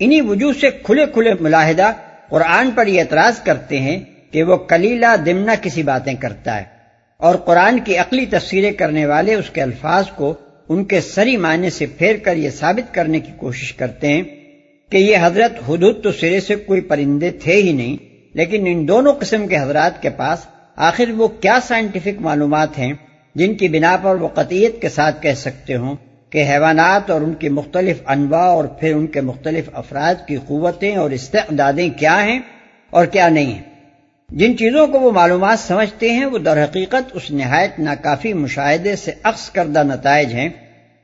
انہی 0.00 0.20
وجوہ 0.20 0.52
سے 0.60 0.70
کھلے 0.70 1.04
کھلے 1.14 1.30
ملاحدہ 1.40 1.90
قرآن 2.28 2.70
پر 2.70 2.86
یہ 2.86 3.00
اعتراض 3.00 3.38
کرتے 3.40 3.78
ہیں 3.80 3.98
کہ 4.30 4.42
وہ 4.42 4.56
کلیلہ 4.56 5.14
دمنا 5.26 5.54
کسی 5.62 5.82
باتیں 5.82 6.12
کرتا 6.14 6.56
ہے 6.56 6.64
اور 7.20 7.34
قرآن 7.34 7.78
کی 7.80 7.96
عقلی 7.96 8.26
تفسیریں 8.26 8.72
کرنے 8.72 9.06
والے 9.06 9.34
اس 9.34 9.48
کے 9.50 9.62
الفاظ 9.62 10.10
کو 10.10 10.34
ان 10.68 10.84
کے 10.84 11.00
سری 11.00 11.36
معنی 11.36 11.70
سے 11.70 11.86
پھیر 11.86 12.16
کر 12.16 12.36
یہ 12.36 12.50
ثابت 12.50 12.94
کرنے 12.94 13.20
کی 13.20 13.32
کوشش 13.36 13.72
کرتے 13.72 14.08
ہیں 14.08 14.22
کہ 14.92 14.96
یہ 14.96 15.16
حضرت 15.22 15.68
حدود 15.68 16.02
تو 16.02 16.12
سرے 16.12 16.40
سے 16.40 16.54
کوئی 16.54 16.80
پرندے 16.80 17.30
تھے 17.30 17.54
ہی 17.54 17.72
نہیں، 17.72 17.96
لیکن 18.34 18.66
ان 18.66 18.88
دونوں 18.88 19.12
قسم 19.12 19.46
کے 19.46 19.56
حضرات 19.56 20.02
کے 20.02 20.10
پاس 20.10 20.46
آخر 20.76 21.10
وہ 21.16 21.28
کیا 21.28 21.58
سائنٹیفک 21.68 22.20
معلومات 22.20 22.78
ہیں 22.78 22.92
جن 23.34 23.54
کی 23.54 23.68
بنا 23.68 23.96
پر 24.02 24.14
وہ 24.14 24.28
قطعیت 24.28 24.80
کے 24.82 24.88
ساتھ 24.88 25.22
کہہ 25.22 25.34
سکتے 25.36 25.76
ہوں؟ 25.76 25.96
کہ 26.36 26.44
حیوانات 26.48 27.10
اور 27.10 27.20
ان 27.20 27.34
کی 27.34 27.48
مختلف 27.48 27.96
انواع 28.06 28.46
اور 28.46 28.64
پھر 28.64 28.94
ان 28.94 29.06
کے 29.06 29.20
مختلف 29.20 29.68
افراد 29.72 30.14
کی 30.28 30.36
قوتیں 30.46 30.96
اور 30.96 31.10
استعدادیں 31.10 31.88
کیا 31.98 32.24
ہیں 32.24 32.38
اور 32.90 33.06
کیا 33.06 33.28
نہیں 33.28 33.52
ہیں۔ 33.54 33.62
جن 34.30 34.56
چیزوں 34.56 34.86
کو 34.86 35.00
وہ 35.00 35.12
معلومات 35.12 35.58
سمجھتے 35.58 36.10
ہیں، 36.10 36.24
وہ 36.24 36.38
در 36.38 36.64
حقیقت 36.64 37.10
اس 37.14 37.30
نہایت 37.30 37.78
ناکافی 37.78 38.32
مشاہدے 38.32 38.96
سے 38.96 39.12
عکس 39.22 39.50
کردہ 39.50 39.82
نتائج 39.82 40.34
ہیں 40.34 40.48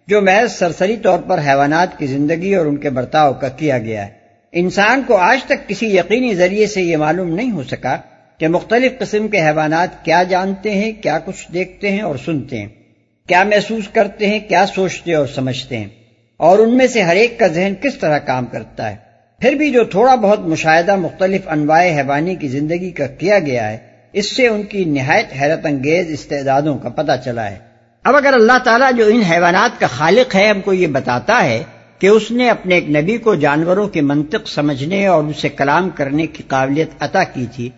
جو 0.08 0.22
محض 0.22 0.52
سرسری 0.52 0.96
طور 0.96 1.18
پر 1.18 1.38
حیوانات 1.38 1.98
کی 1.98 2.06
زندگی 2.06 2.54
اور 2.54 2.66
ان 2.66 2.76
کے 2.76 2.90
برتاؤ 2.90 3.32
کا 3.32 3.48
کیا 3.48 3.78
گیا 3.78 4.06
ہے۔ 4.06 4.10
انسان 4.52 5.02
کو 5.06 5.16
آج 5.16 5.44
تک 5.44 5.68
کسی 5.68 5.96
یقینی 5.96 6.34
ذریعے 6.34 6.66
سے 6.66 6.82
یہ 6.82 6.96
معلوم 6.96 7.34
نہیں 7.34 7.50
ہو 7.50 7.62
سکا 7.62 7.96
کہ 8.38 8.48
مختلف 8.48 8.92
قسم 8.98 9.28
کے 9.28 9.40
حیوانات 9.40 10.04
کیا 10.04 10.22
جانتے 10.22 10.70
ہیں، 10.70 10.92
کیا 10.92 11.18
کچھ 11.24 11.52
دیکھتے 11.52 11.90
ہیں 11.90 12.02
اور 12.02 12.16
سنتے 12.24 12.58
ہیں۔ 12.58 12.81
کیا 13.28 13.44
محسوس 13.44 13.88
کرتے 13.88 14.26
ہیں، 14.26 14.40
کیا 14.40 14.66
سوچتے 14.66 15.14
اور 15.14 15.26
سمجھتے 15.26 15.76
ہیں؟ 15.76 15.88
اور 16.36 16.58
ان 16.58 16.76
میں 16.76 16.86
سے 16.86 17.02
ہر 17.02 17.16
ایک 17.16 17.38
کا 17.38 17.46
ذہن 17.46 17.74
کس 17.82 17.98
طرح 17.98 18.18
کام 18.18 18.46
کرتا 18.46 18.90
ہے؟ 18.90 18.96
پھر 19.40 19.52
بھی 19.52 19.70
جو 19.70 19.84
تھوڑا 19.84 20.14
بہت 20.14 20.40
مشاہدہ 20.40 20.96
مختلف 20.96 21.40
انواع 21.46 21.84
حیوانی 21.84 22.34
کی 22.34 22.48
زندگی 22.48 22.90
کا 22.90 23.06
کیا 23.06 23.38
گیا 23.38 23.70
ہے، 23.70 23.78
اس 24.12 24.36
سے 24.36 24.46
ان 24.46 24.62
کی 24.62 24.84
نہایت 24.84 25.26
حیرت 25.40 25.66
انگیز 25.66 26.10
استعدادوں 26.10 26.78
کا 26.78 26.88
پتہ 26.88 27.12
چلا 27.24 27.50
ہے۔ 27.50 27.58
اب 28.04 28.16
اگر 28.16 28.32
اللہ 28.32 28.58
تعالیٰ 28.64 28.92
جو 28.96 29.06
ان 29.06 29.20
حیوانات 29.20 29.80
کا 29.80 29.86
خالق 29.86 30.36
ہے، 30.36 30.46
ہم 30.46 30.60
کو 30.60 30.72
یہ 30.72 30.86
بتاتا 30.86 31.44
ہے 31.44 31.62
کہ 31.98 32.06
اس 32.06 32.30
نے 32.30 32.50
اپنے 32.50 32.74
ایک 32.74 32.90
نبی 32.90 33.16
کو 33.16 33.34
جانوروں 33.34 33.88
کے 33.88 34.00
منطق 34.00 34.48
سمجھنے 34.48 35.06
اور 35.06 35.24
ان 35.24 35.32
سے 35.32 35.48
کلام 35.48 35.90
کرنے 35.90 36.26
کی 36.26 36.42
قابلیت 36.46 36.90
عطا 37.00 37.24
کی 37.24 37.46
تھی 37.56 37.70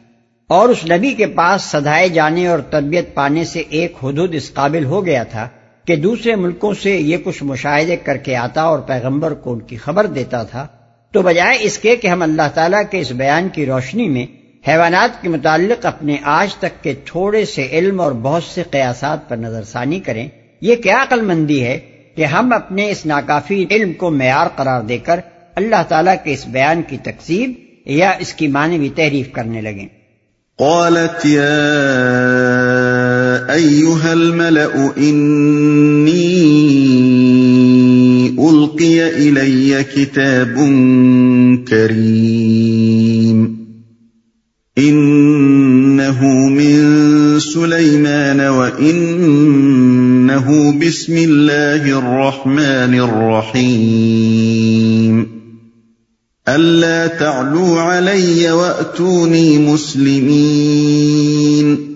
اور 0.54 0.68
اس 0.68 0.84
نبی 0.84 1.12
کے 1.14 1.26
پاس 1.26 1.62
سدھائے 1.62 2.08
جانے 2.08 2.46
اور 2.46 2.58
تربیت 2.58 3.14
پانے 3.14 3.44
سے 3.44 3.62
ایک 3.68 3.92
حدود 4.02 4.34
اس 4.34 4.54
قابل 4.54 4.84
ہو 4.84 5.06
گیا 5.06 5.22
تھا 5.22 5.48
کہ 5.86 5.96
دوسرے 5.96 6.34
ملکوں 6.34 6.74
سے 6.74 6.90
یہ 6.90 7.16
کچھ 7.24 7.42
مشاہدے 7.42 7.96
کر 7.96 8.16
کے 8.16 8.36
آتا 8.36 8.62
اور 8.62 8.78
پیغمبر 8.78 9.34
کو 9.34 9.52
ان 9.52 9.60
کی 9.60 9.76
خبر 9.76 10.06
دیتا 10.06 10.42
تھا۔ 10.42 10.66
تو 11.12 11.22
بجائے 11.22 11.58
اس 11.60 11.78
کے 11.78 11.96
کہ 11.96 12.08
ہم 12.08 12.22
اللہ 12.22 12.48
تعالیٰ 12.54 12.82
کے 12.90 12.98
اس 12.98 13.10
بیان 13.10 13.48
کی 13.48 13.66
روشنی 13.66 14.08
میں 14.08 14.26
حیوانات 14.68 15.22
کے 15.22 15.28
متعلق 15.28 15.86
اپنے 15.86 16.16
آج 16.22 16.54
تک 16.54 16.82
کے 16.82 16.94
تھوڑے 17.04 17.44
سے 17.44 17.66
علم 17.70 18.00
اور 18.00 18.12
بہت 18.12 18.42
سے 18.42 18.62
قیاسات 18.70 19.28
پر 19.28 19.36
نظر 19.36 19.64
ثانی 19.64 20.00
کریں، 20.00 20.28
یہ 20.60 20.76
کیا 20.76 21.02
عقل 21.02 21.20
مندی 21.20 21.62
ہے 21.64 21.78
کہ 22.14 22.24
ہم 22.24 22.52
اپنے 22.52 22.90
اس 22.90 23.06
ناکافی 23.06 23.66
علم 23.70 23.92
کو 23.92 24.10
معیار 24.10 24.46
قرار 24.56 24.82
دے 24.82 24.98
کر 24.98 25.20
اللہ 25.54 25.82
تعالیٰ 25.88 26.14
کے 26.24 26.32
اس 26.32 26.46
بیان 26.46 26.82
کی 26.82 26.98
تقسیب 27.02 27.52
یا 27.84 28.10
اس 28.18 28.34
کی 28.34 28.48
معنوی 28.48 28.88
تحریف 28.88 29.32
کرنے 29.32 29.60
لگیں۔ 29.60 30.03
قالت 30.58 31.24
يا 31.24 31.44
أيها 33.54 34.12
الملأ 34.12 34.96
إني 34.96 36.14
ألقي 38.50 39.28
إلي 39.28 39.84
كتاب 39.84 40.54
كريم. 41.68 43.64
إنه 44.78 46.24
من 46.48 46.80
سليمان 47.40 48.40
وإنه 48.40 49.68
بسم 50.78 51.16
الله 51.16 51.98
الرحمن 51.98 52.94
الرحيم. 53.00 54.13
تعلوا 57.18 57.92
علي 57.92 58.46
وأتوني 58.46 59.58
مسلمين 59.58 61.94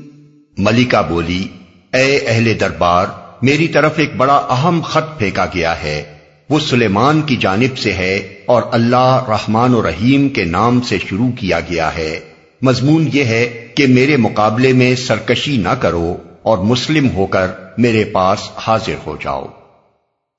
ملکہ 0.59 1.09
بولی 1.09 1.49
اے 1.93 2.17
اہل 2.17 2.53
دربار 2.61 3.07
میری 3.43 3.69
طرف 3.69 3.93
ایک 3.97 4.17
بڑا 4.17 4.35
اہم 4.35 4.81
خط 4.85 5.19
پھینکا 5.19 5.47
گیا 5.55 5.83
ہے۔ 5.83 6.15
وہ 6.51 6.59
سلیمان 6.59 7.23
کی 7.23 7.37
جانب 7.37 7.79
سے 7.79 7.93
ہے 7.93 8.35
اور 8.47 8.63
اللہ 8.73 9.25
رحمان 9.29 9.75
و 9.75 9.83
رحیم 9.83 10.29
کے 10.29 10.45
نام 10.45 10.81
سے 10.81 10.99
شروع 11.09 11.31
کیا 11.31 11.61
گیا 11.61 11.97
ہے۔ 11.97 12.21
مضمون 12.63 13.09
یہ 13.13 13.25
ہے 13.25 13.69
کہ 13.75 13.87
میرے 13.87 14.17
مقابلے 14.17 14.73
میں 14.73 14.95
سرکشی 14.95 15.57
نہ 15.57 15.69
کرو 15.69 16.17
اور 16.43 16.59
مسلم 16.59 17.11
ہو 17.11 17.27
کر 17.27 17.47
میرے 17.79 18.05
پاس 18.05 18.39
حاضر 18.57 18.95
ہو 19.07 19.17
جاؤ۔ 19.21 19.47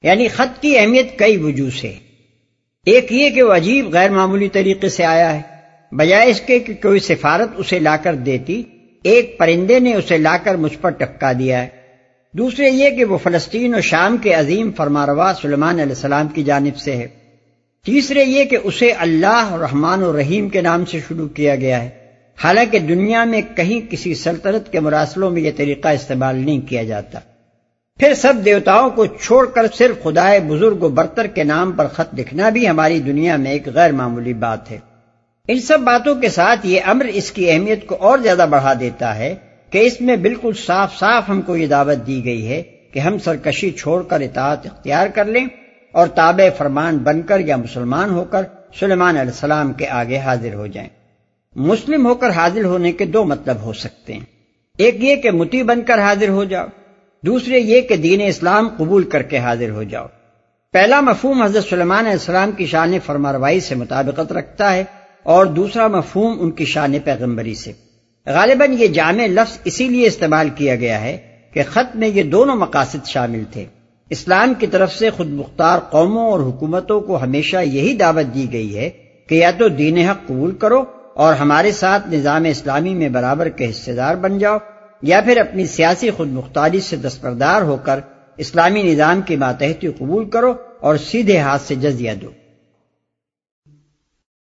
یعنی 0.03 0.27
خط 0.27 0.61
کی 0.61 0.77
اہمیت 0.77 1.19
کئی 1.19 1.37
وجوہ 1.37 1.69
سے۔ 1.81 2.08
ایک 2.89 3.11
یہ 3.11 3.29
کہ 3.29 3.43
وہ 3.43 3.53
عجیب 3.53 3.93
غیر 3.93 4.09
معمولی 4.09 4.49
طریقے 4.49 4.89
سے 4.89 5.05
آیا 5.05 5.35
ہے۔ 5.35 5.41
بجائے 5.91 6.29
اس 6.29 6.41
کے 6.41 6.59
کہ 6.59 6.73
کوئی 6.73 6.99
سفارت 6.99 7.49
اسے 7.57 7.79
لا 7.79 7.97
کر 7.97 8.15
دیتی، 8.15 8.63
ایک 9.03 9.37
پرندے 9.37 9.79
نے 9.79 9.93
اسے 9.93 10.17
لا 10.17 10.37
کر 10.43 10.55
مجھ 10.55 10.77
پر 10.81 10.89
ٹپکا 10.89 11.31
دیا 11.39 11.61
ہے۔ 11.61 11.67
دوسرے 12.33 12.69
یہ 12.69 12.89
کہ 12.89 13.05
وہ 13.05 13.17
فلسطین 13.17 13.75
و 13.75 13.81
شام 13.81 14.17
کے 14.17 14.33
عظیم 14.33 14.71
فرماروا 14.77 15.31
سلمان 15.41 15.73
علیہ 15.73 15.95
السلام 15.95 16.27
کی 16.27 16.43
جانب 16.43 16.77
سے 16.77 16.95
ہے۔ 16.95 17.07
تیسرے 17.85 18.23
یہ 18.23 18.43
کہ 18.43 18.57
اسے 18.63 18.91
اللہ 18.91 19.53
رحمان 19.53 20.03
و 20.03 20.17
رحیم 20.17 20.49
کے 20.49 20.61
نام 20.61 20.85
سے 20.85 20.99
شروع 21.07 21.27
کیا 21.27 21.55
گیا 21.55 21.83
ہے۔ 21.83 21.89
حالانکہ 22.43 22.79
دنیا 22.79 23.23
میں 23.23 23.41
کہیں 23.55 23.91
کسی 23.91 24.15
سلطنت 24.15 24.71
کے 24.71 24.79
مراسلوں 24.79 25.29
میں 25.29 25.41
یہ 25.41 25.51
طریقہ 25.57 25.87
استعمال 25.87 26.35
نہیں 26.35 26.61
کیا 26.61 26.83
جاتا۔ 26.83 27.19
پھر 27.99 28.13
سب 28.13 28.33
دیوتاؤں 28.45 28.89
کو 28.89 29.05
چھوڑ 29.05 29.45
کر 29.45 29.65
صرف 29.77 30.03
خدائے 30.03 30.39
بزرگ 30.39 30.83
و 30.83 30.89
برتر 30.89 31.27
کے 31.27 31.43
نام 31.43 31.71
پر 31.71 31.87
خط 31.87 32.19
لکھنا 32.19 32.49
بھی 32.49 32.69
ہماری 32.69 32.99
دنیا 32.99 33.35
میں 33.35 33.51
ایک 33.51 33.67
غیر 33.67 33.91
معمولی 33.91 34.33
بات 34.33 34.71
ہے۔ 34.71 34.79
ان 35.47 35.59
سب 35.59 35.79
باتوں 35.79 36.15
کے 36.15 36.29
ساتھ 36.29 36.67
یہ 36.67 36.79
امر 36.85 37.05
اس 37.05 37.31
کی 37.31 37.51
اہمیت 37.51 37.87
کو 37.87 37.95
اور 37.95 38.19
زیادہ 38.19 38.45
بڑھا 38.49 38.73
دیتا 38.79 39.17
ہے 39.17 39.35
کہ 39.69 39.77
اس 39.77 40.01
میں 40.01 40.15
بالکل 40.15 40.51
صاف 40.65 40.97
صاف 40.99 41.29
ہم 41.29 41.41
کو 41.41 41.57
یہ 41.57 41.67
دعوت 41.67 42.07
دی 42.07 42.25
گئی 42.25 42.47
ہے 42.47 42.63
کہ 42.93 42.99
ہم 42.99 43.17
سرکشی 43.17 43.71
چھوڑ 43.71 44.03
کر 44.03 44.21
اطاعت 44.21 44.65
اختیار 44.65 45.07
کر 45.07 45.25
لیں 45.25 45.47
اور 45.91 46.07
تابع 46.07 46.49
فرمان 46.57 46.97
بن 46.97 47.21
کر 47.21 47.39
یا 47.39 47.55
مسلمان 47.55 48.09
ہو 48.09 48.23
کر 48.23 48.41
سلیمان 48.79 49.17
علیہ 49.17 49.31
السلام 49.31 49.73
کے 49.73 49.87
آگے 49.87 50.17
حاضر 50.17 50.53
ہو 50.53 50.67
جائیں۔ 50.67 50.89
مسلم 51.55 52.05
ہو 52.05 52.15
کر 52.15 52.29
حاضر 52.29 52.65
ہونے 52.65 52.91
کے 52.91 53.05
دو 53.05 53.25
مطلب 53.25 53.61
ہو 53.61 53.73
سکتے 53.73 54.13
ہیں۔ 54.13 54.25
ایک 54.77 55.03
یہ 55.03 55.15
کہ 55.15 55.31
متی 55.31 55.63
بن 55.63 55.81
کر 55.81 55.99
حاضر 55.99 56.29
ہو 56.29 56.43
جاؤ۔ 56.43 56.65
دوسرے 57.25 57.59
یہ 57.59 57.81
کہ 57.81 57.95
دین 57.95 58.21
اسلام 58.21 58.69
قبول 58.77 59.03
کر 59.03 59.21
کے 59.21 59.37
حاضر 59.37 59.69
ہو 59.69 59.83
جاؤ۔ 59.83 60.05
پہلا 60.73 61.01
مفہوم 61.01 61.41
حضرت 61.41 61.63
سلمان 61.63 61.99
علیہ 61.99 62.11
السلام 62.11 62.51
کی 62.51 62.65
شان 62.65 62.93
فرماروائی 63.05 63.59
سے 63.59 63.75
مطابقت 63.75 64.31
رکھتا 64.31 64.73
ہے 64.73 64.83
اور 65.23 65.45
دوسرا 65.45 65.87
مفہوم 65.87 66.37
ان 66.39 66.51
کی 66.51 66.65
شان 66.65 66.99
پیغمبری 67.03 67.55
سے۔ 67.55 67.71
غالباً 68.25 68.73
یہ 68.73 68.87
جامع 68.87 69.25
لفظ 69.25 69.57
اسی 69.63 69.87
لیے 69.87 70.07
استعمال 70.07 70.49
کیا 70.49 70.75
گیا 70.75 71.01
ہے 71.01 71.17
کہ 71.53 71.63
خط 71.69 71.95
میں 71.95 72.07
یہ 72.07 72.23
دونوں 72.23 72.55
مقاصد 72.55 73.05
شامل 73.05 73.43
تھے۔ 73.51 73.65
اسلام 74.09 74.53
کی 74.53 74.67
طرف 74.67 74.93
سے 74.93 75.09
خود 75.09 75.27
مختار 75.29 75.79
قوموں 75.79 76.31
اور 76.31 76.39
حکومتوں 76.39 77.01
کو 77.01 77.23
ہمیشہ 77.23 77.57
یہی 77.57 77.93
دعوت 77.93 78.35
دی 78.35 78.47
گئی 78.51 78.77
ہے 78.77 78.89
کہ 79.29 79.35
یا 79.35 79.51
تو 79.51 79.67
دین 79.67 79.97
حق 79.97 80.27
قبول 80.27 80.51
کرو 80.51 80.83
اور 81.13 81.33
ہمارے 81.33 81.71
ساتھ 81.71 82.07
نظام 82.07 82.43
اسلامی 82.43 82.93
میں 82.93 83.09
برابر 83.09 83.49
کے 83.49 83.69
حصے 83.69 83.93
دار 83.93 84.15
بن 84.15 84.39
جاؤ 84.39 84.57
یا 85.01 85.21
پھر 85.21 85.37
اپنی 85.37 85.65
سیاسی 85.65 86.11
خود 86.11 86.27
مختاری 86.27 86.79
سے 86.79 86.95
دستبردار 86.95 87.61
ہو 87.61 87.77
کر 87.77 87.99
اسلامی 88.37 88.83
نظام 88.83 89.21
کی 89.21 89.35
ماتحتی 89.35 89.87
قبول 89.87 90.29
کرو 90.29 90.53
اور 90.79 90.95
سیدھے 90.97 91.39
ہاتھ 91.39 91.61
سے 91.61 91.75
جزیہ 91.75 92.11
دو۔ 92.21 92.29